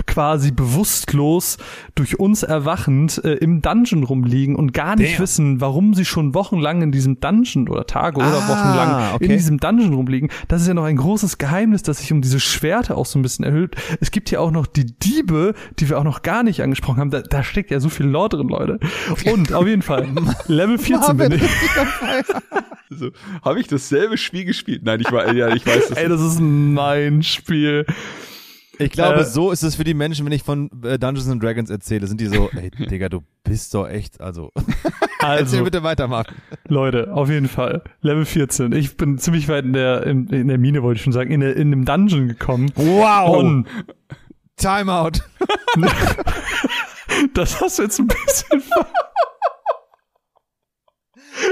[0.07, 1.57] quasi bewusstlos
[1.95, 5.21] durch uns erwachend äh, im Dungeon rumliegen und gar nicht Damn.
[5.23, 9.25] wissen, warum sie schon wochenlang in diesem Dungeon oder Tage oder Ah, wochenlang okay.
[9.25, 10.29] in diesem Dungeon rumliegen.
[10.47, 13.21] Das ist ja noch ein großes Geheimnis, das sich um diese Schwerte auch so ein
[13.21, 13.75] bisschen erhöht.
[13.99, 17.11] Es gibt ja auch noch die Diebe, die wir auch noch gar nicht angesprochen haben.
[17.11, 18.79] Da, da steckt ja so viel Lore drin, Leute.
[19.31, 20.07] Und auf jeden Fall,
[20.47, 21.41] Level 14 bin ich.
[22.91, 23.09] Also,
[23.43, 24.81] habe ich dasselbe Spiel gespielt?
[24.83, 27.85] Nein, ich, war, ja, ich weiß das Ey, das ist mein Spiel.
[28.79, 31.41] Ich glaube, Äh, so ist es für die Menschen, wenn ich von äh, Dungeons and
[31.43, 35.83] Dragons erzähle, sind die so, ey, Digga, du bist doch echt, also, erzähl Also, bitte
[35.83, 36.35] weiter, Marvin.
[36.67, 37.83] Leute, auf jeden Fall.
[38.01, 38.71] Level 14.
[38.73, 41.41] Ich bin ziemlich weit in der, in, in der Mine, wollte ich schon sagen, in,
[41.41, 42.71] der, in dem Dungeon gekommen.
[42.75, 43.37] Wow!
[43.37, 43.67] Und
[44.55, 45.19] Timeout.
[47.33, 48.87] das hast du jetzt ein bisschen ver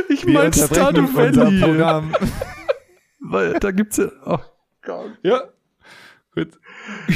[0.09, 2.11] Ich Wir mein unterbrechen Stardew Valley.
[3.19, 4.39] Weil da gibt's ja, oh,
[5.23, 5.43] Ja.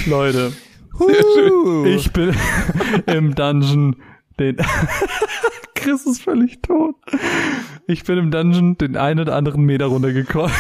[0.07, 0.51] Leute,
[0.97, 1.85] Huh.
[1.85, 2.33] ich bin
[3.07, 3.97] im Dungeon
[4.39, 4.57] den,
[5.75, 6.95] Chris ist völlig tot.
[7.87, 10.51] Ich bin im Dungeon den einen oder anderen Meter runtergekommen.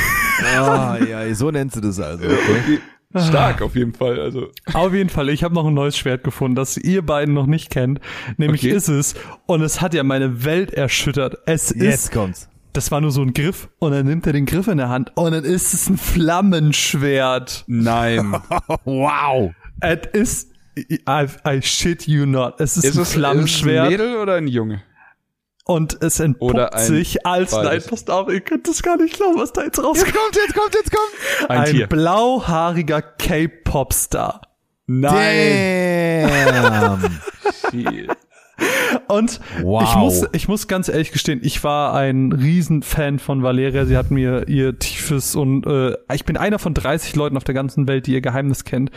[0.57, 2.25] Ah, ja, so nennst du das also.
[2.25, 2.79] Okay.
[3.17, 4.19] Stark auf jeden Fall.
[4.19, 7.45] Also, Auf jeden Fall, ich habe noch ein neues Schwert gefunden, das ihr beiden noch
[7.45, 8.01] nicht kennt.
[8.35, 8.75] Nämlich Okay.
[8.75, 9.13] ist es,
[9.45, 11.37] und es hat ja meine Welt erschüttert.
[11.45, 12.49] Es Jetzt ist, kommt's.
[12.75, 15.11] Das war nur so ein Griff, und dann nimmt er den Griff in der Hand,
[15.15, 17.63] und dann ist es ein Flammenschwert.
[17.67, 18.35] nein.
[18.85, 19.51] Wow.
[19.81, 23.19] Es ist, I, I shit you not, es ist, Ist ein es, ist es ein
[23.19, 23.89] Flammenschwert.
[23.89, 24.81] Mädel oder ein Junge?
[25.67, 27.87] und es entpuppt Oder ein sich als, nein, beides.
[27.87, 30.13] passt auf, ihr könnt das gar nicht glauben, was da jetzt rauskommt.
[30.13, 31.49] kommt, jetzt kommt, jetzt kommt.
[31.49, 31.87] Ein, Ein Tier.
[31.87, 34.41] blauhaariger K-Pop-Star.
[34.85, 36.29] Nein.
[36.29, 37.19] Damn.
[37.71, 38.11] Shit.
[39.07, 39.83] Und Wow.
[39.83, 43.85] ich muss, ich muss ganz ehrlich gestehen, ich war ein Riesenfan von Valeria.
[43.85, 47.53] Sie hat mir ihr tiefes und äh, ich bin einer von 30 Leuten auf der
[47.55, 48.91] ganzen Welt, die ihr Geheimnis kennt.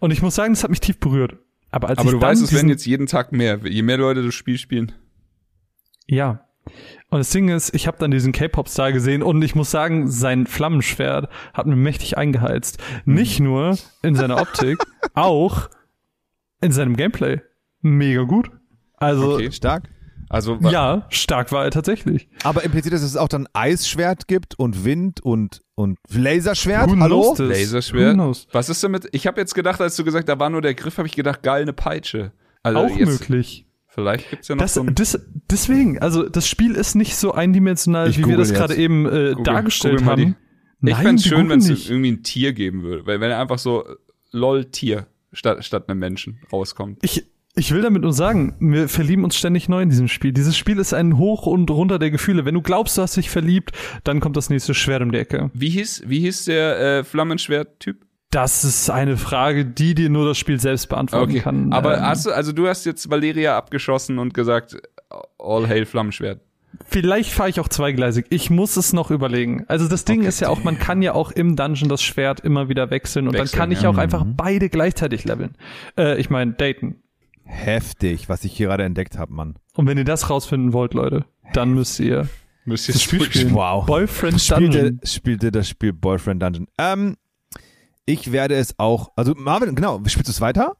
[0.00, 1.36] Und ich muss sagen, das hat mich tief berührt.
[1.70, 3.60] Aber als Aber du weißt, es werden jetzt jeden Tag mehr.
[3.64, 4.92] Je mehr Leute das Spiel spielen.
[6.06, 6.42] ja.
[7.08, 10.48] Und das Ding ist, ich habe dann diesen K-Pop-Star gesehen und ich muss sagen, sein
[10.48, 12.82] Flammenschwert hat mir mächtig eingeheizt.
[13.04, 13.14] Mhm.
[13.14, 14.78] Nicht nur in seiner Optik,
[15.14, 15.70] auch
[16.60, 17.40] in seinem Gameplay.
[17.82, 18.50] Mega gut.
[18.96, 19.52] Also, Okay.
[19.52, 19.84] Stark.
[20.28, 22.28] Also, ja, stark war er tatsächlich.
[22.42, 26.90] Aber impliziert, dass es auch dann Eisschwert gibt und Wind und, und Laserschwert?
[26.90, 27.20] Who Hallo?
[27.22, 27.46] knows this?
[27.46, 28.14] Who Laserschwert.
[28.14, 28.48] knows?
[28.50, 29.08] Was ist damit?
[29.12, 31.44] Ich habe jetzt gedacht, als du gesagt, da war nur der Griff, habe ich gedacht,
[31.44, 32.32] geil, eine Peitsche.
[32.64, 33.66] Also auch jetzt, möglich.
[33.86, 35.18] Vielleicht gibt's ja noch Das, so ein das,
[35.48, 39.30] deswegen, also das Spiel ist nicht so eindimensional, Ich wie wir das gerade eben äh,
[39.30, 40.36] Google- dargestellt google haben.
[40.82, 41.88] Ich Nein, fänd's wir schön, wenn es nicht.
[41.88, 43.06] irgendwie ein Tier geben würde.
[43.06, 43.94] Weil wenn er einfach so äh,
[44.32, 46.98] LOL-Tier statt, statt einem Menschen rauskommt.
[47.02, 47.24] Ich,
[47.58, 50.32] ich will damit nur sagen, wir verlieben uns ständig neu in diesem Spiel.
[50.32, 52.44] Dieses Spiel ist ein Hoch und runter der Gefühle.
[52.44, 53.72] Wenn du glaubst, du hast dich verliebt,
[54.04, 55.50] dann kommt das nächste Schwert um die Ecke.
[55.54, 58.04] Wie hieß, wie hieß der äh, Flammenschwert-Typ?
[58.30, 61.40] Das ist eine Frage, die dir nur das Spiel selbst beantworten Okay.
[61.40, 61.72] kann.
[61.72, 64.76] Aber Ähm, hast du, also du hast jetzt Valeria abgeschossen und gesagt,
[65.38, 66.40] all hail Flammenschwert.
[66.86, 68.26] Vielleicht fahre ich auch zweigleisig.
[68.28, 69.64] Ich muss es noch überlegen.
[69.68, 70.28] Also das Ding Okay.
[70.28, 73.32] ist ja auch, man kann ja auch im Dungeon das Schwert immer wieder wechseln und
[73.34, 73.88] Wechseln, dann kann ich ja.
[73.88, 75.54] auch einfach beide gleichzeitig leveln.
[75.96, 76.96] Äh, ich meine, daten.
[77.46, 79.56] Heftig, was ich hier gerade entdeckt habe, Mann.
[79.74, 82.28] Und wenn ihr das rausfinden wollt, Leute, dann müsst ihr
[82.64, 83.54] Müsst ihr das Spiel spielen.
[83.54, 83.86] Wow.
[83.86, 85.00] Boyfriend Spielte, Dungeon.
[85.04, 86.66] spielte das Spiel Boyfriend Dungeon.
[86.78, 87.16] Ähm,
[88.04, 90.76] ich werde es auch, also Marvin, genau, spielst du es weiter?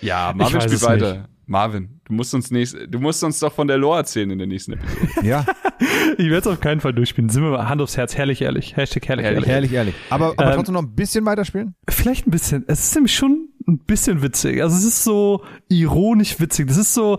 [0.00, 1.28] Ja, Marvin spielt es weiter.
[1.48, 4.46] Marvin, du musst uns nächst, du musst uns doch von der Lore erzählen in der
[4.46, 5.26] nächsten Episode.
[5.26, 5.44] Ja,
[6.18, 7.28] Ich werde es auf keinen Fall durchspielen.
[7.30, 8.76] Sind wir mal Hand aufs Herz, herrlich ehrlich.
[8.76, 9.48] Hashtag herrlich, Herrlich.
[9.48, 9.72] ehrlich.
[9.72, 9.94] ehrlich, ehrlich.
[10.10, 11.74] Aber, aber Ähm, trotzdem noch ein bisschen weiterspielen?
[11.88, 12.64] Vielleicht ein bisschen.
[12.66, 14.62] Es ist nämlich schon ein bisschen witzig.
[14.62, 16.66] Also es ist so ironisch witzig.
[16.66, 17.18] Das ist so,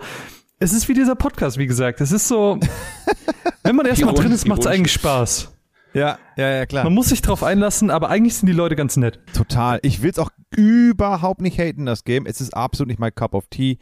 [0.59, 2.01] es ist wie dieser Podcast, wie gesagt.
[2.01, 2.59] Es ist so,
[3.63, 5.53] wenn man erstmal drin ist, macht es eigentlich Spaß.
[5.93, 6.83] Ja, ja, ja, klar.
[6.83, 9.19] Man muss sich drauf einlassen, aber eigentlich sind die Leute ganz nett.
[9.33, 9.79] Total.
[9.81, 12.25] Ich will es auch überhaupt nicht haten, das Game.
[12.25, 13.77] Es ist absolut nicht mein Cup of Tea.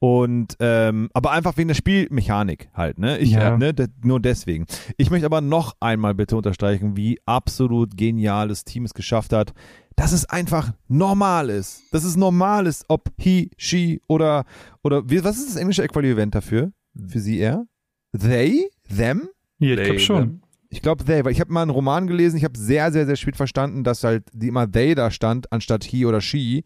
[0.00, 3.18] Und ähm, aber einfach wegen der Spielmechanik halt, ne?
[3.18, 3.54] Ich, Ja.
[3.54, 3.74] äh, ne?
[3.74, 4.64] de- nur deswegen.
[4.96, 9.52] Ich möchte aber noch einmal bitte unterstreichen, wie absolut genial das Team es geschafft hat,
[9.96, 11.82] dass es einfach normal ist.
[11.92, 14.44] Dass es normal ist, ob he, she oder
[14.84, 16.70] oder wie, was ist das englische Äquivalent dafür?
[17.08, 17.64] Für sie er?
[18.16, 18.70] They?
[18.96, 19.28] Them?
[19.58, 20.18] Ja, ich glaube schon.
[20.20, 20.42] them.
[20.70, 23.16] Ich glaube they, weil ich habe mal einen Roman gelesen, ich habe sehr, sehr, sehr
[23.16, 26.64] spät verstanden, dass halt die immer they da stand, anstatt he oder she.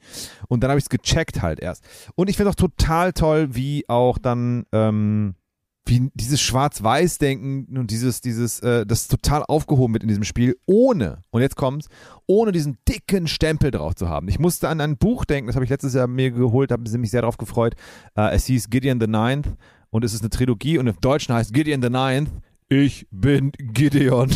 [0.48, 1.84] Und dann habe ich es gecheckt halt erst.
[2.16, 5.36] Und ich finde auch total toll, wie auch dann, ähm,
[5.84, 11.24] wie dieses Schwarz-Weiß-Denken und dieses, dieses, äh, das total aufgehoben wird in diesem Spiel, ohne,
[11.30, 11.88] und jetzt kommt's,
[12.26, 14.28] ohne diesen dicken Stempel drauf zu haben.
[14.28, 17.10] Ich musste an ein Buch denken, das habe ich letztes Jahr mir geholt, habe mich
[17.10, 17.74] sehr darauf gefreut.
[18.16, 19.54] Äh, es hieß Gideon the Ninth
[19.90, 22.30] und es ist eine Trilogie und im Deutschen heißt Gideon the Ninth.
[22.74, 24.30] Ich bin Gideon.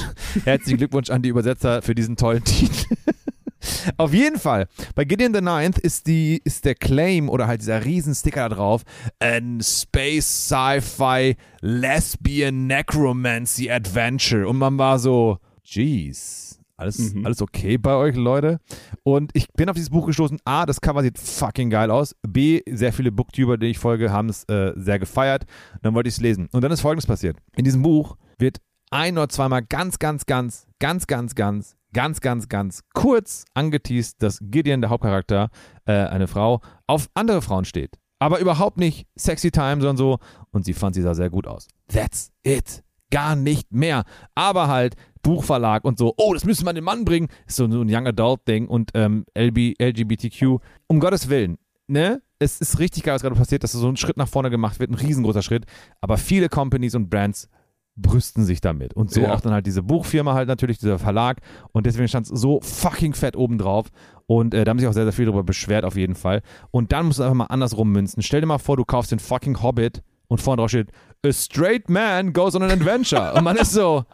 [0.45, 2.95] Herzlichen Glückwunsch an die Übersetzer für diesen tollen Titel.
[3.97, 4.69] Auf jeden Fall.
[4.95, 8.83] Bei Gideon the Ninth ist, die, ist der Claim oder halt dieser Riesensticker da drauf:
[9.21, 14.47] An Space Sci-Fi Lesbian Necromancy Adventure.
[14.47, 16.61] Und man war so, jeez.
[16.77, 17.25] Alles, Mhm.
[17.25, 18.61] alles okay bei euch, Leute?
[19.03, 20.39] Und ich bin auf dieses Buch gestoßen.
[20.45, 22.15] A, das Cover sieht fucking geil aus.
[22.29, 25.47] B, sehr viele Booktuber, die ich folge, haben es äh, sehr gefeiert.
[25.81, 26.51] Dann wollte ich es lesen.
[26.53, 27.39] Und dann ist folgendes passiert.
[27.57, 28.59] In diesem Buch wird
[28.91, 34.39] ein oder zweimal ganz, ganz, ganz, ganz, ganz, ganz, ganz, ganz, ganz kurz angeteased, dass
[34.41, 35.51] Gideon, der Hauptcharakter,
[35.87, 37.99] äh, eine Frau, auf andere Frauen steht.
[38.19, 40.19] Aber überhaupt nicht sexy time, sondern so.
[40.51, 41.69] Und sie fand, sie sah sehr gut aus.
[41.89, 42.83] That's it.
[43.11, 44.05] Gar nicht mehr.
[44.35, 47.29] Aber halt Buchverlag und so, oh, das müssen wir an den Mann bringen.
[47.47, 50.59] Ist so, so ein Young Adult Ding und ähm, LB, LGBTQ.
[50.87, 52.23] Um Gottes Willen, ne?
[52.39, 54.91] Es ist richtig geil, was gerade passiert, dass so ein Schritt nach vorne gemacht wird,
[54.91, 55.65] ein riesengroßer Schritt.
[56.03, 57.49] Aber viele Companies und Brands
[57.97, 58.95] brüsten sich damit.
[58.95, 59.33] Und so Ja.
[59.35, 61.39] auch dann halt diese Buchfirma halt natürlich, dieser Verlag.
[61.73, 63.87] Und deswegen stand es so fucking fett oben drauf.
[64.27, 66.43] Und äh, da haben sich auch sehr, sehr viel darüber beschwert, auf jeden Fall.
[66.71, 68.23] Und dann musst du einfach mal andersrum münzen.
[68.23, 70.89] Stell dir mal vor, du kaufst den fucking Hobbit und vorne drauf steht,
[71.25, 73.33] A straight man goes on an adventure.
[73.35, 74.05] und man ist so,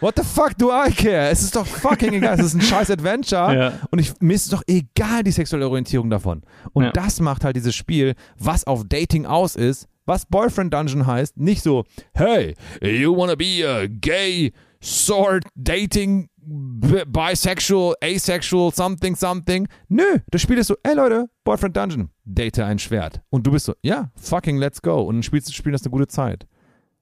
[0.00, 1.28] what the fuck do I care?
[1.30, 2.38] Es ist doch fucking egal.
[2.38, 3.56] Es ist ein scheiß Adventure.
[3.58, 3.72] Ja.
[3.90, 6.42] Und ich, mir ist doch egal die sexuelle Orientierung davon.
[6.74, 6.90] Und Ja.
[6.92, 11.62] das macht halt dieses Spiel, was auf Dating aus ist, was Boyfriend Dungeon heißt, nicht
[11.62, 11.84] so,
[12.14, 19.66] hey, you wanna be a gay sword dating bisexual, asexual, something, something.
[19.88, 23.20] Nö, das Spiel ist so, ey Leute, Boyfriend Dungeon, date ein Schwert.
[23.30, 25.02] Und du bist so, ja, fucking let's go.
[25.02, 26.46] Und dann spielst du spielen das eine gute Zeit.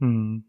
[0.01, 0.44] Hm.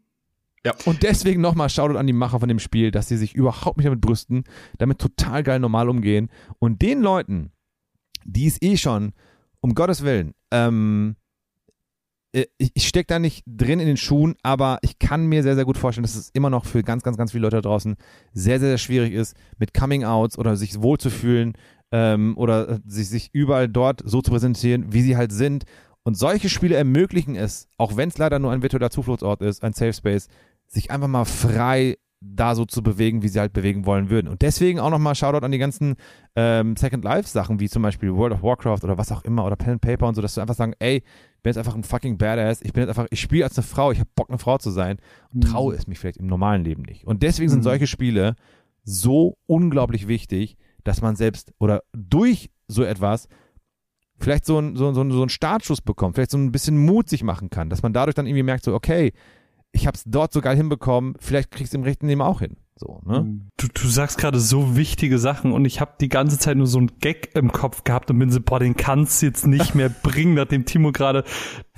[0.84, 3.86] Und deswegen nochmal Shoutout an die Macher von dem Spiel, dass sie sich überhaupt nicht
[3.86, 4.44] damit brüsten,
[4.78, 6.28] damit total geil normal umgehen.
[6.58, 7.52] Und den Leuten,
[8.24, 9.12] die es eh schon,
[9.60, 11.25] um Gottes Willen, ähm, äh,
[12.58, 15.64] ich, ich stecke da nicht drin in den Schuhen, aber ich kann mir sehr, sehr
[15.64, 17.96] gut vorstellen, dass es immer noch für ganz, ganz, ganz viele Leute da draußen
[18.32, 21.54] sehr, sehr, sehr schwierig ist, mit Coming-Outs oder sich wohlzufühlen
[21.92, 25.64] ähm, oder äh, sich, sich überall dort so zu präsentieren, wie sie halt sind.
[26.02, 29.72] Und solche Spiele ermöglichen es, auch wenn es leider nur ein virtueller Zufluchtsort ist, ein
[29.72, 30.28] Safe Space,
[30.68, 34.28] sich einfach mal frei da so zu bewegen, wie sie halt bewegen wollen würden.
[34.28, 35.96] Und deswegen auch nochmal Shoutout an die ganzen
[36.34, 39.56] ähm, Second Life Sachen, wie zum Beispiel World of Warcraft oder was auch immer oder
[39.56, 41.02] Pen and Paper und so, dass du einfach sagen, ey,
[41.46, 43.92] bin jetzt einfach ein fucking Badass, ich bin jetzt einfach, ich spiele als eine Frau,
[43.92, 44.98] ich habe Bock, eine Frau zu sein
[45.32, 47.06] und traue es mich vielleicht im normalen Leben nicht.
[47.06, 47.64] Und deswegen sind Mhm.
[47.64, 48.34] solche Spiele
[48.82, 53.28] so unglaublich wichtig, dass man selbst oder durch so etwas
[54.18, 57.22] vielleicht so, ein, so, so, so einen Startschuss bekommt, vielleicht so ein bisschen Mut sich
[57.22, 59.12] machen kann, dass man dadurch dann irgendwie merkt, so, okay,
[59.76, 62.56] ich habe es dort so geil hinbekommen, vielleicht kriegst du im rechten Leben auch hin.
[62.78, 63.40] So, ne?
[63.56, 66.76] Du, du sagst gerade so wichtige Sachen und ich habe die ganze Zeit nur so
[66.76, 69.88] einen Gag im Kopf gehabt und bin so, boah, den kannst du jetzt nicht mehr
[70.02, 71.24] bringen, nachdem Timo gerade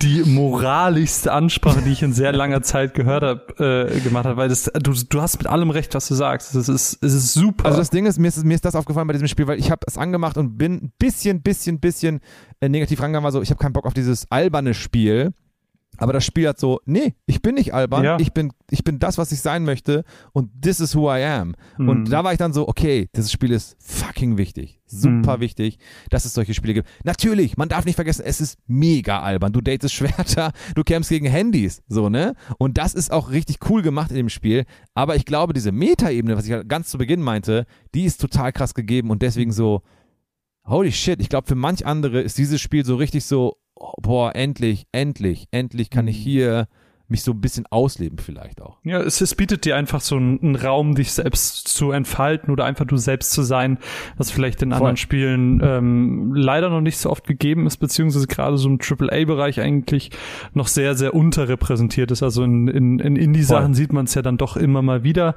[0.01, 4.49] die moralischste Ansprache, die ich in sehr langer Zeit gehört habe, äh, gemacht hat, weil
[4.49, 6.53] das, du, du hast mit allem recht, was du sagst.
[6.53, 7.67] Es ist, es ist super.
[7.67, 9.71] Also das Ding ist, mir ist, mir ist das aufgefallen bei diesem Spiel, weil ich
[9.71, 12.19] habe es angemacht und bin ein bisschen, bisschen, bisschen
[12.59, 15.33] äh, negativ rangegangen, war so, ich habe keinen Bock auf dieses alberne Spiel.
[15.99, 18.17] Aber das Spiel hat so, nee, ich bin nicht albern, Ja.
[18.19, 20.03] ich, bin, ich bin das, was ich sein möchte
[20.33, 21.55] und this is who I am.
[21.77, 21.89] Mhm.
[21.89, 25.41] Und da war ich dann so, okay, dieses Spiel ist fucking wichtig, super Mhm.
[25.41, 25.77] wichtig,
[26.09, 26.87] dass es solche Spiele gibt.
[27.03, 29.51] Natürlich, man darf nicht vergessen, es ist mega albern.
[29.53, 32.33] Du datest Schwerter, du kämpfst gegen Handys, so, ne?
[32.57, 34.65] Und das ist auch richtig cool gemacht in dem Spiel.
[34.93, 38.51] Aber ich glaube, diese Metaebene, was ich halt ganz zu Beginn meinte, die ist total
[38.53, 39.81] krass gegeben und deswegen so,
[40.65, 44.35] holy shit, ich glaube, für manch andere ist dieses Spiel so richtig so, oh, boah,
[44.35, 46.67] endlich, endlich, endlich kann ich hier
[47.09, 48.77] mich so ein bisschen ausleben vielleicht auch.
[48.83, 52.65] Ja, es, es bietet dir einfach so einen, einen Raum, dich selbst zu entfalten oder
[52.65, 53.77] einfach du selbst zu sein,
[54.17, 58.57] was vielleicht in anderen Spielen ähm, leider noch nicht so oft gegeben ist, beziehungsweise gerade
[58.57, 60.11] so im AAA-Bereich eigentlich
[60.53, 62.23] noch sehr, sehr unterrepräsentiert ist.
[62.23, 65.35] Also in, in, in Indie-Sachen sieht man es ja dann doch immer mal wieder.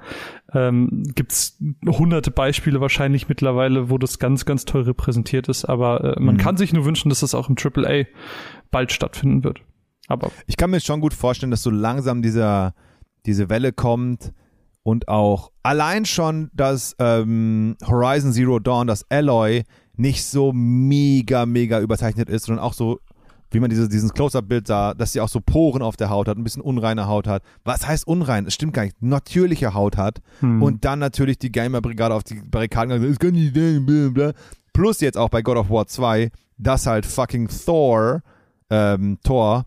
[0.55, 6.21] Ähm, gibt's hunderte Beispiele wahrscheinlich mittlerweile, wo das ganz, ganz toll repräsentiert ist, aber äh,
[6.21, 6.39] man Mhm.
[6.39, 8.05] kann sich nur wünschen, dass das auch im AAA
[8.71, 9.61] bald stattfinden wird.
[10.09, 12.75] Aber Ich kann mir schon gut vorstellen, dass so langsam dieser,
[13.27, 14.33] diese Welle kommt
[14.83, 19.63] und auch allein schon, dass ähm, Horizon Zero Dawn, das Alloy,
[19.97, 22.99] nicht so mega, mega überzeichnet ist, sondern auch so,
[23.51, 26.37] wie man diese, dieses Close-Up-Bild sah, dass sie auch so Poren auf der Haut hat,
[26.37, 27.43] ein bisschen unreine Haut hat.
[27.65, 28.47] Was heißt unrein?
[28.47, 29.01] Es stimmt gar nicht.
[29.03, 30.21] Natürliche Haut hat.
[30.41, 30.63] hm.
[30.63, 34.33] Und dann natürlich die Gamer-Brigade auf die Barrikaden gegangen, das kann nicht sein, bla, bla.
[34.73, 38.23] Plus jetzt auch bei God of War 2, dass halt fucking Thor,
[38.71, 39.67] ähm, Thor,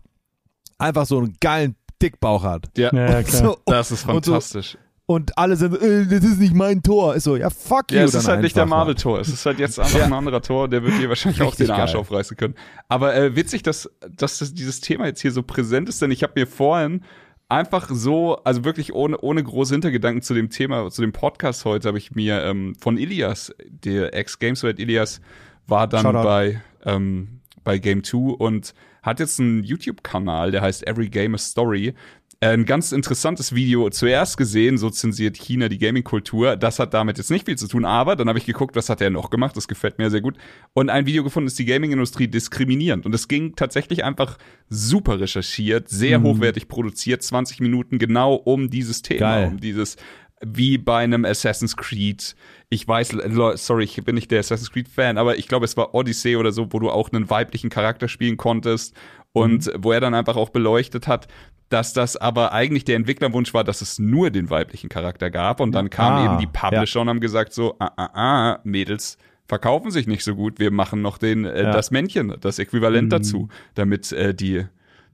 [0.78, 2.68] einfach so einen geilen Dickbauch hat.
[2.76, 3.42] Ja, ja, ja, klar.
[3.42, 4.78] So, das ist und so- fantastisch.
[5.08, 7.14] Und alle sind, äh, das ist nicht mein Tor.
[7.14, 7.98] Ist so, ja, fuck you.
[7.98, 8.66] Ja, es dann ist halt nicht der.
[8.66, 9.20] Marvel-Tor.
[9.20, 11.92] Es ist halt jetzt einfach ein anderer Tor, der wird dir wahrscheinlich auch den Arsch
[11.92, 12.00] geil.
[12.00, 12.56] aufreißen können.
[12.88, 16.24] Aber äh, witzig, dass, dass das, dieses Thema jetzt hier so präsent ist, denn ich
[16.24, 17.02] habe mir vorhin
[17.48, 21.86] einfach so, also wirklich ohne, ohne große Hintergedanken zu dem Thema, zu dem Podcast heute,
[21.86, 25.20] habe ich mir ähm, von Ilias, der Ex-Gameswelt Ilias,
[25.68, 26.24] war dann Shoutout.
[26.24, 28.74] bei, ähm, bei Game 2 und
[29.06, 31.94] hat jetzt einen YouTube-Kanal, der heißt Every Game a Story.
[32.40, 36.56] Ein ganz interessantes Video zuerst gesehen, so zensiert China die Gaming-Kultur.
[36.56, 39.00] Das hat damit jetzt nicht viel zu tun, aber dann habe ich geguckt, was hat
[39.00, 39.56] er noch gemacht.
[39.56, 40.36] Das gefällt mir sehr gut.
[40.74, 43.06] Und ein Video gefunden, ist die Gaming-Industrie diskriminierend.
[43.06, 44.36] Und es ging tatsächlich einfach
[44.68, 49.48] super recherchiert, sehr hochwertig produziert, 20 Minuten genau um dieses Thema, Geil.
[49.48, 49.96] um dieses
[50.44, 52.36] wie bei einem Assassin's Creed.
[52.68, 55.76] Ich weiß, le- sorry, ich bin nicht der Assassin's Creed Fan, aber ich glaube, es
[55.76, 58.94] war Odyssey oder so, wo du auch einen weiblichen Charakter spielen konntest
[59.32, 61.28] und wo er dann einfach auch beleuchtet hat,
[61.68, 65.72] dass das aber eigentlich der Entwicklerwunsch war, dass es nur den weiblichen Charakter gab und
[65.72, 69.18] dann kamen Ah, eben die Publisher und haben gesagt so, ah, ah, ah, Mädels
[69.48, 71.70] verkaufen sich nicht so gut, wir machen noch den, äh, Ja.
[71.72, 74.64] das Männchen, das Äquivalent dazu, damit äh, die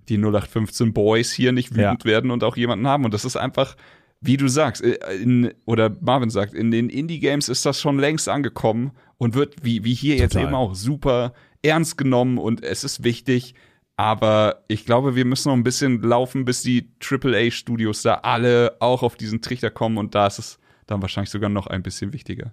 [0.08, 2.10] die 0815 Boys hier nicht wütend Ja.
[2.10, 3.04] werden und auch jemanden haben.
[3.04, 3.76] Und das ist einfach,
[4.22, 8.28] wie du sagst, äh, in, oder Marvin sagt, in den Indie-Games ist das schon längst
[8.28, 10.46] angekommen und wird, wie, wie hier jetzt Total.
[10.46, 13.54] eben auch, super ernst genommen und es ist wichtig.
[13.96, 19.02] Aber ich glaube, wir müssen noch ein bisschen laufen, bis die AAA-Studios da alle auch
[19.02, 22.52] auf diesen Trichter kommen und da ist es dann wahrscheinlich sogar noch ein bisschen wichtiger.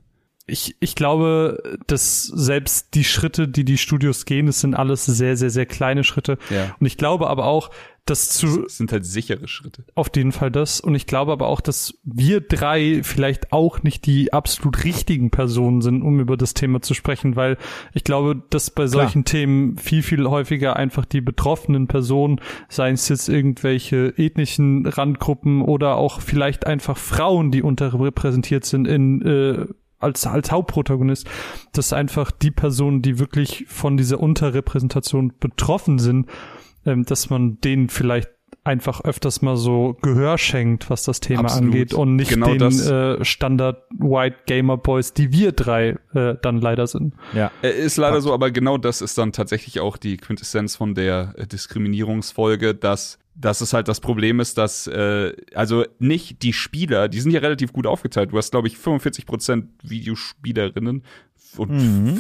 [0.50, 5.38] Ich, ich glaube, dass selbst die Schritte, die die Studios gehen, das sind alles sehr,
[5.38, 6.38] sehr, sehr kleine Schritte.
[6.50, 6.76] Ja.
[6.80, 7.70] Und ich glaube aber auch,
[8.10, 9.84] dass zu, Es sind halt sichere Schritte.
[9.96, 10.80] auf jeden Fall das.
[10.80, 15.82] Und ich glaube aber auch, dass wir drei vielleicht auch nicht die absolut richtigen Personen
[15.82, 17.58] sind, um über das Thema zu sprechen, weil
[17.94, 23.08] ich glaube, dass bei solchen Themen viel, viel häufiger einfach die betroffenen Personen, seien es
[23.10, 29.66] jetzt irgendwelche ethnischen Randgruppen oder auch vielleicht einfach Frauen, die unterrepräsentiert sind in äh,
[30.00, 31.30] als, als Hauptprotagonist,
[31.74, 36.28] dass einfach die Personen, die wirklich von dieser Unterrepräsentation betroffen sind,
[36.86, 38.30] ähm, dass man denen vielleicht
[38.64, 41.74] einfach öfters mal so Gehör schenkt, was das Thema Absolut.
[41.74, 46.60] angeht und nicht Genau den äh, Standard White Gamer Boys, die wir drei äh, dann
[46.60, 47.14] leider sind.
[47.34, 47.52] Ja.
[47.62, 51.34] Äh, Ist leider so, aber genau das ist dann tatsächlich auch die Quintessenz von der
[51.38, 57.08] äh, Diskriminierungsfolge, dass dass es halt das Problem ist, dass äh, also nicht die Spieler,
[57.08, 58.32] die sind ja relativ gut aufgeteilt.
[58.32, 61.04] Du hast glaube ich 45% Videospielerinnen
[61.58, 61.70] und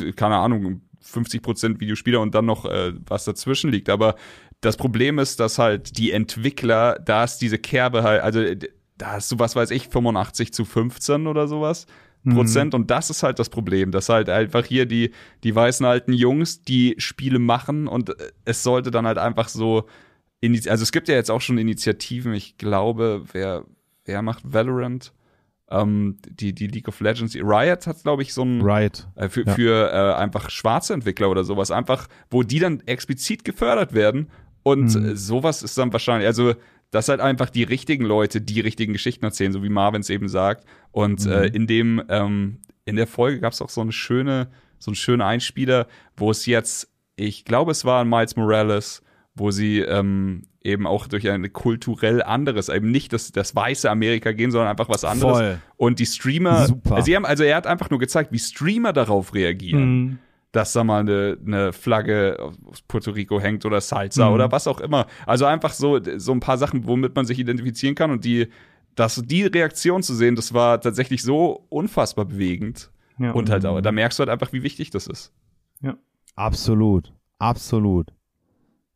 [0.01, 3.89] f- keine Ahnung 50% Videospieler und dann noch äh, was dazwischen liegt.
[3.89, 4.15] Aber
[4.61, 8.57] das Problem ist, dass halt die Entwickler, da ist diese Kerbe halt, also äh,
[8.97, 11.85] da hast du was weiß ich 85 zu 15 oder sowas.
[12.25, 15.11] Prozent und das ist halt das Problem, dass halt einfach hier die
[15.45, 19.85] die weißen alten Jungs die Spiele machen und äh, es sollte dann halt einfach so
[20.43, 23.65] also es gibt ja jetzt auch schon Initiativen, ich glaube, wer
[24.05, 25.13] wer macht Valorant
[25.71, 29.07] ähm, die die League of Legends Riot hat glaube ich so ein Right.
[29.15, 29.53] äh, für, Ja.
[29.53, 34.29] für äh, einfach schwarze Entwickler oder sowas, einfach, wo die dann explizit gefördert werden.
[34.63, 35.05] Und Mhm.
[35.11, 36.53] äh, sowas ist dann wahrscheinlich, also,
[36.91, 40.27] dass halt einfach die richtigen Leute die richtigen Geschichten erzählen, so wie Marvin es eben
[40.27, 40.65] sagt.
[40.91, 41.31] Und Mhm.
[41.31, 44.49] äh, in dem, ähm, in der Folge gab es auch so eine schöne,
[44.79, 45.85] so einen schönen Einspieler,
[46.17, 49.03] wo es jetzt, ich glaube, es war Miles Morales,
[49.39, 54.31] wo sie ähm, eben auch durch ein kulturell anderes, eben nicht das, das weiße Amerika
[54.33, 55.37] gehen, sondern einfach was anderes.
[55.37, 55.57] Voll.
[55.77, 56.95] Und die Streamer, Super.
[56.95, 60.17] Also, sie haben, also er hat einfach nur gezeigt, wie Streamer darauf reagieren, Mhm.
[60.51, 64.33] dass da mal eine, eine Flagge aus Puerto Rico hängt oder Salsa Mhm.
[64.33, 65.07] oder was auch immer.
[65.25, 68.47] Also einfach so, so ein paar Sachen, womit man sich identifizieren kann und die,
[68.95, 72.91] das, die Reaktion zu sehen, das war tatsächlich so unfassbar bewegend.
[73.17, 73.31] Ja.
[73.31, 75.31] Und halt, auch- da merkst du halt einfach, wie wichtig das ist.
[76.35, 77.13] Absolut.
[77.37, 78.07] Absolut.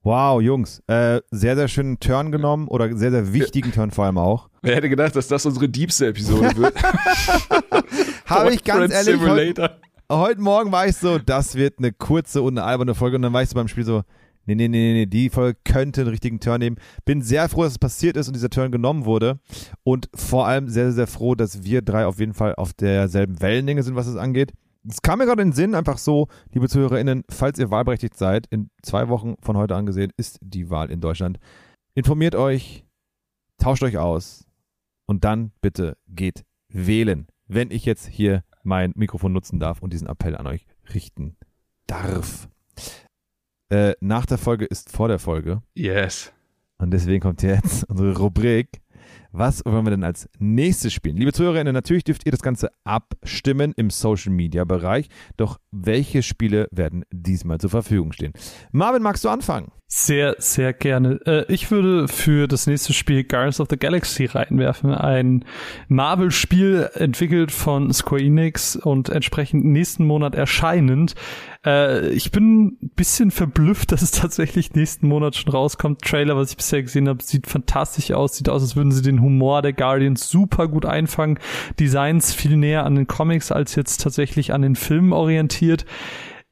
[0.06, 0.84] Wow, Jungs.
[0.88, 4.50] Äh, sehr, sehr schönen Turn genommen oder sehr, sehr wichtigen Turn vor allem auch.
[4.62, 6.76] Wer hätte gedacht, dass das unsere diebste Episode wird?
[8.26, 9.78] Habe ich ganz ehrlich, heute,
[10.12, 13.32] heute Morgen war ich so, das wird eine kurze und eine alberne Folge und dann
[13.32, 14.04] war ich so beim Spiel so,
[14.46, 16.76] nee, nee, nee, nee, nee, die Folge könnte einen richtigen Turn nehmen.
[17.06, 19.40] Bin sehr froh, dass es passiert ist und dieser Turn genommen wurde
[19.84, 23.84] und vor allem sehr, sehr froh, dass wir drei auf jeden Fall auf derselben Wellenlänge
[23.84, 24.52] sind, was es angeht.
[24.88, 28.48] Es kam mir gerade in den Sinn, einfach so, liebe ZuhörerInnen, falls ihr wahlberechtigt seid,
[28.48, 31.40] in zwei Wochen von heute angesehen ist die Wahl in Deutschland.
[31.96, 32.86] Informiert euch,
[33.58, 34.46] tauscht euch aus
[35.06, 40.08] und dann bitte geht wählen, wenn ich jetzt hier mein Mikrofon nutzen darf und diesen
[40.08, 41.38] Appell an euch richten
[41.88, 42.50] darf.
[43.70, 46.34] Äh, nach der Folge ist vor der Folge Yes.
[46.78, 48.82] und deswegen kommt jetzt unsere Rubrik
[49.36, 51.18] Was wollen wir denn als nächstes spielen?
[51.18, 55.08] Liebe Zuhörerinnen, natürlich dürft ihr das Ganze abstimmen im Social Media Bereich.
[55.38, 58.34] Doch welche Spiele werden diesmal zur Verfügung stehen?
[58.72, 59.72] Marvin, magst du anfangen?
[59.88, 61.20] Sehr, sehr gerne.
[61.26, 64.94] Äh, ich würde für das nächste Spiel Guardians of the Galaxy reinwerfen.
[64.94, 65.46] Ein
[65.88, 71.16] Marvel-Spiel entwickelt von Square Enix und entsprechend nächsten Monat erscheinend.
[71.66, 76.02] Äh, ich bin ein bisschen verblüfft, dass es tatsächlich nächsten Monat schon rauskommt.
[76.02, 78.36] Trailer, was ich bisher gesehen habe, sieht fantastisch aus.
[78.36, 81.40] Sieht aus, als würden sie den Humor der Guardians super gut einfangen.
[81.80, 85.86] Designs viel näher an den Comics als jetzt tatsächlich an den Filmen orientiert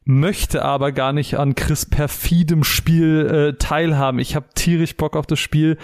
[0.04, 4.20] möchte aber gar nicht an Chris perfidem Spiel äh, teilhaben.
[4.20, 5.78] Ich habe tierisch Bock auf das Spiel.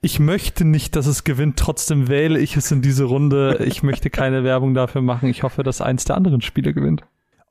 [0.00, 1.58] Ich möchte nicht, dass es gewinnt.
[1.58, 3.64] Trotzdem wähle ich es in diese Runde.
[3.66, 5.28] Ich möchte keine Werbung dafür machen.
[5.28, 7.02] Ich hoffe, dass eins der anderen Spiele gewinnt.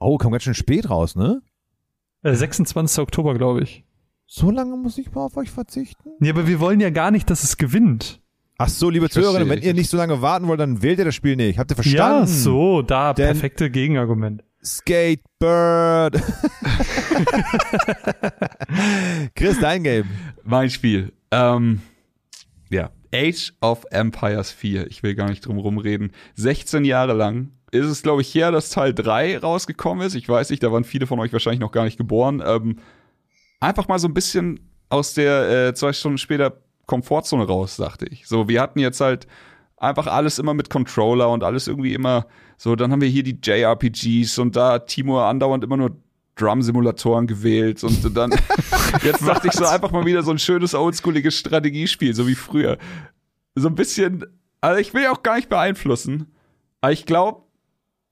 [0.03, 1.41] Oh, kommt ganz schön spät raus, ne?
[2.23, 2.99] Äh, 26.
[2.99, 3.83] Oktober, glaube ich.
[4.25, 6.09] So lange muss ich mal auf euch verzichten?
[6.21, 8.21] Ja, aber wir wollen ja gar nicht, dass es gewinnt.
[8.57, 11.15] Ach so, liebe Zuhörerinnen, wenn ihr nicht so lange warten wollt, dann wählt ihr das
[11.15, 11.57] Spiel nicht.
[11.59, 12.21] Habt ihr verstanden?
[12.21, 14.43] Ja, so, da, Denn- perfekte Gegenargument.
[14.63, 16.21] Skatebird.
[19.35, 20.05] Chris, dein Game.
[20.43, 21.11] Mein Spiel.
[21.31, 21.81] Ähm,
[22.69, 22.89] ja.
[23.13, 24.87] Age of Empires 4.
[24.87, 26.11] Ich will gar nicht drum rumreden.
[26.35, 30.15] 16 Jahre lang ist es, glaube ich, her, dass Teil 3 rausgekommen ist.
[30.15, 32.41] Ich weiß nicht, da waren viele von euch wahrscheinlich noch gar nicht geboren.
[32.45, 32.77] Ähm,
[33.59, 34.59] einfach mal so ein bisschen
[34.89, 38.27] aus der äh, zwei Stunden später Komfortzone raus, dachte ich.
[38.27, 39.27] So, wir hatten jetzt halt
[39.77, 42.27] einfach alles immer mit Controller und alles irgendwie immer
[42.57, 42.75] so.
[42.75, 45.97] Dann haben wir hier die JRPGs und da Timur andauernd immer nur
[46.35, 48.31] Drum-Simulatoren gewählt und dann
[49.03, 52.77] jetzt dachte ich so einfach mal wieder so ein schönes oldschooliges Strategiespiel, so wie früher.
[53.55, 54.25] So ein bisschen,
[54.61, 56.33] also ich will ja auch gar nicht beeinflussen,
[56.81, 57.43] aber ich glaube,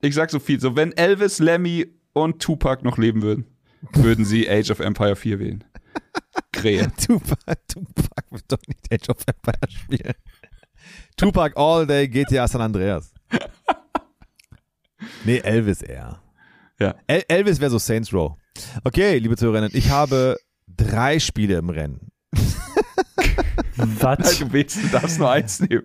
[0.02, 3.46] ich sag so viel, so wenn Elvis, Lemmy und Tupac noch leben würden,
[3.94, 5.64] würden sie Age of Empire 4 wählen.
[6.52, 6.92] Krähe.
[7.06, 10.14] Tupac, Tupac wird doch nicht Age of Empires spielen.
[11.18, 13.14] Tupac All Day GTA San Andreas.
[15.26, 16.22] Nee, Elvis eher.
[16.82, 16.96] Ja.
[17.08, 18.34] El Elvis wäre so Saints Row.
[18.84, 20.38] Okay, liebe Zuhörerinnen, ich habe
[20.68, 22.12] drei Spiele im Rennen.
[23.78, 24.40] Was?
[24.40, 25.84] Du willst, du darfst nur eins nehmen.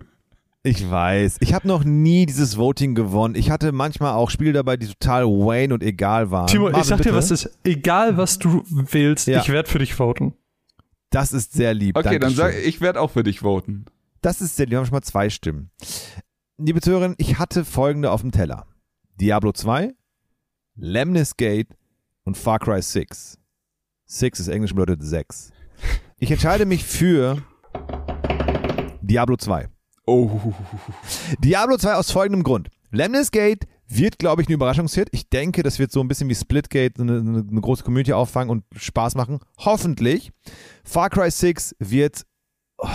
[0.63, 1.37] Ich weiß.
[1.39, 3.35] Ich habe noch nie dieses Voting gewonnen.
[3.35, 6.47] Ich hatte manchmal auch Spiele dabei, die total Wayne und egal waren.
[6.47, 7.15] Timo, Marvin, ich sag dir, bitte?
[7.15, 9.39] was ist, egal was du wählst, Ja.
[9.41, 10.33] ich werde für dich voten.
[11.09, 11.95] Das ist sehr lieb.
[11.95, 12.53] Okay, dann Dankeschön.
[12.53, 13.85] sag ich werde auch für dich voten.
[14.21, 14.71] Das ist sehr lieb.
[14.71, 15.69] Wir haben schon mal zwei Stimmen.
[16.57, 18.65] Liebe Zuhörerinnen, ich hatte folgende auf dem Teller.
[19.21, 19.93] Diablo 2,
[20.79, 21.75] Lemnis Gate
[22.23, 23.39] und Far Cry 6.
[24.05, 25.51] 6 ist Englisch bedeutet 6.
[26.19, 27.41] Ich entscheide mich für
[29.01, 29.69] Diablo 2.
[30.05, 30.53] Oh.
[31.39, 32.69] Diablo 2 aus folgendem Grund.
[32.91, 35.09] Lemnis Gate wird, glaube ich, ein Überraschungshit.
[35.11, 38.51] Ich denke, das wird so ein bisschen wie Splitgate eine, eine, eine große Community auffangen
[38.51, 39.39] und Spaß machen.
[39.57, 40.31] Hoffentlich.
[40.83, 42.23] Far Cry 6 wird
[42.77, 42.87] oh,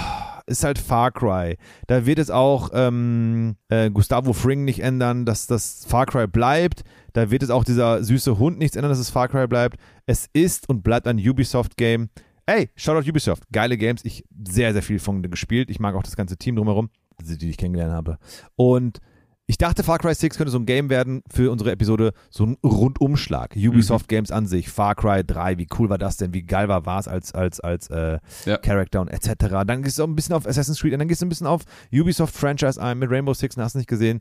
[0.46, 1.56] ist halt Far Cry.
[1.86, 6.82] Da wird es auch ähm, äh, Gustavo Fring nicht ändern, dass das Far Cry bleibt.
[7.12, 9.78] Da wird es auch dieser süße Hund nichts ändern, dass es Far Cry bleibt.
[10.06, 12.08] Es ist und bleibt ein Ubisoft-Game.
[12.46, 13.44] Ey, Shoutout Ubisoft.
[13.52, 14.04] Geile Games.
[14.04, 15.70] Ich sehr, sehr viel von gespielt.
[15.70, 16.90] Ich mag auch das ganze Team drumherum,
[17.22, 18.18] die ich kennengelernt habe.
[18.56, 18.98] Und
[19.46, 22.56] ich dachte, Far Cry 6 könnte so ein Game werden für unsere Episode, so ein
[22.64, 23.54] Rundumschlag.
[23.56, 26.32] Ubisoft Games an sich, Far Cry 3, wie cool war das denn?
[26.32, 28.56] Wie geil war es als, als, als äh, Ja.
[28.58, 29.64] Character und etc.
[29.66, 31.46] Dann gehst du auch ein bisschen auf Assassin's Creed und dann gehst du ein bisschen
[31.48, 31.62] auf
[31.92, 34.20] Ubisoft Franchise ein mit Rainbow Six, und hast nicht gesehen.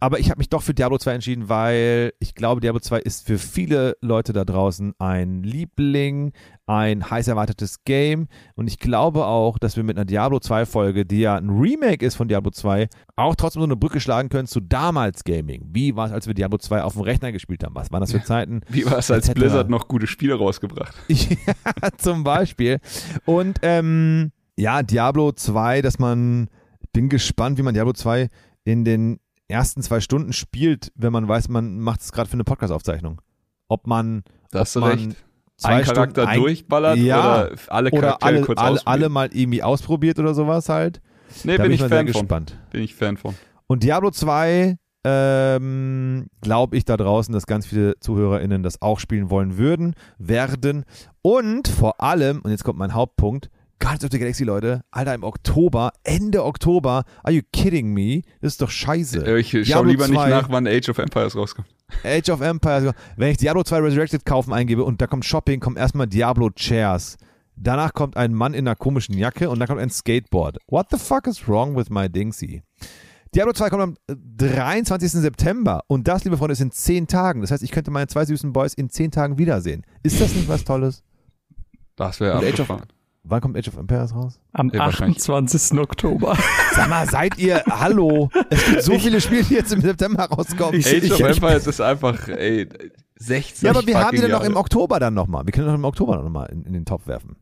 [0.00, 3.26] Aber ich habe mich doch für Diablo 2 entschieden, weil ich glaube, Diablo 2 ist
[3.26, 6.32] für viele Leute da draußen ein Liebling,
[6.68, 8.28] ein heiß erwartetes Game.
[8.54, 12.04] Und ich glaube auch, dass wir mit einer Diablo 2 Folge, die ja ein Remake
[12.04, 15.64] ist von Diablo 2, auch trotzdem so eine Brücke schlagen können zu damals Gaming.
[15.72, 17.74] Wie war es, als wir Diablo 2 auf dem Rechner gespielt haben?
[17.74, 18.60] Was waren das für Zeiten?
[18.68, 19.30] Wie war es, als.
[19.30, 20.94] Blizzard noch gute Spiele rausgebracht?
[21.08, 22.80] Ja, zum Beispiel.
[23.24, 26.48] Und ähm, ja, Diablo 2, dass man,
[26.92, 28.28] bin gespannt, wie man Diablo 2
[28.64, 32.44] in den ersten zwei Stunden spielt, wenn man weiß, man macht es gerade für eine
[32.44, 33.20] Podcast-Aufzeichnung.
[33.68, 34.22] Ob man,
[34.52, 35.16] ob man recht.
[35.58, 37.18] Zwei Ein Charakter Stunden ein- durchballert Ja.
[37.20, 41.00] oder alle oder Charaktere alle, kurz alle, alle mal irgendwie ausprobiert oder sowas halt.
[41.44, 42.22] Nee, da bin ich mal sehr Fan von.
[42.22, 42.58] gespannt.
[42.70, 43.34] Bin ich Fan von.
[43.66, 49.30] Und Diablo 2, ähm, glaube ich da draußen, dass ganz viele ZuhörerInnen das auch spielen
[49.30, 50.84] wollen würden, werden.
[51.22, 53.50] Und vor allem, und jetzt kommt mein Hauptpunkt,
[53.80, 58.22] Guardians of the Galaxy, Leute, Alter, im Oktober, Ende Oktober, are you kidding me?
[58.40, 59.24] Das ist doch scheiße.
[59.26, 60.10] Äh, Ich schau lieber 2.
[60.10, 61.68] nicht nach, wann Age of Empires rauskommt.
[62.04, 65.76] Age of Empires, wenn ich Diablo 2 Resurrected kaufen eingebe und da kommt Shopping, kommen
[65.76, 67.16] erstmal Diablo Chairs.
[67.56, 70.58] Danach kommt ein Mann in einer komischen Jacke und dann kommt ein Skateboard.
[70.68, 72.62] What the fuck is wrong with my Dingsy?
[73.34, 75.10] Diablo 2 kommt am äh, 23.
[75.12, 77.40] September und das, liebe Freunde, ist in 10 Tagen.
[77.42, 79.84] Das heißt, ich könnte meine zwei süßen Boys in 10 Tagen wiedersehen.
[80.02, 81.02] Ist das nicht was Tolles?
[81.96, 82.86] Das wäre Und Age of- abgefahren.
[83.28, 84.40] Wann kommt Age of Empires raus?
[84.52, 85.18] Am Ja, wahrscheinlich.
[85.18, 85.78] 28.
[85.78, 86.36] Oktober.
[86.74, 88.30] Sag mal, seid ihr, hallo?
[88.50, 90.80] Es gibt so viele Spiele, die jetzt im September rauskommen.
[90.80, 92.68] Ich- Age of ich- Empires ist einfach, ey,
[93.16, 94.56] 60 ja, aber wir haben die dann noch im.
[94.56, 95.44] Oktober dann nochmal.
[95.44, 97.36] Wir können doch im Oktober noch mal in, in den Topf werfen.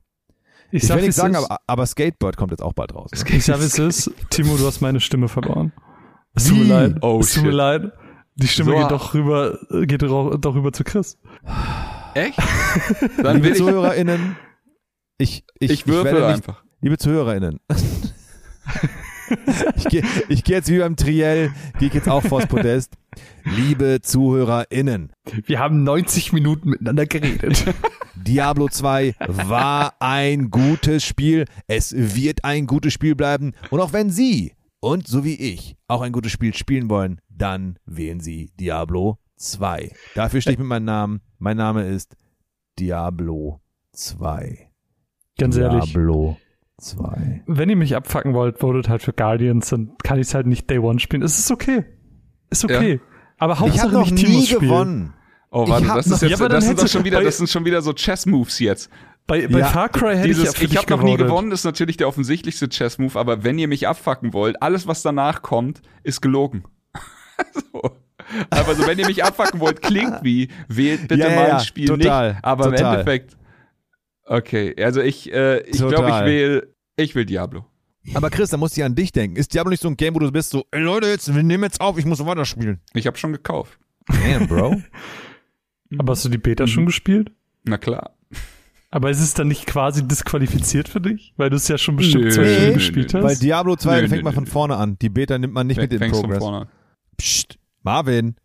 [0.71, 3.11] Ich, Ich, sag, will nichts sagen, aber, aber Skateboard kommt jetzt auch bald raus.
[3.13, 3.37] Ne?
[3.37, 4.11] Ich sag, es ist.
[4.31, 5.73] Timo, du hast meine Stimme verloren.
[6.35, 6.97] Es tut mir leid.
[7.03, 7.93] Oh, es tut mir leid.
[8.35, 11.19] Die Stimme So- geht doch rüber, geht doch rüber zu Chris.
[12.15, 12.39] Echt?
[13.23, 14.37] Dann Liebe will ich, ZuhörerInnen,
[15.19, 16.63] ich, ich, ich würfel werde nicht, einfach.
[16.81, 17.61] Liebe ZuhörerInnen,
[19.77, 22.95] ich gehe ich geh jetzt wie beim Triell, gehe ich jetzt auch vors Podest.
[23.45, 25.13] Liebe ZuhörerInnen,
[25.47, 27.65] Wir haben 90 Minuten miteinander geredet.
[28.15, 31.45] Diablo 2 war ein gutes Spiel.
[31.67, 33.55] Es wird ein gutes Spiel bleiben.
[33.71, 37.79] Und auch wenn Sie und so wie ich auch ein gutes Spiel spielen wollen, dann
[37.87, 39.93] wählen Sie Diablo 2.
[40.15, 41.21] Dafür stehe ich mit meinem Namen.
[41.39, 42.17] Mein Name ist
[42.79, 43.61] Diablo
[43.93, 44.66] 2.
[45.39, 45.93] Ganz ehrlich.
[45.93, 46.37] Diablo
[46.79, 47.43] 2.
[47.47, 50.69] Wenn ihr mich abfacken wollt, votet halt für Guardians, dann kann ich es halt nicht
[50.71, 51.23] Day One spielen.
[51.23, 51.85] Es ist okay.
[52.51, 53.01] Ist okay.
[53.39, 54.59] Aber Ich habe Hauptsache noch nicht nie Timos Spiel.
[54.61, 55.13] gewonnen.
[55.51, 57.37] Oh, warte, Ich hab das ist jetzt, Ja, aber dann das sind schon wieder, das
[57.39, 58.91] sind schon wieder so Chess-Moves jetzt.
[59.27, 61.65] Bei, bei Ja, Far Cry hätte Dieses, ich ja ich habe noch nie gewonnen, ist
[61.65, 66.21] natürlich der offensichtlichste Chess-Move, aber wenn ihr mich abfacken wollt, alles, was danach kommt, ist
[66.21, 66.65] gelogen.
[67.73, 67.83] so.
[68.51, 71.61] Aber so, wenn ihr mich abfacken wollt, klingt wie, wählt bitte Ja, ja, mein ja,
[71.61, 72.45] Spiel total, nicht.
[72.45, 72.79] Aber total.
[72.81, 73.37] im Endeffekt,
[74.27, 77.65] okay, also ich, äh, ich glaube, ich will, ich will Diablo.
[78.15, 79.37] Aber Chris, da musst du ja an dich denken.
[79.37, 81.65] Ist Diablo nicht so ein Game, wo du bist so, ey Leute, jetzt, wir nehmen
[81.65, 82.81] jetzt auf, ich muss weiterspielen.
[82.95, 83.79] Ich habe schon gekauft.
[84.09, 84.81] Damn, Bro.
[85.99, 86.69] Aber hast du die Beta Mhm.
[86.69, 87.33] schon gespielt?
[87.65, 88.13] Na klar.
[88.91, 91.35] Aber ist es dann nicht quasi disqualifiziert für dich?
[91.37, 93.19] Weil du es ja schon bestimmt Nö, zwei Stunden gespielt nö.
[93.23, 93.27] hast?
[93.27, 94.97] Bei Diablo 2 Nö, fängt man von vorne an.
[95.01, 96.39] Die Beta nimmt man nicht mit in Fängst von Progress.
[96.43, 96.69] vorne an.
[97.17, 98.37] Psst, Marvin.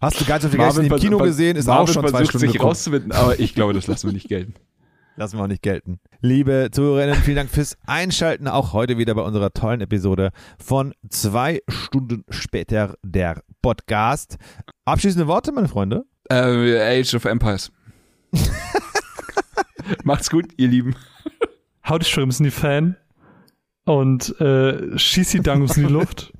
[0.00, 1.56] Hast du Guardians of the Galaxy im Kino gesehen?
[1.56, 4.28] Ist Marvin auch schon zwei Stunden sich rauszuwinden, aber ich glaube, das lassen wir nicht
[4.28, 4.54] gelten.
[5.16, 6.00] Lassen wir auch nicht gelten.
[6.20, 8.48] Liebe Zuhörerinnen, vielen Dank fürs Einschalten.
[8.48, 14.38] Auch heute wieder bei unserer tollen Episode von zwei Stunden später der Podcast.
[14.86, 16.04] Abschließende Worte, meine Freunde.
[16.30, 17.70] Äh, Age of Empires.
[20.04, 20.96] Macht's gut, ihr Lieben.
[21.86, 22.96] Hau die Shrimps in die Fan
[23.84, 26.32] und äh, schieß die Dangos in die Luft.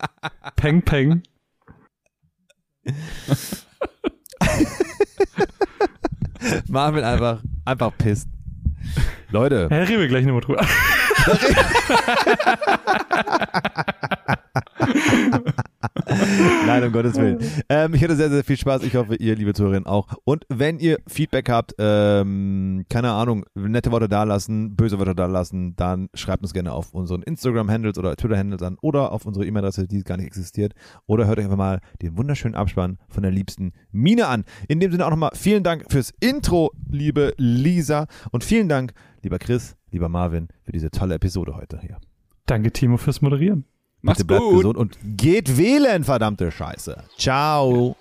[0.56, 1.22] Peng, peng.
[6.68, 8.28] Marvin einfach, einfach pisst.
[9.36, 9.68] Leute.
[9.70, 10.64] Ja, reden wir gleich nochmal drüber.
[16.66, 17.38] Nein, um Gottes Willen.
[17.68, 18.82] Ähm, ich hatte sehr, sehr viel Spaß.
[18.82, 20.08] Ich hoffe, ihr, liebe Zuhörerinnen, auch.
[20.24, 26.08] Und wenn ihr Feedback habt, ähm, keine Ahnung, nette Worte dalassen, böse Worte dalassen, dann
[26.14, 30.16] schreibt uns gerne auf unseren Instagram-Handles oder Twitter-Handles an oder auf unsere E-Mail-Adresse, die gar
[30.16, 30.72] nicht existiert.
[31.06, 34.44] Oder hört euch einfach mal den wunderschönen Abspann von der liebsten Mine an.
[34.68, 38.06] In dem Sinne auch nochmal vielen Dank fürs Intro, liebe Lisa.
[38.30, 38.92] Und vielen Dank,
[39.26, 41.98] lieber Chris, lieber Marvin, für diese tolle Episode heute hier.
[42.46, 43.64] Danke, Timo, fürs Moderieren.
[44.00, 44.56] Macht's Bitte bleibt gut.
[44.58, 47.02] gesund und geht wählen, verdammte Scheiße.
[47.18, 47.96] Ciao.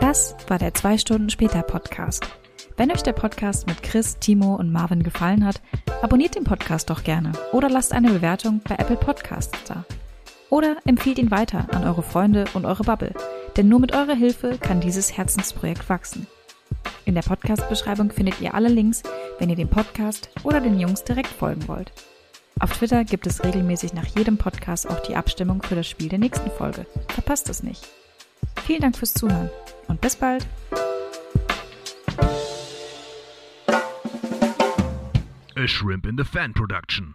[0.00, 2.26] Das war der 2 Stunden später Podcast.
[2.76, 5.62] Wenn euch der Podcast mit Chris, Timo und Marvin gefallen hat,
[6.02, 9.84] abonniert den Podcast doch gerne oder lasst eine Bewertung bei Apple Podcasts da.
[10.50, 13.14] Oder empfiehlt ihn weiter an eure Freunde und eure Bubble,
[13.56, 16.26] denn nur mit eurer Hilfe kann dieses Herzensprojekt wachsen.
[17.04, 19.02] In der Podcast-Beschreibung findet ihr alle Links,
[19.38, 21.92] wenn ihr dem Podcast oder den Jungs direkt folgen wollt.
[22.60, 26.18] Auf Twitter gibt es regelmäßig nach jedem Podcast auch die Abstimmung für das Spiel der
[26.18, 26.86] nächsten Folge.
[27.08, 27.88] Verpasst es nicht.
[28.64, 29.50] Vielen Dank fürs Zuhören
[29.88, 30.46] und bis bald.
[35.56, 37.14] A Shrimp in the Fan production.